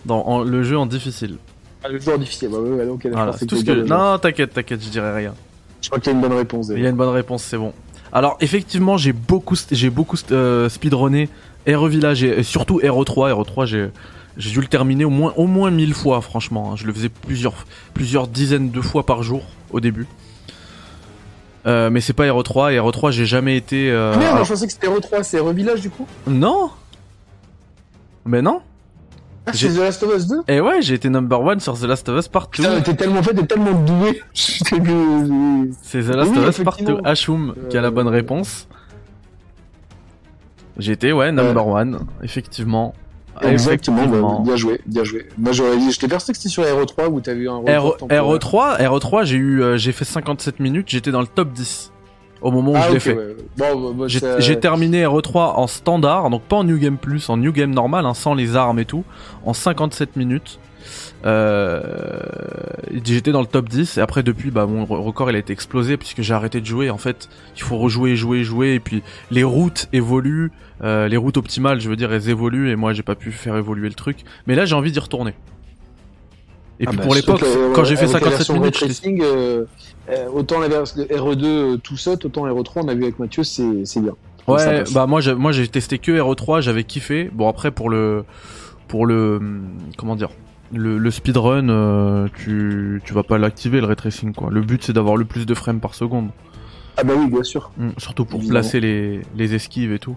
[0.05, 1.37] Dans en- le jeu en difficile.
[1.83, 2.49] Ah, le joueur difficile.
[2.49, 3.71] Bah, ouais, ouais, Voilà, c'est c'est tout ce que...
[3.71, 5.33] Non, t'inquiète, t'inquiète, je dirai rien.
[5.81, 6.69] Je crois qu'il y a une bonne réponse.
[6.73, 7.73] Il y a une bonne réponse, c'est bon.
[8.11, 11.29] Alors, effectivement, j'ai beaucoup, j'ai beaucoup euh, speedrunné
[11.67, 13.31] RE Village et, et surtout RE3.
[13.33, 13.89] RE3, j'ai,
[14.37, 16.71] j'ai dû le terminer au moins, au moins mille fois, franchement.
[16.71, 16.75] hein.
[16.77, 20.07] Je le faisais plusieurs, plusieurs dizaines de fois par jour au début.
[21.65, 22.73] Euh, mais c'est pas RE3.
[22.73, 23.89] Et RE3, j'ai jamais été.
[23.89, 26.05] euh, Merde, alors- je pensais que c'était RE3, c'est RE-Village du coup?
[26.27, 26.69] Non.
[28.25, 28.61] Mais non.
[29.45, 31.83] Ah, c'est The Last of Us 2 Et ouais, j'ai été number one sur The
[31.83, 32.63] Last of Us Part 2.
[32.63, 34.21] Putain, t'es tellement fait, t'es tellement doué.
[34.33, 34.79] C'est
[36.01, 36.83] The Last Oui, of Us Part 2.
[36.83, 36.99] effectivement.
[37.03, 38.67] Ashum qui a la bonne Euh, réponse.
[40.77, 42.93] J'étais, ouais, number one, effectivement.
[43.41, 45.27] Exactement, bah, bien joué, bien joué.
[45.39, 47.77] Moi j'aurais dit, je t'ai persuadé que c'était sur RE3 où t'as eu un R-
[47.79, 48.23] record temporaire.
[48.23, 51.91] RE3, RE3, j'ai eu, euh, j'ai fait 57 minutes, j'étais dans le top 10
[52.43, 53.13] au moment où Ah, je l'ai fait.
[53.15, 53.35] ouais.
[53.57, 57.29] Bon, bah, bah, J'ai j'ai terminé RE3 en standard, donc pas en New Game Plus,
[57.29, 59.03] en New Game normal, hein, sans les armes et tout,
[59.45, 60.59] en 57 minutes.
[61.25, 61.81] Euh,
[63.05, 65.53] j'étais dans le top 10 et après depuis bah mon re- record il a été
[65.53, 69.01] explosé puisque j'ai arrêté de jouer en fait il faut rejouer jouer jouer et puis
[69.31, 70.51] les routes évoluent
[70.83, 73.55] euh, les routes optimales je veux dire elles évoluent et moi j'ai pas pu faire
[73.55, 74.17] évoluer le truc
[74.47, 75.33] mais là j'ai envie d'y retourner
[76.79, 77.43] et Ah puis bah, pour l'époque
[77.73, 79.65] quand euh, j'ai fait avec la 57 version minutes Retracing, euh,
[80.09, 83.43] euh, autant la version RE2 euh, tout saute, autant RE3 on a vu avec Mathieu,
[83.43, 84.13] c'est c'est bien.
[84.47, 87.29] Ouais, bah moi j'ai moi j'ai testé que RE3, j'avais kiffé.
[87.31, 88.25] Bon après pour le
[88.87, 90.29] pour le hum, comment dire
[90.75, 94.49] le, le speedrun, euh, tu tu vas pas l'activer le ray tracing quoi.
[94.51, 96.29] Le but c'est d'avoir le plus de frames par seconde,
[96.97, 97.71] Ah bah oui, bien sûr.
[97.79, 98.59] Hum, surtout pour Évidemment.
[98.61, 100.15] placer les les esquives et tout.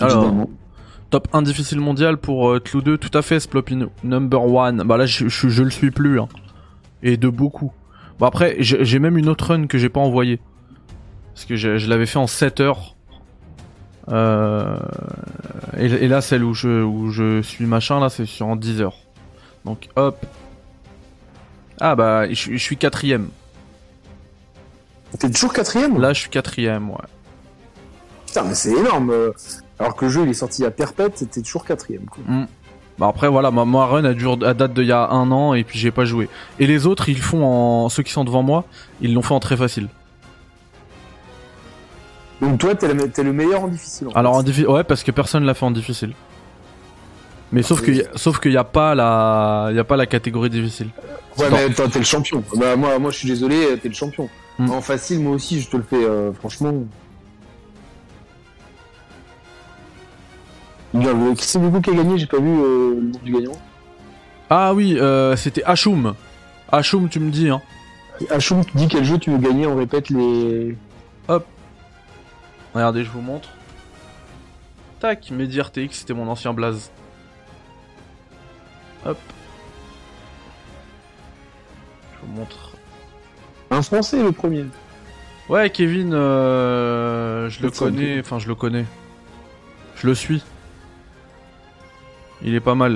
[0.00, 0.50] Alors Évidemment.
[1.10, 4.82] Top 1 difficile mondial pour euh, Clou 2, tout à fait Splopino number one.
[4.84, 6.28] Bah là je, je, je le suis plus hein.
[7.02, 7.72] et de beaucoup.
[8.18, 10.40] Bon après j'ai même une autre run que j'ai pas envoyée
[11.34, 12.96] parce que je, je l'avais fait en 7 heures.
[14.08, 14.76] Euh,
[15.78, 18.80] et, et là, celle où je, où je suis machin, là, c'est sur en 10
[18.82, 18.96] heures.
[19.64, 20.18] Donc, hop.
[21.80, 23.28] Ah bah, je, suis- je suis quatrième.
[25.18, 26.96] T'es toujours quatrième Là, je suis quatrième, ouais.
[28.26, 29.12] Putain, mais c'est énorme.
[29.80, 32.04] Alors que le jeu il est sorti à perpète, t'es toujours quatrième.
[32.04, 32.22] Quoi.
[32.98, 34.10] Bah après, voilà, ma, ma run a
[34.46, 36.28] à date d'il y a un an, et puis j'ai pas joué.
[36.58, 38.64] Et les autres, ils font en, ceux qui sont devant moi,
[39.00, 39.88] ils l'ont fait en très facile.
[42.42, 44.08] Donc toi, t'es le, t'es le meilleur en difficile.
[44.08, 44.38] en Alors fait.
[44.40, 46.12] en difficile, ouais, parce que personne l'a fait en difficile.
[47.52, 50.90] Mais sauf que, sauf qu'il y a pas la, y a pas la catégorie difficile.
[51.38, 52.44] Ouais, mais t'es le champion.
[52.56, 54.28] Bah, moi, moi, je suis désolé, t'es le champion.
[54.58, 54.70] Hmm.
[54.70, 56.74] En facile, moi aussi, je te le fais, euh, franchement.
[60.94, 63.32] Bien, le- C'est du coup qui a gagné, j'ai pas vu euh, le nom du
[63.32, 63.58] gagnant.
[64.48, 66.14] Ah oui, euh, c'était Hachum.
[66.72, 67.60] Hachum, tu me dis, hein.
[68.30, 70.76] Hachum, tu dis quel jeu tu veux gagner, on répète les.
[72.74, 73.48] Regardez, je vous montre.
[75.00, 76.90] Tac, Medi RTX, c'était mon ancien blaze.
[79.06, 79.18] Hop.
[82.14, 82.72] Je vous montre.
[83.70, 84.66] Un français, le premier.
[85.48, 88.84] Ouais, Kevin, euh, je le connais, enfin je le connais.
[89.96, 90.44] Je le suis.
[92.42, 92.94] Il est pas mal.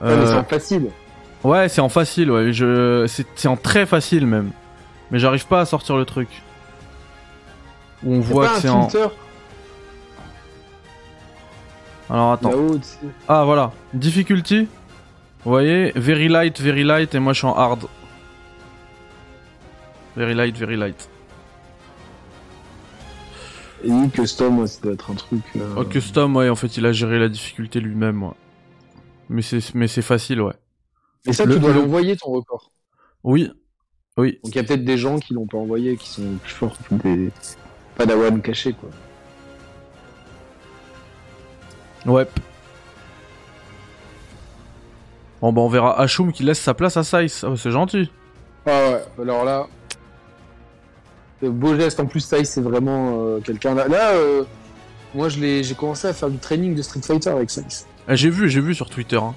[0.00, 0.90] Ouais, mais c'est Euh, en facile.
[1.44, 2.52] ouais, c'est en facile, ouais.
[2.52, 4.50] Je, c'est, en très facile même.
[5.10, 6.28] Mais j'arrive pas à sortir le truc.
[8.04, 8.88] Où on voit pas que c'est en.
[12.08, 12.52] Alors attends.
[13.28, 14.68] Ah voilà, difficulty.
[15.44, 17.86] Vous voyez, very light, very light, et moi je suis en hard.
[20.16, 21.08] Very light, very light.
[23.86, 25.42] Et custom, ouais, ça doit être un truc.
[25.56, 28.30] euh, Oh, custom, ouais, en fait, il a géré la difficulté lui-même, ouais.
[29.28, 30.54] Mais c'est, mais c'est facile, ouais.
[31.26, 32.70] Et ça, Le- tu dois le- l'envoyer ton record.
[33.24, 33.50] Oui,
[34.16, 34.38] oui.
[34.44, 36.76] Donc il y a peut-être des gens qui l'ont pas envoyé, qui sont plus forts
[36.88, 37.30] que des
[37.96, 38.88] padawan cachés, quoi.
[42.06, 42.26] Ouais.
[45.40, 47.44] Bon, bah, on verra Hachum qui laisse sa place à Size.
[47.46, 48.10] Ah, c'est gentil.
[48.66, 49.66] Ah ouais, alors là.
[51.42, 53.74] Le beau geste, en plus, Sai, c'est vraiment euh, quelqu'un.
[53.74, 54.44] Là, là euh,
[55.14, 57.62] moi, je l'ai- j'ai commencé à faire du training de Street Fighter avec Sai.
[58.08, 59.16] Ah, j'ai vu, j'ai vu sur Twitter.
[59.16, 59.34] Hein.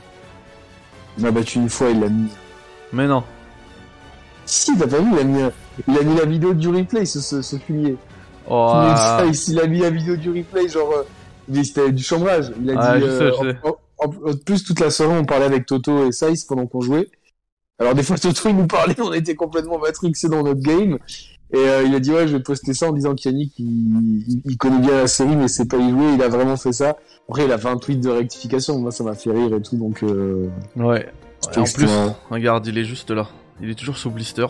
[1.17, 2.29] Il m'a battu une fois, il l'a mis.
[2.93, 3.23] Mais non.
[4.45, 5.41] Si, t'as pas vu, il a mis,
[5.87, 7.97] il a mis la vidéo du replay, ce, ce, ce fumier.
[8.47, 9.23] Oh, Fumier ah.
[9.47, 10.91] Il a mis la vidéo du replay, genre.
[10.93, 12.51] euh, c'était du chambrage.
[12.61, 13.05] Il a Ah, dit.
[13.05, 13.57] je sais, euh, je sais.
[13.63, 13.69] en,
[14.07, 17.09] en- en plus, toute la soirée, on parlait avec Toto et Sai pendant qu'on jouait.
[17.79, 20.97] Alors, des fois, Toto, il nous parlait, on était complètement matrixés dans notre game.
[21.51, 23.65] Et euh, il a dit, ouais, je vais poster ça en disant qu'Yannick, il,
[24.27, 26.71] il, il connaît bien la série, mais c'est pas y jouer, il a vraiment fait
[26.73, 26.97] ça.
[27.27, 29.75] Après, il a fait un tweet de rectification, moi, ça m'a fait rire et tout,
[29.77, 30.03] donc.
[30.03, 31.07] Euh, Ouais.
[31.57, 31.87] en plus,
[32.29, 33.27] regarde, il est juste là.
[33.61, 34.45] Il est toujours sous blister.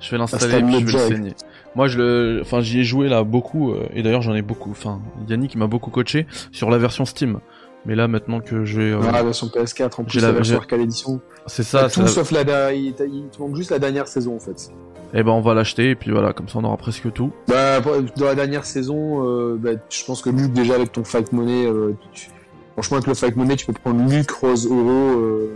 [0.00, 1.34] Je vais l'installer et puis je vais le saigner.
[1.74, 4.70] Moi, je le, enfin, j'y ai joué là beaucoup, euh, et d'ailleurs, j'en ai beaucoup.
[4.70, 7.38] Enfin, Yannick m'a beaucoup coaché sur la version Steam.
[7.86, 10.32] Mais là, maintenant que j'ai, euh, Ah, la version PS4, en plus, J'ai la, la-
[10.34, 11.20] version Arcade Edition.
[11.46, 12.12] c'est T'as ça, tout ça...
[12.14, 13.02] sauf la, il te
[13.40, 14.70] manque juste la dernière saison, en fait.
[15.16, 17.32] Et ben, on va l'acheter et puis voilà, comme ça, on aura presque tout.
[17.48, 21.32] Bah, dans la dernière saison, euh, bah, je pense que Luc, déjà avec ton Fight
[21.32, 22.28] Money, euh, tu-
[22.74, 25.50] franchement, avec le Fight Money, tu peux prendre Luc, Rose, Oro, euh,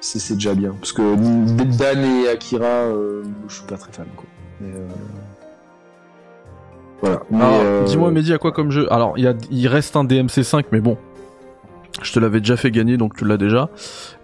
[0.00, 0.74] c'est déjà bien.
[0.80, 1.02] Parce que
[1.78, 2.88] Dan et Akira,
[3.48, 4.24] je suis pas très fan, quoi.
[4.60, 4.86] Mais, euh,
[7.02, 7.84] Voilà.
[7.86, 8.90] Dis-moi, Mehdi, à quoi comme jeu?
[8.92, 10.96] Alors, il y a, il reste un DMC5, mais bon.
[12.02, 13.68] Je te l'avais déjà fait gagner, donc tu l'as déjà.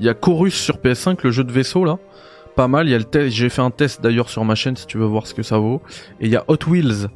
[0.01, 1.99] Il y a Chorus sur PS5, le jeu de vaisseau, là.
[2.57, 2.89] Pas mal.
[2.89, 3.35] Il y a le test.
[3.35, 5.59] J'ai fait un test d'ailleurs sur ma chaîne si tu veux voir ce que ça
[5.59, 5.81] vaut.
[6.21, 7.09] Et il y a Hot Wheels.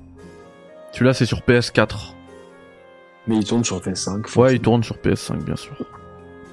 [0.92, 2.14] Celui-là, c'est sur PS4.
[3.26, 4.38] mais il tourne sur PS5.
[4.38, 5.76] Ouais, il tourne sur PS5, bien sûr.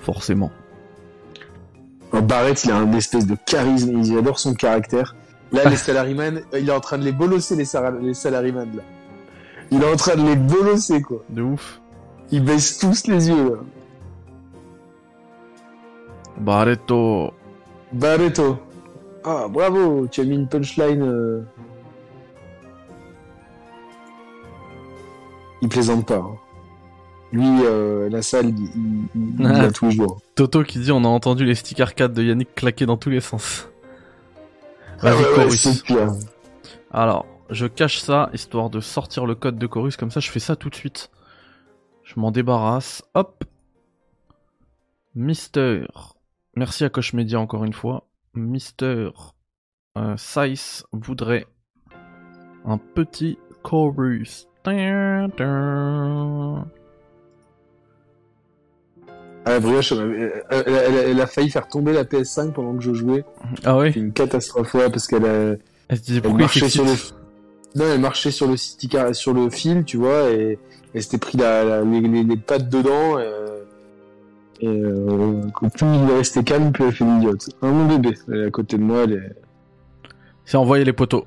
[0.01, 0.51] Forcément.
[2.13, 5.15] Euh, Barrett, il a un espèce de charisme, il adore son caractère.
[5.51, 7.65] Là, les salaryman, euh, il est en train de les bolosser, les,
[8.01, 8.83] les salaryman, là.
[9.71, 11.23] Il est en train de les bolosser, quoi.
[11.29, 11.81] De ouf.
[12.31, 13.57] Ils baissent tous les yeux, là.
[16.38, 17.33] Barreto.
[17.91, 18.59] Barreto.
[19.30, 21.01] Ah, bravo, tu as mis une punchline.
[21.01, 21.41] euh.
[25.61, 26.17] Il plaisante pas.
[26.17, 26.38] hein.
[27.34, 30.21] Lui, euh, la salle, il, il, il- il a tous les jours.
[30.36, 33.19] Toto qui dit on a entendu les stick arcade de Yannick claquer dans tous les
[33.19, 33.67] sens.
[35.01, 35.61] Ah Vas-y, ouais, ouais, Chorus.
[35.61, 36.13] c'est pire.
[36.91, 40.39] Alors, je cache ça, histoire de sortir le code de Chorus, comme ça je fais
[40.39, 41.09] ça tout de suite.
[42.03, 43.03] Je m'en débarrasse.
[43.13, 43.43] Hop.
[45.15, 45.86] Mister.
[46.55, 48.07] Merci à Coach Media encore une fois.
[48.38, 49.09] Mister
[49.97, 51.45] euh, Size voudrait
[52.65, 54.47] un petit Chorus.
[59.45, 62.93] Ah, Brioche, elle, elle- elle- elle a failli faire tomber la PS5 pendant que je
[62.93, 63.23] jouais.
[63.63, 63.91] Ah oui?
[63.93, 65.55] C'est une catastrophe, ouais, parce qu'elle a...
[65.88, 66.91] Elle se disait Elle pourquoi il marchait sur le...
[67.75, 68.57] Non, elle marchait sur le,
[69.13, 70.59] sur le fil, tu vois, et
[70.93, 73.25] elle s'était pris la, la- les, les- les pattes dedans, et,
[74.62, 75.41] et euh,
[75.74, 77.49] plus il est resté calme, plus elle fait l'idiote.
[77.62, 79.36] Un mon bébé, elle est à côté de moi, elle est...
[80.45, 81.26] C'est envoyer les poteaux.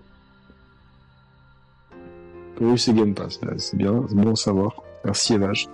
[2.61, 4.83] Oui, c'est Game Pass, c'est bien, c'est bon à savoir.
[5.05, 5.69] Merci Evage.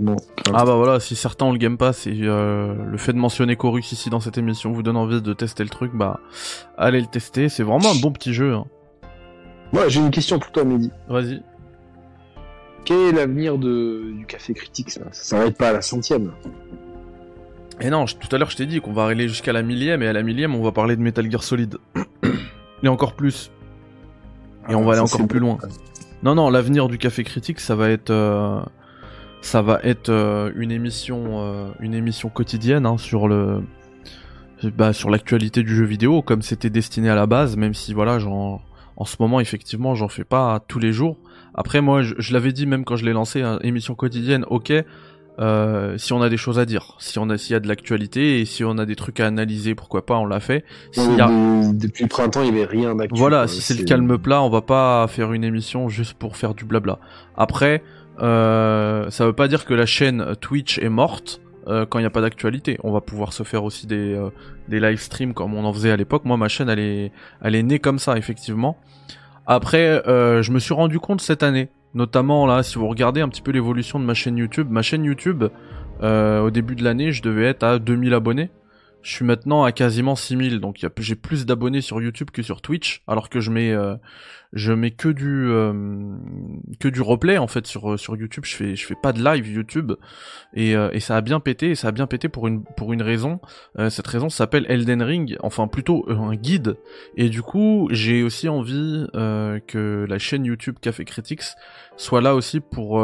[0.00, 0.16] Bon,
[0.54, 3.56] Ah bah voilà, si certains ont le Game Pass et euh, le fait de mentionner
[3.56, 6.20] Chorus ici dans cette émission vous donne envie de tester le truc, bah
[6.76, 8.54] allez le tester, c'est vraiment un bon petit jeu.
[8.54, 8.66] hein.
[9.72, 10.90] Moi, j'ai une question pour toi, Mehdi.
[11.08, 11.42] Vas-y.
[12.84, 14.12] Quel est l'avenir de...
[14.16, 16.32] du Café Critique Ça, ça s'arrête pas à la centième.
[17.80, 20.02] Et non, je- tout à l'heure je t'ai dit qu'on va aller jusqu'à la millième,
[20.02, 21.76] et à la millième on va parler de Metal Gear Solid.
[22.82, 23.50] et encore plus.
[24.68, 25.58] Et on va aller Ah, encore plus loin.
[26.22, 28.60] Non, non, l'avenir du Café Critique, ça va être, euh,
[29.40, 33.62] ça va être euh, une émission, euh, une émission quotidienne hein, sur le,
[34.76, 38.18] bah, sur l'actualité du jeu vidéo, comme c'était destiné à la base, même si voilà,
[38.18, 38.60] j'en,
[38.96, 41.16] en ce moment effectivement, j'en fais pas tous les jours.
[41.54, 44.72] Après, moi, je, je l'avais dit même quand je l'ai lancé, hein, émission quotidienne, ok.
[45.40, 47.68] Euh, si on a des choses à dire, si on a s'il y a de
[47.68, 50.64] l'actualité et si on a des trucs à analyser, pourquoi pas, on l'a fait.
[50.92, 53.14] S'il y a- De- Depuis le printemps, il y avait rien d'actu.
[53.18, 56.54] voilà, si c'est le calme plat, on va pas faire une émission juste pour faire
[56.54, 56.98] du blabla.
[57.36, 57.82] Après,
[58.20, 62.06] euh, ça veut pas dire que la chaîne Twitch est morte euh, quand il n'y
[62.06, 62.78] a pas d'actualité.
[62.82, 64.30] On va pouvoir se faire aussi des, euh,
[64.68, 66.24] des live streams comme on en faisait à l'époque.
[66.24, 67.12] Moi, ma chaîne, elle est,
[67.42, 68.76] elle est née comme ça, effectivement.
[69.46, 73.28] Après, euh, je me suis rendu compte cette année, notamment là, si vous regardez un
[73.28, 75.44] petit peu l'évolution de ma chaîne YouTube, ma chaîne YouTube,
[76.02, 78.50] euh, au début de l'année, je devais être à 2000 abonnés.
[79.02, 83.02] Je suis maintenant à quasiment 6000, donc j'ai plus d'abonnés sur YouTube que sur Twitch,
[83.06, 83.94] alors que je mets, euh,
[84.52, 86.16] je mets que du, euh,
[86.80, 88.44] que du replay en fait sur sur YouTube.
[88.44, 89.92] Je fais, je fais pas de live YouTube,
[90.52, 92.92] et, euh, et ça a bien pété, et ça a bien pété pour une pour
[92.92, 93.40] une raison.
[93.78, 96.76] Euh, cette raison s'appelle Elden Ring, enfin plutôt euh, un guide.
[97.16, 101.44] Et du coup, j'ai aussi envie que la chaîne YouTube Café Critics
[101.96, 103.02] soit là aussi pour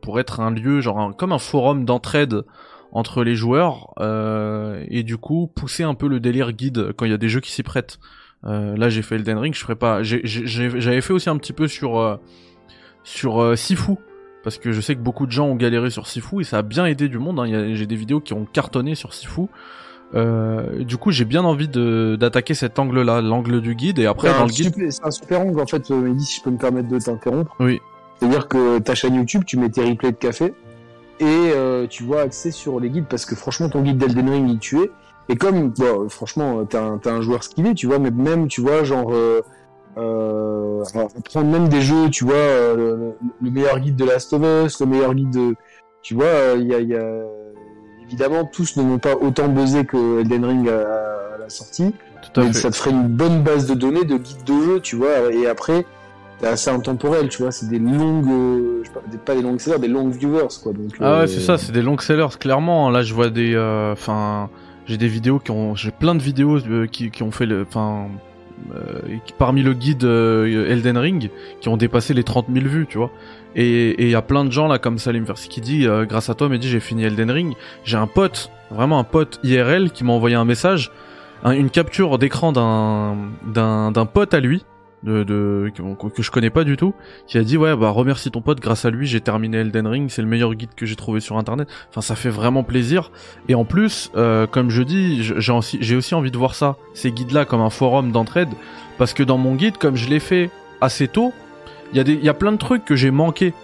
[0.00, 2.42] pour être un lieu genre comme un forum d'entraide
[2.92, 7.10] entre les joueurs euh, et du coup pousser un peu le délire guide quand il
[7.10, 7.98] y a des jeux qui s'y prêtent.
[8.44, 10.02] Euh, là j'ai fait Elden Ring, je ferai pas.
[10.02, 12.16] J'avais fait aussi un petit peu sur euh,
[13.04, 13.92] sur euh, Sifu
[14.44, 16.62] parce que je sais que beaucoup de gens ont galéré sur Sifu et ça a
[16.62, 17.38] bien aidé du monde.
[17.40, 17.74] hein.
[17.74, 19.42] J'ai des vidéos qui ont cartonné sur Sifu.
[20.14, 24.32] Euh, du coup j'ai bien envie de d'attaquer cet angle-là, l'angle du guide et après
[24.32, 24.72] dans le guide.
[24.90, 27.54] c'est un super angle en fait, euh, Mehdi, si je peux me permettre de t'interrompre.
[27.60, 27.78] Oui.
[28.16, 30.54] C'est-à-dire que ta chaîne YouTube, tu mets tes replays de café
[31.20, 34.50] et euh, tu vois axé sur les guides parce que franchement ton guide d'Elden Ring
[34.50, 34.90] il tuait.
[35.28, 38.60] Et comme bon, franchement t'es un, t'es un joueur skillé, tu vois, mais même tu
[38.60, 39.42] vois genre euh,
[39.98, 43.12] euh, alors, prendre même des jeux, tu vois, euh, le,
[43.42, 45.54] le meilleur guide de Last of Us, le meilleur guide de,
[46.02, 47.22] tu vois, euh, il y a, il y a
[48.04, 51.94] évidemment tous ne vont pas autant buzzer que Elden Ring à, à la sortie.
[52.22, 52.60] Tout à Mais fait.
[52.60, 55.32] ça te ferait une bonne base de données de guide de jeu, tu vois.
[55.32, 55.84] Et après,
[56.40, 57.50] c'est assez intemporel, tu vois.
[57.52, 60.46] C'est des longues, euh, je sais pas, des- pas des longues sellers, des longues viewers,
[60.62, 60.72] quoi.
[60.72, 62.90] Donc, Ah euh, ouais, c'est ça, c'est des long sellers, clairement.
[62.90, 64.48] Là, je vois des, euh, enfin,
[64.86, 68.06] j'ai des vidéos qui ont, j'ai plein de vidéos euh, qui, qui ont fait enfin,
[68.74, 69.00] euh,
[69.38, 71.30] parmi le guide euh, Elden Ring,
[71.60, 73.10] qui ont dépassé les 30 000 vues, tu vois.
[73.56, 76.04] Et et il y a plein de gens là, comme Salim Versi qui dit, euh,
[76.06, 77.54] grâce à toi, Mehdi, j'ai fini Elden Ring.
[77.84, 80.92] J'ai un pote, vraiment un pote IRL, qui m'a envoyé un message,
[81.44, 83.16] un- une capture d'écran d'un,
[83.46, 84.64] d'un, d'un pote à lui.
[85.04, 86.92] De, de que, que je connais pas du tout
[87.28, 90.10] qui a dit ouais bah remercie ton pote grâce à lui j'ai terminé Elden Ring
[90.10, 93.12] c'est le meilleur guide que j'ai trouvé sur internet enfin ça fait vraiment plaisir
[93.48, 96.74] et en plus euh, comme je dis j'ai aussi j'ai aussi envie de voir ça
[96.94, 98.48] ces guides là comme un forum d'entraide
[98.98, 101.32] parce que dans mon guide comme je l'ai fait assez tôt
[101.92, 103.54] il y a des il y a plein de trucs que j'ai manqué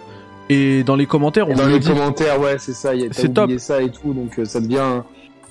[0.47, 2.95] et dans les commentaires on Dans me les dit commentaires, ouais, c'est ça.
[2.95, 3.51] y a- C'est top.
[3.57, 5.01] ça et tout, donc euh, ça devient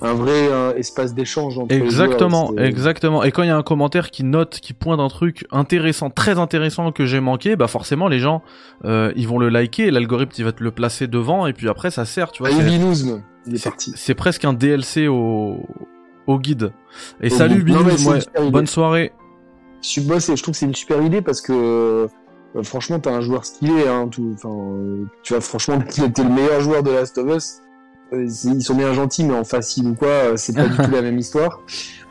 [0.01, 3.23] un, vrai euh, espace d'échange entre les Exactement, et c'est- exactement.
[3.23, 6.37] Et quand il y a un commentaire qui note, qui pointe un truc intéressant, très
[6.39, 8.41] intéressant que j'ai manqué, bah forcément les gens,
[8.85, 11.91] euh, ils vont le liker, l'algorithme il va te le placer devant, et puis après
[11.91, 12.51] ça sert, tu vois.
[12.51, 12.55] Ah,
[13.95, 15.59] c'est- presque un DLC au,
[16.27, 16.71] au guide.
[17.21, 17.75] Et Au salut guide.
[17.77, 18.19] Binous, ouais.
[18.39, 18.49] idée.
[18.51, 19.11] bonne soirée.
[19.81, 23.21] Je, suis- je trouve que c'est une super idée parce que euh, franchement, t'as un
[23.21, 25.77] joueur skillé, hein, tout, enfin, euh, tu vois, franchement,
[26.13, 27.57] t'es le meilleur joueur de Last of Us.
[28.13, 30.91] Euh, ils sont bien gentils, mais en facile ou quoi, euh, c'est pas du tout
[30.91, 31.59] la même histoire.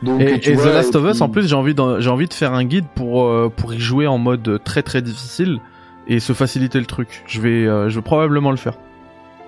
[0.03, 2.09] Donc, Et, tu et vois, The Last of Us, en plus, j'ai envie, d'en- j'ai
[2.09, 5.59] envie de faire un guide pour, euh, pour y jouer en mode très très difficile
[6.07, 7.23] et se faciliter le truc.
[7.27, 8.73] Je vais, euh, je vais probablement le faire.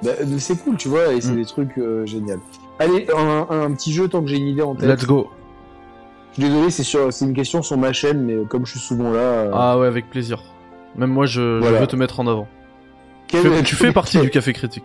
[0.03, 1.35] Bah, c'est cool, tu vois, et c'est Mm.
[1.37, 2.41] des trucs euh, géniaux.
[2.79, 4.87] Allez, un, un petit jeu tant que j'ai une idée en tête.
[4.89, 5.29] Let's go.
[6.37, 8.79] Je suis désolé, c'est sur, c'est une question sur ma chaîne, mais comme je suis
[8.79, 9.19] souvent là.
[9.19, 10.43] euh, Ah ouais, avec plaisir.
[10.95, 12.47] Même moi, je, veux te mettre en avant.
[13.27, 14.83] quel- Tu fais, tu fais partie du Café Critics.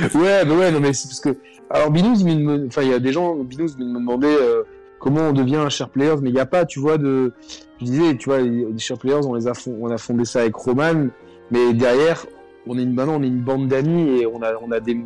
[0.00, 1.36] Ouais, bah ouais, non mais c'est parce que
[1.70, 4.62] alors Binous, me- enfin il y a des gens, Binous me demandait euh,
[4.98, 7.32] comment on devient un share players, mais il n'y a pas, tu vois, de,
[7.80, 10.40] je disais, tu vois, les share players, on les a, fond- on a fondé ça
[10.40, 11.08] avec Roman,
[11.50, 12.26] mais derrière,
[12.66, 15.00] on est une, maintenant on est une bande d'amis et on a, des,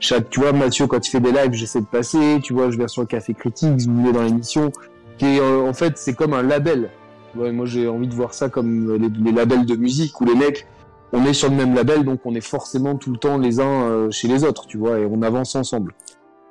[0.00, 2.88] tu vois, Mathieu quand il fait des lives, j'essaie de passer, tu vois, je viens
[2.88, 4.70] sur le Café Critiques, vous venez dans l'émission,
[5.18, 6.90] qui euh, en fait, c'est comme un label.
[7.34, 10.34] Moi j'ai envie de voir ça comme euh, les, les labels de musique où les
[10.34, 10.66] mecs
[11.12, 13.82] on est sur le même label, donc on est forcément tout le temps les uns
[13.88, 15.92] euh, chez les autres, tu vois, et on avance ensemble.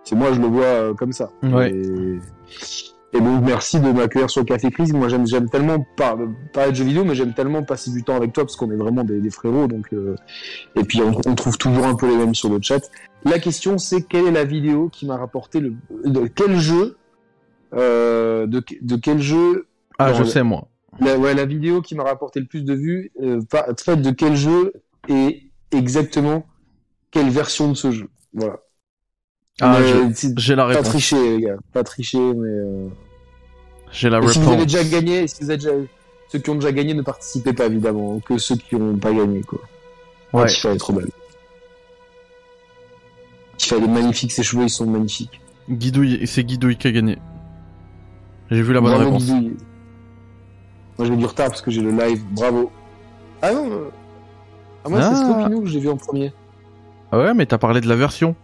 [0.03, 1.29] C'est moi, je le vois euh, comme ça.
[1.43, 1.71] Ouais.
[1.71, 2.19] Et,
[3.13, 4.91] Et donc merci de m'accueillir sur le Café Crise.
[4.91, 6.17] Moi j'aime j'aime tellement par-
[6.51, 8.75] parler de jeux vidéo, mais j'aime tellement passer du temps avec toi parce qu'on est
[8.75, 9.67] vraiment des, des frérots.
[9.67, 10.15] Donc euh,
[10.75, 12.81] et puis on, on trouve toujours un peu les mêmes sur le chat.
[13.23, 16.97] La question c'est quelle est la vidéo qui m'a rapporté le de quel jeu
[17.73, 19.65] euh, de, de quel jeu
[19.97, 20.67] Ah, je sais, moi.
[20.99, 24.35] La, ouais, la vidéo qui m'a rapporté le plus de vues, euh, pas- de quel
[24.35, 24.73] jeu
[25.09, 26.45] et exactement
[27.11, 28.09] quelle version de ce jeu.
[28.33, 28.57] Voilà.
[29.61, 30.89] Ah, j'ai- la pas réponse.
[30.89, 31.57] tricher, les gars.
[31.71, 32.47] Pas tricher, mais.
[32.47, 32.87] euh,
[33.91, 34.73] J'ai la et si vous avez réponse.
[34.73, 35.71] déjà gagné, si vous avez déjà...
[36.29, 39.41] ceux qui ont déjà gagné ne participez pas évidemment, que ceux qui n'ont pas gagné
[39.41, 39.59] quoi.
[40.33, 40.47] Ouais.
[40.47, 41.09] Tifa est trop belle.
[43.57, 45.39] Tifa elle est magnifique, ses cheveux ils sont magnifiques.
[45.69, 47.17] Guidouille, c'est Guidouille qui a gagné.
[48.51, 49.25] J'ai vu la bonne Bravo, réponse.
[49.25, 49.53] Guigui.
[50.97, 52.71] Moi j'ai du retard parce que j'ai le live, bravo.
[53.41, 53.89] Ah non euh,
[54.85, 55.11] Ah moi Ah.
[55.13, 56.33] c'est Slopinou que j'ai vu en premier.
[57.11, 58.35] Ah ouais, mais t'as parlé de la version.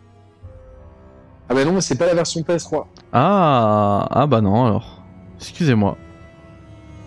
[1.49, 2.85] Ah bah non, mais c'est pas la version PS3.
[3.11, 5.01] Ah, ah bah non alors.
[5.37, 5.97] Excusez-moi.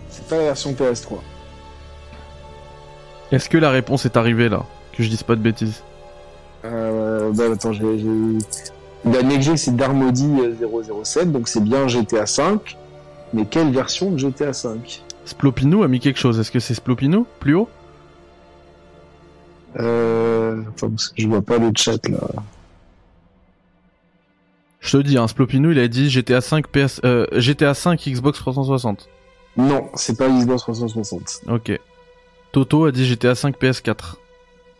[0.09, 1.15] C'est pas la version PS3.
[3.31, 4.63] Est-ce que la réponse est arrivée là?
[4.93, 5.83] Que je dise pas de bêtises.
[6.63, 7.83] Euh, bah attends, j'ai...
[9.05, 12.77] La j'ai c'est Darmody euh, 007, donc c'est bien GTA 5.
[13.33, 16.39] Mais quelle version de GTA 5 Splopinou a mis quelque chose.
[16.39, 17.69] Est-ce que c'est Splopinou Plus haut?
[19.77, 20.61] Euh...
[20.69, 22.19] Attends, parce que je vois pas le chat là.
[24.79, 28.37] Je te dis, hein, Splopinou il a dit GTA 5 PS, euh, GTA 5 Xbox
[28.39, 29.09] 360.
[29.57, 31.41] Non, c'est pas Xbox 360.
[31.49, 31.79] Ok.
[32.51, 34.15] Toto a dit GTA 5 PS4.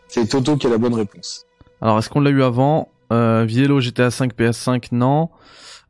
[0.08, 1.44] C'est Toto qui a la bonne réponse.
[1.80, 2.88] Alors est-ce qu'on l'a eu avant?
[3.12, 5.28] Euh, Viello GTA 5 PS5 non.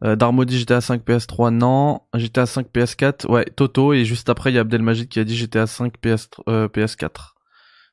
[0.04, 2.00] Euh, Darmody GTA 5 PS3 non.
[2.14, 5.36] GTA 5 PS4 ouais Toto et juste après il y a Abdelmajid qui a dit
[5.36, 7.34] GTA 5 PS euh, PS4.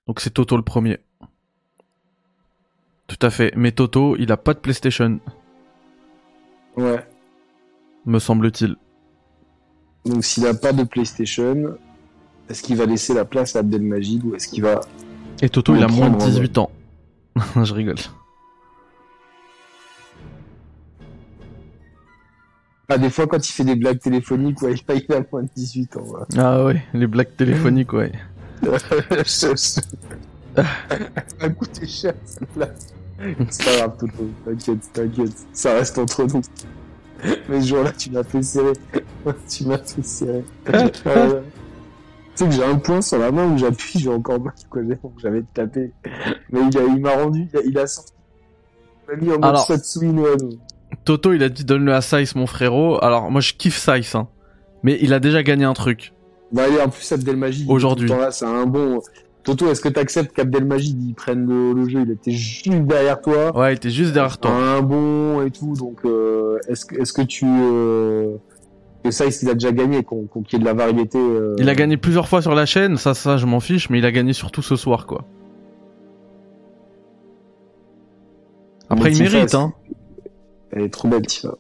[0.07, 0.99] Donc c'est Toto le premier.
[3.07, 3.53] Tout à fait.
[3.55, 5.19] Mais Toto il a pas de PlayStation
[6.75, 7.07] Ouais.
[8.05, 8.75] me semble-t-il.
[10.05, 11.77] Donc s'il a pas de PlayStation,
[12.49, 14.81] est-ce qu'il va laisser la place à Abdelmajid ou est-ce qu'il va...
[15.41, 16.71] Et Toto il a moins de prendre, 18 ans.
[17.63, 17.95] Je rigole.
[22.89, 24.73] Ah, des fois quand il fait des blagues téléphoniques, ouais,
[25.09, 26.01] il a moins de 18 ans.
[26.01, 26.37] ouais.
[26.37, 28.11] Ah ouais les blagues téléphoniques ouais.
[29.25, 30.63] Ça
[31.39, 32.93] va coûter cher cette place.
[33.49, 34.29] C'est pas grave, Toto.
[34.45, 35.31] T'inquiète, t'inquiète.
[35.53, 36.41] Ça reste entre nous.
[37.49, 38.73] Mais ce jour-là, tu m'as fait serrer.
[39.49, 40.43] tu m'as fait serrer.
[41.07, 41.41] Euh,
[42.35, 44.81] Tu sais que j'ai un point sur la main où j'appuie, j'ai encore mal, quoi.
[44.81, 45.91] Donc j'avais tapé.
[46.51, 48.11] Mais il a- il m'a rendu, il a, il a sorti.
[49.07, 49.67] Il m'a mis en mode Alors-.
[51.05, 53.03] Toto, il a dit donne-le à Sice, mon frérot.
[53.03, 54.27] Alors, moi, je kiffe Sice, hein.
[54.83, 56.13] Mais il a déjà gagné un truc.
[56.51, 57.69] Bah allez, en plus Abdelmajid.
[57.69, 58.09] Aujourd'hui.
[58.09, 59.01] Là, c'est un bon.
[59.43, 62.01] Toto, est-ce que t'acceptes qu'Abdelmajid il prenne le, le jeu?
[62.05, 63.57] Il était juste derrière toi.
[63.57, 64.51] Ouais, il était juste derrière toi.
[64.51, 65.73] un bon et tout.
[65.75, 68.35] Donc, euh, est-ce que, est-ce que tu, euh,
[69.03, 71.17] que ça, il a déjà gagné, qu'on, qu'on, qu'il y ait de la variété.
[71.17, 73.99] euh, Il a gagné plusieurs fois sur la chaîne, ça, ça, je m'en fiche, mais
[73.99, 75.25] il a gagné surtout ce soir, quoi.
[78.89, 79.73] Après, mais il mérite, hein.
[80.75, 81.55] Elle est trop belle, Tifa.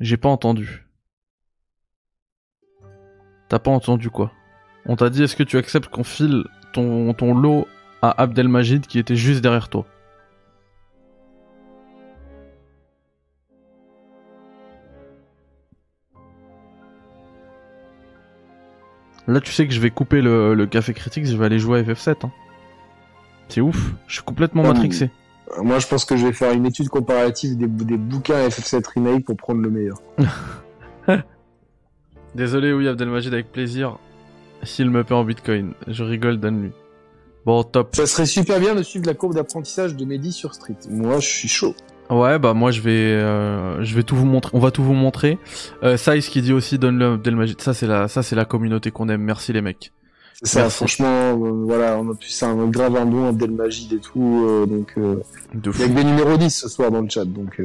[0.00, 0.86] J'ai pas entendu.
[3.48, 4.32] T'as pas entendu quoi?
[4.86, 7.66] On t'a dit est-ce que tu acceptes qu'on file ton, ton lot
[8.02, 9.86] à Abdelmajid qui était juste derrière toi?
[19.26, 21.80] Là tu sais que je vais couper le, le café critique, je vais aller jouer
[21.80, 22.26] à FF7.
[22.26, 22.32] hein.
[23.48, 25.10] C'est ouf, je suis complètement matrixé.
[25.62, 29.24] Moi, je pense que je vais faire une étude comparative des, des bouquins FF7 Remake
[29.24, 30.00] pour prendre le meilleur.
[32.34, 33.98] Désolé, oui, Abdelmajid, avec plaisir.
[34.62, 35.74] S'il me paie en bitcoin.
[35.86, 36.72] Je rigole, donne-lui.
[37.44, 37.94] Bon, top.
[37.94, 40.76] Ça serait super bien de suivre la courbe d'apprentissage de Mehdi sur Street.
[40.88, 41.74] Moi, je suis chaud.
[42.10, 44.50] Ouais, bah moi je vais, euh, je vais tout vous montrer.
[44.54, 45.38] On va tout vous montrer.
[45.82, 47.60] Euh, Size qui dit aussi donne-le Abdelmajid.
[47.62, 49.22] Ça c'est la, ça c'est la communauté qu'on aime.
[49.22, 49.90] Merci les mecs.
[50.36, 50.76] C'est ça, Merci.
[50.78, 54.66] franchement, euh, voilà, on a pu ça un grave un don Abdelmajid et tout, euh,
[54.66, 55.16] donc euh,
[55.54, 57.62] De il y a que des numéros 10 ce soir dans le chat, donc.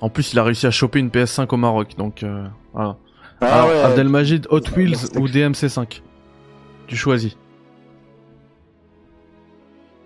[0.00, 2.24] En plus, il a réussi à choper une PS5 au Maroc, donc
[2.74, 2.96] voilà.
[3.40, 6.02] Ah Alors, ouais, Abdelmajid, Hot Wheels ou DMC5
[6.86, 7.36] Tu choisis.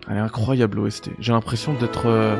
[0.08, 1.10] Elle est incroyable l'OST.
[1.18, 2.36] J'ai l'impression d'être euh,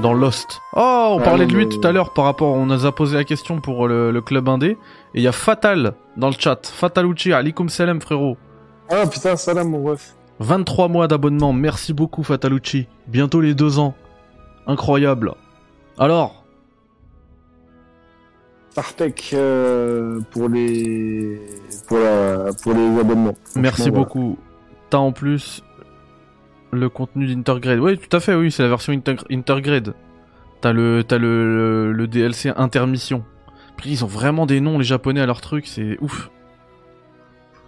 [0.00, 0.60] dans Lost.
[0.74, 2.54] Oh, on Ah, parlait de lui mais- tout à l'heure par rapport.
[2.54, 4.70] On nous a posé la question pour le, le club indé.
[4.70, 4.76] Et
[5.14, 6.64] il y a Fatal dans le chat.
[6.66, 8.36] Fatalucci, alikum salam frérot.
[8.90, 10.14] Ah putain, salam mon ref.
[10.40, 11.52] 23 mois d'abonnement.
[11.52, 12.86] Merci beaucoup Fatalucci.
[13.06, 13.94] Bientôt les deux ans.
[14.66, 15.34] Incroyable.
[15.98, 16.44] Alors,
[18.74, 21.40] Parpec euh, pour les
[21.88, 23.34] pour la pour les abonnements.
[23.56, 24.38] merci beaucoup.
[24.90, 25.62] T'as en plus
[26.70, 27.78] le contenu d'Intergrade.
[27.80, 28.92] Oui, tout à fait, oui, c'est la version
[29.30, 29.94] Intergrade.
[30.60, 33.24] T'as le, le, le, DLC intermission.
[33.70, 36.30] Après, ils ont vraiment des noms, les japonais, à leur truc, c'est ouf.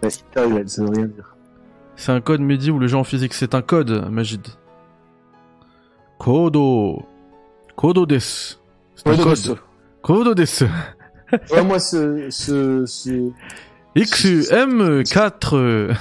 [0.09, 1.37] Ça veut rien dire.
[1.97, 4.47] C'est un code Mehdi ou le jeu en physique C'est un code, Magid.
[6.19, 7.03] Kodo.
[7.77, 8.21] Kodo des.
[8.21, 8.59] C'est
[9.07, 9.59] un code.
[10.03, 10.45] Kodo des.
[11.53, 13.31] Ouais, moi, ce, ce, ce,
[13.97, 15.95] XM4.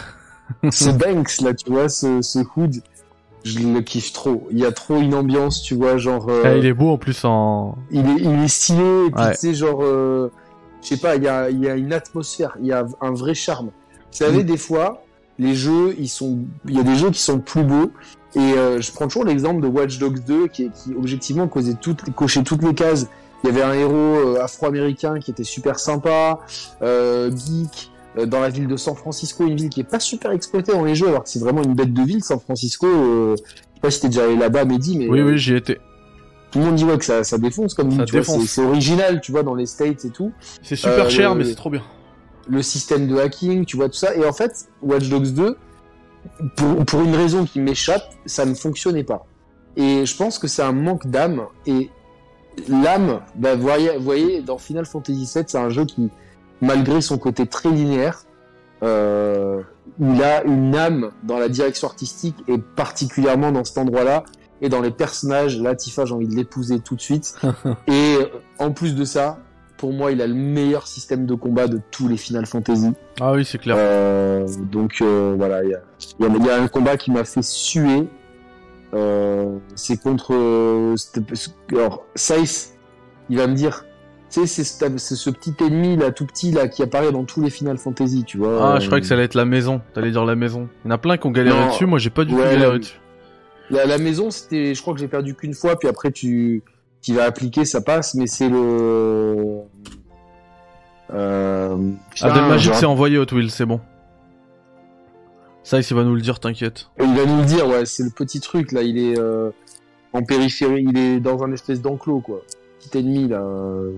[0.71, 2.75] ce Banks, là, tu vois, ce, ce hood,
[3.43, 4.47] je le kiffe trop.
[4.51, 6.27] Il y a trop une ambiance, tu vois, genre...
[6.29, 7.77] euh, Ah, il est beau en plus en.
[7.91, 9.31] il est, il est stylé, et puis Ouais.
[9.33, 10.31] tu sais, genre, euh,
[10.81, 13.11] je sais pas, il y a, il y a une atmosphère, il y a un
[13.11, 13.69] vrai charme.
[14.11, 15.03] Vous savez, des fois,
[15.37, 17.91] les jeux, ils sont, il y a des jeux qui sont plus beaux,
[18.35, 22.01] et euh, je prends toujours l'exemple de Watch Dogs 2, qui, qui objectivement causait toutes,
[22.13, 23.07] cochait toutes les cases.
[23.43, 26.39] Il y avait un héros euh, afro-américain qui était super sympa,
[26.81, 30.31] euh, geek, euh, dans la ville de San Francisco, une ville qui est pas super
[30.31, 32.85] exploitée dans les jeux, alors que c'est vraiment une bête de ville, San Francisco.
[32.87, 35.55] Euh, je sais pas si t'es déjà allé là-bas, Mehdi, mais Oui, euh, oui, j'y
[35.55, 35.79] étais.
[36.51, 38.41] tout le monde dit ouais que ça, ça défonce comme Ça tu vois, défonce.
[38.41, 40.33] c'est c'est original, tu vois, dans les States et tout.
[40.61, 41.83] C'est super Euh, cher, mais c'est trop bien.
[42.49, 44.15] Le système de hacking, tu vois, tout ça.
[44.15, 45.57] Et en fait, Watch Dogs 2,
[46.55, 49.25] pour, pour une raison qui m'échappe, ça ne fonctionnait pas.
[49.75, 51.45] Et je pense que c'est un manque d'âme.
[51.65, 51.89] Et
[52.67, 56.09] l'âme, bah, vous voyez, vous voyez, dans Final Fantasy VII, c'est un jeu qui,
[56.61, 58.23] malgré son côté très linéaire,
[58.81, 59.61] euh,
[59.99, 64.23] il a une âme dans la direction artistique et particulièrement dans cet endroit-là
[64.61, 65.59] et dans les personnages.
[65.59, 67.35] Là, Tifa, j'ai envie de l'épouser tout de suite.
[67.87, 68.17] et
[68.57, 69.39] en plus de ça,
[69.79, 72.91] pour moi, il a le meilleur système de combat de tous les Final Fantasy.
[73.19, 73.75] Ah oui, c'est clair.
[73.79, 75.79] Euh, donc euh, voilà, il y a,
[76.19, 78.07] y y un combat qui m'a fait suer.
[78.93, 80.33] Euh, c'est contre
[81.71, 82.73] alors Scythe,
[83.29, 83.85] il va me dire,
[84.31, 84.63] tu sais, c'est
[84.97, 88.37] ce- petit ennemi là, tout petit là, qui apparaît dans tous les Final Fantasy, tu
[88.37, 88.73] vois.
[88.75, 89.81] Ah, je croyais que ça allait être la maison.
[89.93, 90.67] T'allais dire la maison.
[90.83, 91.67] Il y en a plein qui ont galéré Non.
[91.67, 91.85] dessus.
[91.85, 92.99] Moi, j'ai pas du tout Ouais, galéré dessus.
[93.69, 96.63] La, la maison, c'était, je crois que j'ai perdu qu'une fois, puis après tu,
[97.01, 99.61] tu vas appliquer, ça passe, mais c'est le.
[101.11, 101.75] Euh...
[102.11, 103.79] putain, Abdelmajid s'est envoyé Hot Wheels, c'est bon.
[105.63, 106.89] Ça, il va nous le dire, t'inquiète.
[106.99, 109.51] Il va nous le dire, ouais, c'est le petit truc là, il est euh,
[110.13, 112.41] en périphérie, il est dans un espèce d'enclos quoi.
[112.79, 113.41] Petit ennemi là.
[113.41, 113.91] euh.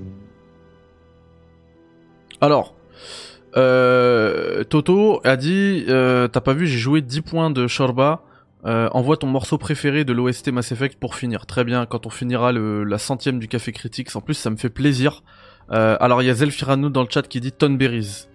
[2.41, 2.73] Alors,
[3.55, 8.23] euh, Toto a dit, euh, t'as pas vu, j'ai joué 10 points de Shorba.
[8.65, 11.45] Euh, envoie ton morceau préféré de l'OST Mass Effect pour finir.
[11.45, 14.15] Très bien, quand on finira le, la centième du Café Critiques.
[14.15, 15.23] En plus, ça me fait plaisir.
[15.71, 18.27] Euh, alors, il y a Zelfirano dans le chat qui dit Tonberries.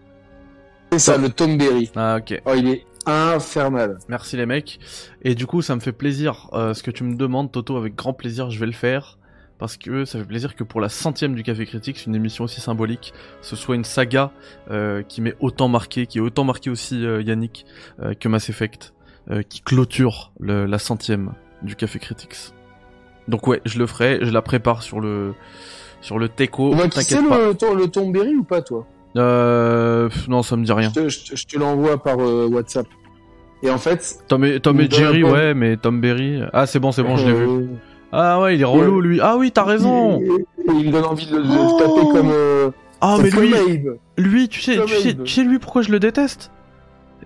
[0.92, 1.90] C'est ça, le Tom Berry.
[1.96, 2.40] Ah, ok.
[2.46, 3.98] Oh, il est infernal.
[4.08, 4.78] Merci les mecs.
[5.22, 6.48] Et du coup, ça me fait plaisir.
[6.52, 9.18] euh, ce que tu me demandes, Toto, avec grand plaisir, je vais le faire.
[9.58, 12.60] Parce que ça fait plaisir que pour la centième du Café Critique, une émission aussi
[12.60, 14.30] symbolique, ce soit une saga
[14.70, 17.64] euh, qui m'est autant marqué, qui est autant marqué aussi euh, Yannick
[18.02, 18.92] euh, que Mass Effect,
[19.30, 22.52] euh, qui clôture le- la centième du Café Critics.
[23.28, 25.34] Donc ouais, je le ferai, je la prépare sur le
[26.00, 26.74] sur le Teco.
[26.74, 27.38] Tu qui c'est T'inquiète pas.
[27.48, 28.86] le, ton- le Tom Berry ou pas toi?
[29.16, 30.90] Euh, non, ça me dit rien.
[30.94, 32.86] Je te, je te- je te l'envoie par euh, WhatsApp.
[33.62, 34.18] Et en fait.
[34.28, 36.40] Tom et, Tom et Jerry, ouais, mais Tom Berry.
[36.52, 37.44] Ah, c'est bon, c'est bon, je l'ai vu.
[37.48, 37.66] euh,
[38.12, 39.18] Ah ouais, il est relou lui.
[39.20, 40.20] Ah oui, t'as raison.
[40.20, 41.78] Il, il me donne envie de le, de Oh.
[41.78, 42.30] taper comme.
[42.30, 42.70] Euh,
[43.00, 43.52] Ah mais lui,
[44.18, 46.50] lui, tu sais, Comme tu sais, tu sais lui pourquoi je le déteste?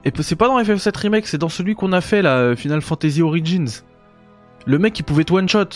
[0.04, 3.20] Et c'est pas dans FF7 remake, c'est dans celui qu'on a fait là, Final Fantasy
[3.22, 3.68] Origins.
[4.66, 5.66] Le mec il pouvait te one shot.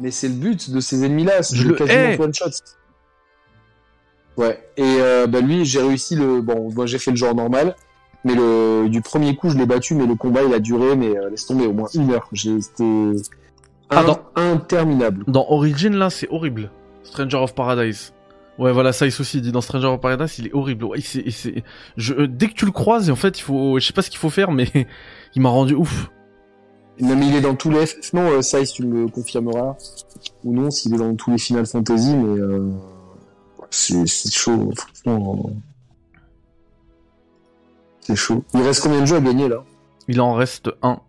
[0.00, 2.20] Mais c'est le but de ces ennemis-là, c'est Je de le hais.
[2.20, 2.46] one shot.
[4.36, 4.68] Ouais.
[4.76, 6.40] Et euh, bah lui, j'ai réussi le.
[6.40, 7.76] Bon, moi j'ai fait le genre normal,
[8.24, 11.16] mais le du premier coup, je l'ai battu, mais le combat il a duré, mais
[11.16, 12.28] euh, laisse tomber au moins une heure.
[12.32, 13.12] J'ai c'était
[13.90, 15.24] Ah, dans- interminable.
[15.28, 16.70] Dans Origin là, c'est horrible.
[17.04, 18.12] Stranger of Paradise.
[18.58, 20.84] Ouais, voilà, ça il aussi dit dans Stranger of Paradise, il est horrible.
[20.84, 21.64] Ouais, c'est, c'est,
[21.96, 24.10] je, euh, dès que tu le croises, en fait, il faut, je sais pas ce
[24.10, 24.68] qu'il faut faire, mais
[25.34, 26.10] il m'a rendu ouf.
[27.00, 28.12] Non, mais il est dans tous les FF.
[28.12, 29.74] Non, euh, tu me le confirmeras
[30.44, 32.70] ou non, s'il est dans tous les Final Fantasy, mais euh,
[33.70, 35.50] c'est c'est chaud, franchement.
[38.00, 38.44] C'est chaud.
[38.54, 39.64] Il reste combien de jeux à gagner là?
[40.08, 41.00] Il en reste un.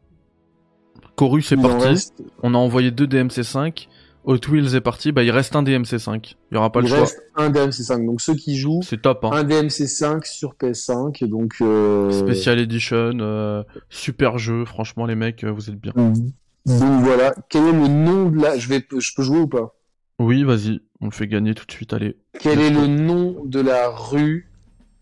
[1.16, 1.86] Chorus est Il en parti.
[1.88, 3.88] reste- On a envoyé deux DMC5.
[4.26, 5.12] Hot Wheels est parti.
[5.12, 6.36] Bah, il reste un DMC5.
[6.52, 7.00] Il y aura pas il le choix.
[7.02, 8.06] reste un DMC5.
[8.06, 9.30] Donc ceux qui jouent, C'est top, hein.
[9.34, 11.26] un DMC5 sur PS5.
[11.26, 12.12] Donc euh...
[12.12, 14.66] Special Edition, euh, super jeu.
[14.66, 15.94] Franchement, les mecs, euh, vous êtes bien.
[15.96, 17.34] Donc voilà.
[17.50, 19.76] Quel est le nom de la Je vais, je peux jouer ou pas?
[20.18, 20.80] Oui, vas-y.
[21.02, 21.94] On le fait gagner tout de suite.
[21.94, 22.18] Allez.
[22.40, 24.50] Quel est le nom de la rue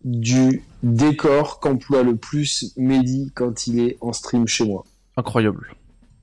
[0.04, 4.84] du décor qu'emploie le plus Mehdi quand il est en stream chez moi?
[5.16, 5.68] Incroyable.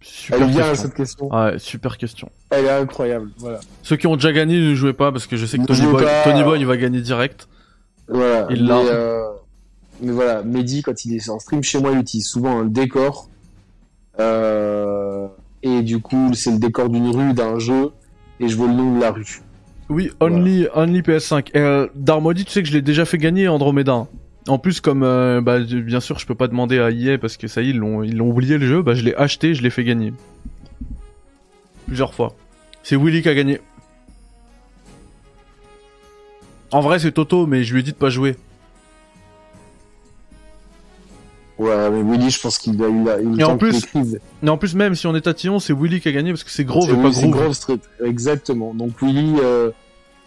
[0.01, 0.75] Super Elle est bien question.
[0.75, 1.29] cette question.
[1.33, 2.29] Ouais, super question.
[2.49, 3.29] Elle est incroyable.
[3.37, 3.59] Voilà.
[3.83, 6.03] Ceux qui ont déjà gagné, ne jouez pas parce que je sais que Tony Boy,
[6.03, 6.23] pas.
[6.23, 7.47] Tony Boy, il va gagner direct.
[8.07, 8.47] Voilà.
[8.49, 9.29] Il mais, euh,
[10.01, 13.29] mais voilà, Mehdi, quand il est en stream chez moi, il utilise souvent un décor.
[14.19, 15.27] Euh,
[15.63, 17.91] et du coup, c'est le décor d'une rue, d'un jeu.
[18.39, 19.41] et je vois le nom de la rue.
[19.89, 21.49] Oui, only, only PS5.
[21.55, 24.07] Euh, Darmody, tu sais que je l'ai déjà fait gagner Andromeda.
[24.47, 27.47] En plus, comme euh, bah, bien sûr, je peux pas demander à EA parce que
[27.47, 28.81] ça y est, ils l'ont, ils l'ont oublié le jeu.
[28.81, 30.13] Bah, je l'ai acheté, je l'ai fait gagner
[31.91, 32.33] plusieurs fois.
[32.83, 33.59] C'est Willy qui a gagné.
[36.71, 38.37] En vrai, c'est Toto, mais je lui ai dit de pas jouer.
[41.57, 43.19] Ouais, mais Willy, je pense qu'il a eu la.
[43.19, 43.85] Et en plus,
[44.41, 46.49] mais en plus, même si on est tatillon, c'est Willy qui a gagné parce que
[46.49, 47.29] c'est gros, pas gros.
[47.29, 48.73] Grove Street, exactement.
[48.73, 49.71] Donc Willy, euh,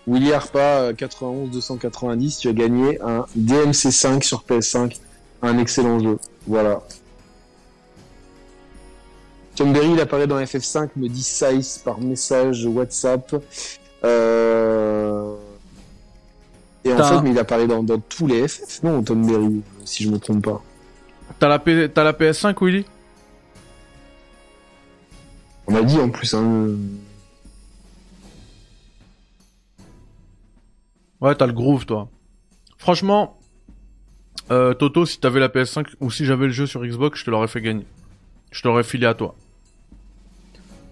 [0.07, 4.99] Willy Arpa 91 290, tu as gagné un DMC 5 sur PS5,
[5.43, 6.19] un excellent jeu.
[6.47, 6.83] Voilà.
[9.57, 13.35] Tom Berry, il apparaît dans FF5, me dit Size par message WhatsApp.
[14.05, 15.35] Euh...
[16.85, 20.05] Et en fait, mais il apparaît dans, dans tous les FF, non, Tom Berry, si
[20.05, 20.63] je me trompe pas.
[21.39, 21.89] T'as la, P...
[21.95, 22.85] la PS5, Willy?
[25.67, 26.69] On m'a dit en plus, hein.
[31.25, 32.11] Ouais, t'as le groove, toi.
[32.77, 33.39] Franchement,
[34.51, 37.31] euh, Toto, si t'avais la PS5 ou si j'avais le jeu sur Xbox, je te
[37.31, 37.87] l'aurais fait gagner.
[38.51, 39.35] Je te l'aurais filé à toi.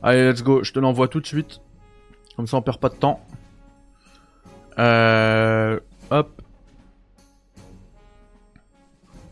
[0.02, 0.64] Allez, let's go.
[0.64, 1.60] Je te l'envoie tout de suite.
[2.34, 3.20] Comme ça, on perd pas de temps.
[4.78, 5.78] Euh...
[6.10, 6.40] Hop.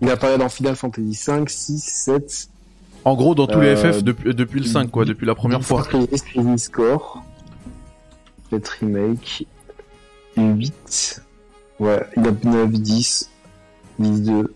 [0.03, 2.51] Il apparaît dans Final Fantasy 5, 6, 7.
[3.07, 5.65] En gros, dans tous les FF euh, depuis, depuis le 5, quoi, depuis la première
[5.65, 5.83] fois.
[6.59, 7.23] Score.
[8.53, 9.47] Remake.
[10.37, 11.23] 8.
[11.79, 13.31] Ouais, il a 9, 10,
[13.99, 14.55] 10, 2.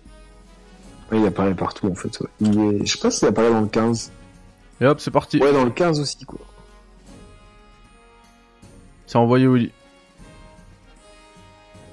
[1.12, 2.18] Ouais, il apparaît partout en fait.
[2.20, 2.28] Ouais.
[2.40, 2.86] Il est...
[2.86, 4.12] Je sais pas s'il apparaît dans le 15.
[4.80, 5.38] Et hop, c'est parti.
[5.38, 6.40] Ouais, dans le 15 aussi, quoi.
[9.06, 9.70] C'est envoyé Willy.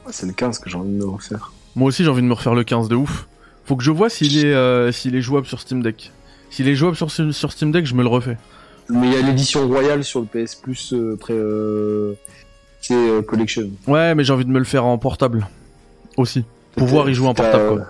[0.06, 1.52] Ouais, c'est le 15 que j'ai envie de me refaire.
[1.76, 3.28] Moi aussi, j'ai envie de me refaire le 15 de ouf.
[3.66, 6.12] Faut que je vois s'il est, euh, s'il est jouable sur Steam Deck.
[6.49, 8.38] S'il est jouable sur, sur Steam Deck, je me le refais.
[8.90, 11.34] Mais il y a l'édition royale sur le PS Plus euh, près.
[11.34, 12.14] Euh,
[12.82, 13.70] c'est euh, Collection.
[13.88, 15.48] Ouais, mais j'ai envie de me le faire en portable.
[16.18, 16.44] Aussi.
[16.76, 17.88] Pouvoir y jouer en portable, quoi.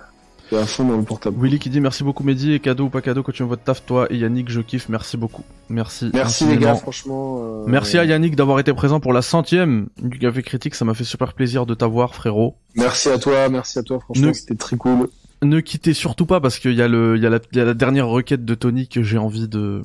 [0.59, 1.37] À fond dans le portable.
[1.41, 3.55] Willy qui dit merci beaucoup Mehdi et cadeau ou pas cadeau quand tu me vois
[3.55, 7.63] de taf toi et Yannick je kiffe merci beaucoup merci merci les gars franchement euh,
[7.67, 11.05] merci à Yannick d'avoir été présent pour la centième du café critique ça m'a fait
[11.05, 15.07] super plaisir de t'avoir frérot merci à toi merci à toi franchement c'était très cool
[15.41, 17.61] ne quittez surtout pas parce qu'il y a le il y a la, il y
[17.61, 19.83] a la dernière requête de Tony que j'ai envie de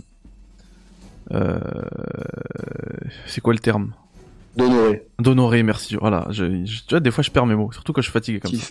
[1.33, 1.61] euh...
[3.28, 3.93] c'est quoi le terme?
[4.57, 5.07] D'honorer.
[5.19, 5.97] D'honorer, merci.
[5.97, 8.41] Voilà, je, tu vois, des fois je perds mes mots, surtout quand je suis fatigué
[8.41, 8.69] comme ça.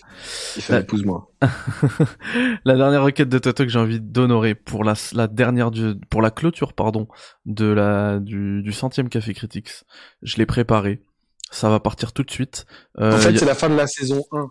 [0.55, 1.31] Il fait épouse-moi.
[2.65, 6.23] la dernière requête de Toto que j'ai envie d'honorer pour la, la dernière du, pour
[6.23, 7.07] la clôture, pardon,
[7.45, 9.69] de la, du, du centième Café Critics.
[10.23, 11.01] Je l'ai préparé.
[11.51, 12.65] Ça va partir tout de suite.
[12.99, 14.47] Euh, en fait, c'est la fin de la saison 1.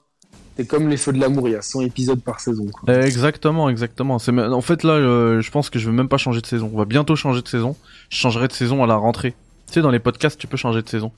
[0.56, 2.66] C'est comme les feux de l'amour, il y a 100 épisodes par saison.
[2.66, 2.94] Quoi.
[3.04, 4.20] Exactement, exactement.
[4.20, 6.70] C'est en fait là, euh, je pense que je vais même pas changer de saison.
[6.72, 7.76] On va bientôt changer de saison.
[8.08, 9.34] Je changerai de saison à la rentrée.
[9.74, 11.10] Sais, dans les podcasts, tu peux changer de saison.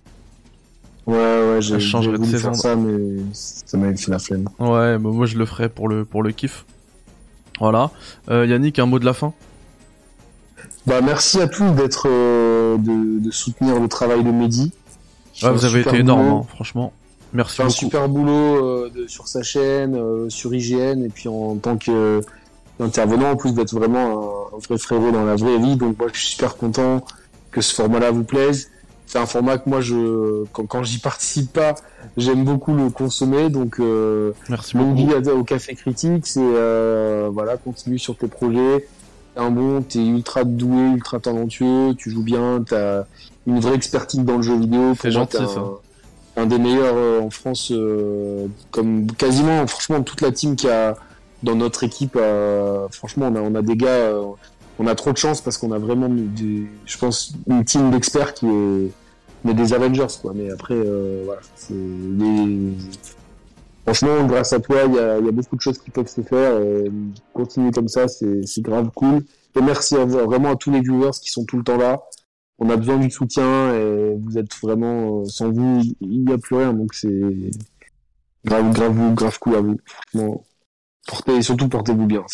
[1.06, 2.54] Ouais, ouais, j'ai changé de saison.
[2.54, 4.48] ça, mais ça m'a fait la flemme.
[4.58, 6.64] Ouais, bah moi je le ferai pour le, pour le kiff.
[7.60, 7.90] Voilà.
[8.30, 9.34] Euh, Yannick, un mot de la fin?
[10.86, 14.72] Bah, merci à tous d'être, euh, de, de, soutenir le travail de Mehdi.
[15.42, 16.94] Ouais, vous avez été énorme, hein, franchement.
[17.34, 17.68] Merci beaucoup.
[17.68, 21.76] un super boulot euh, de, sur sa chaîne, euh, sur IGN, et puis en tant
[21.76, 22.22] que
[22.80, 25.76] intervenant, en plus d'être vraiment un, un, vrai frérot dans la vraie vie.
[25.76, 27.04] Donc moi, je suis super content
[27.56, 28.70] que ce format-là vous plaise.
[29.06, 31.74] C'est un format que moi, je, quand, quand j'y participe pas,
[32.18, 33.48] j'aime beaucoup le consommer.
[33.48, 35.10] Donc, euh, merci beaucoup.
[35.30, 38.86] au Café Critique, c'est euh, voilà, continue sur tes projets.
[39.34, 43.04] T'es un bon, t'es ultra doué, ultra talentueux, tu joues bien, t'as
[43.46, 44.94] une vraie expertise dans le jeu vidéo.
[45.00, 45.62] C'est gentil un, ça.
[46.36, 50.94] Un des meilleurs euh, en France, euh, comme quasiment, franchement, toute la team qui a
[51.42, 52.18] dans notre équipe,
[52.90, 54.10] franchement, on a, on a des gars
[54.78, 58.34] on a trop de chance parce qu'on a vraiment des, je pense une team d'experts
[58.34, 58.90] qui est
[59.44, 60.32] mais des Avengers quoi.
[60.34, 61.40] Mais après euh, voilà.
[61.54, 61.74] C'est
[63.84, 66.20] franchement grâce à toi il y a, y a, beaucoup de choses qui peuvent se
[66.20, 66.60] faire.
[66.60, 66.90] Et
[67.32, 69.24] continuer comme ça c'est grave cool.
[69.56, 72.02] Et merci à vous, vraiment à tous les viewers qui sont tout le temps là.
[72.58, 76.56] On a besoin du soutien et vous êtes vraiment sans vous il n'y a plus
[76.56, 76.72] rien.
[76.72, 77.50] Donc c'est
[78.44, 79.76] grave grave grave cool à vous.
[81.06, 82.24] Portez surtout portez-vous bien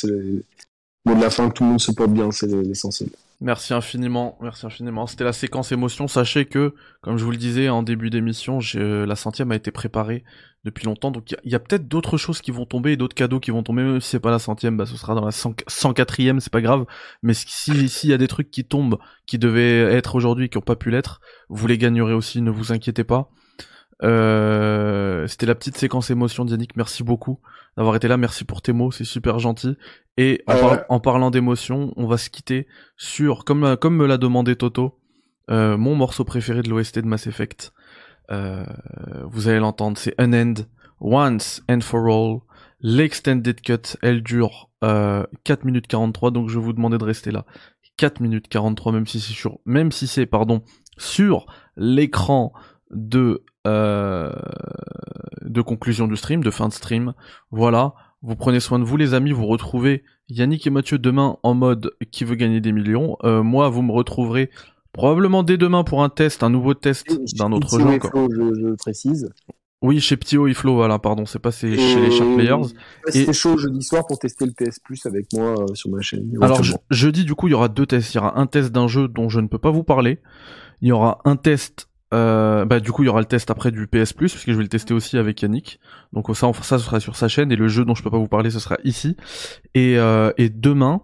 [1.04, 3.10] Bon, de la fin, que tout le monde se porte bien, c'est l'essentiel.
[3.40, 5.08] Merci infiniment, merci infiniment.
[5.08, 6.06] C'était la séquence émotion.
[6.06, 10.22] Sachez que, comme je vous le disais en début d'émission, la centième a été préparée
[10.62, 11.10] depuis longtemps.
[11.10, 13.82] Donc il y a, peut-être d'autres choses qui vont tomber, d'autres cadeaux qui vont tomber.
[13.82, 16.84] Même si c'est pas la centième, bah ce sera dans la 104ème, c'est pas grave.
[17.24, 20.60] Mais si s'il y a des trucs qui tombent, qui devaient être aujourd'hui, qui ont
[20.60, 22.42] pas pu l'être, vous les gagnerez aussi.
[22.42, 23.28] Ne vous inquiétez pas.
[24.02, 26.76] Euh, c'était la petite séquence émotion d'Yannick.
[26.76, 27.40] Merci beaucoup
[27.76, 28.16] d'avoir été là.
[28.16, 29.76] Merci pour tes mots, c'est super gentil.
[30.18, 30.42] Et
[30.88, 32.66] en, parlant d'émotion, on va se quitter
[32.96, 34.98] sur, comme, comme me l'a demandé Toto,
[35.50, 37.72] euh, mon morceau préféré de l'OST de Mass Effect.
[38.30, 38.64] Euh,
[39.24, 40.54] vous allez l'entendre, c'est An End,
[41.00, 42.40] Once and for All.
[42.80, 47.30] L'extended cut, elle dure euh, 4 minutes 43, donc je vais vous demander de rester
[47.30, 47.46] là.
[47.96, 50.62] 4 minutes 43, même si c'est sur, même si c'est, pardon,
[50.98, 52.52] sur l'écran
[52.90, 54.32] de euh,
[55.42, 57.14] de conclusion du stream, de fin de stream.
[57.50, 61.54] Voilà, vous prenez soin de vous les amis, vous retrouvez Yannick et Mathieu demain en
[61.54, 63.16] mode qui veut gagner des millions.
[63.24, 64.50] Euh, moi, vous me retrouverez
[64.92, 67.98] probablement dès demain pour un test, un nouveau test d'un autre jeu.
[68.12, 69.28] Je, je précise.
[69.82, 72.68] Oui, chez Ptio et Flo, voilà, pardon, c'est pas chez les Shark Players.
[73.08, 76.32] C'était chaud jeudi soir pour tester le PS Plus avec moi euh, sur ma chaîne.
[76.40, 78.14] Alors, jeudi, du coup, il y aura deux tests.
[78.14, 80.20] Il y aura un test d'un jeu dont je ne peux pas vous parler.
[80.82, 83.70] Il y aura un test euh, bah du coup il y aura le test après
[83.70, 85.80] du PS Plus parce que je vais le tester aussi avec Yannick.
[86.12, 88.18] Donc ça, ça ce sera sur sa chaîne et le jeu dont je peux pas
[88.18, 89.16] vous parler ce sera ici.
[89.74, 91.02] Et, euh, et demain,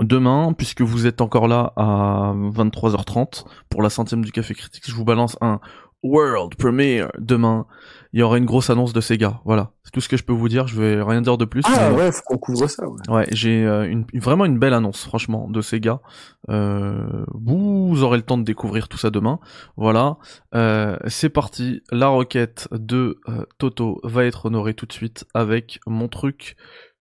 [0.00, 4.94] demain puisque vous êtes encore là à 23h30 pour la centième du Café Critique, je
[4.94, 5.60] vous balance un
[6.02, 7.66] World Premiere demain.
[8.12, 9.40] Il y aura une grosse annonce de Sega.
[9.44, 10.66] Voilà, c'est tout ce que je peux vous dire.
[10.66, 11.62] Je vais rien dire de plus.
[11.66, 12.88] Ah ouais, faut qu'on couvre ça.
[12.88, 16.00] Ouais, ouais j'ai euh, une, vraiment une belle annonce, franchement, de Sega.
[16.48, 17.77] Euh, vous
[18.08, 19.38] aurez le temps de découvrir tout ça demain.
[19.76, 20.18] Voilà,
[20.54, 21.82] euh, c'est parti.
[21.90, 26.56] La requête de euh, Toto va être honorée tout de suite avec mon truc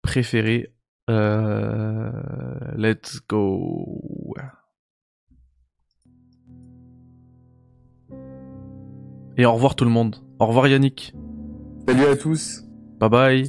[0.02, 0.72] préféré.
[1.08, 4.34] let's go.
[9.36, 10.16] Et au revoir tout le monde.
[10.38, 11.12] Au revoir Yannick.
[11.88, 12.62] Salut à tous.
[13.00, 13.48] Bye bye.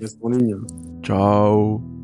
[1.03, 1.94] Ciao.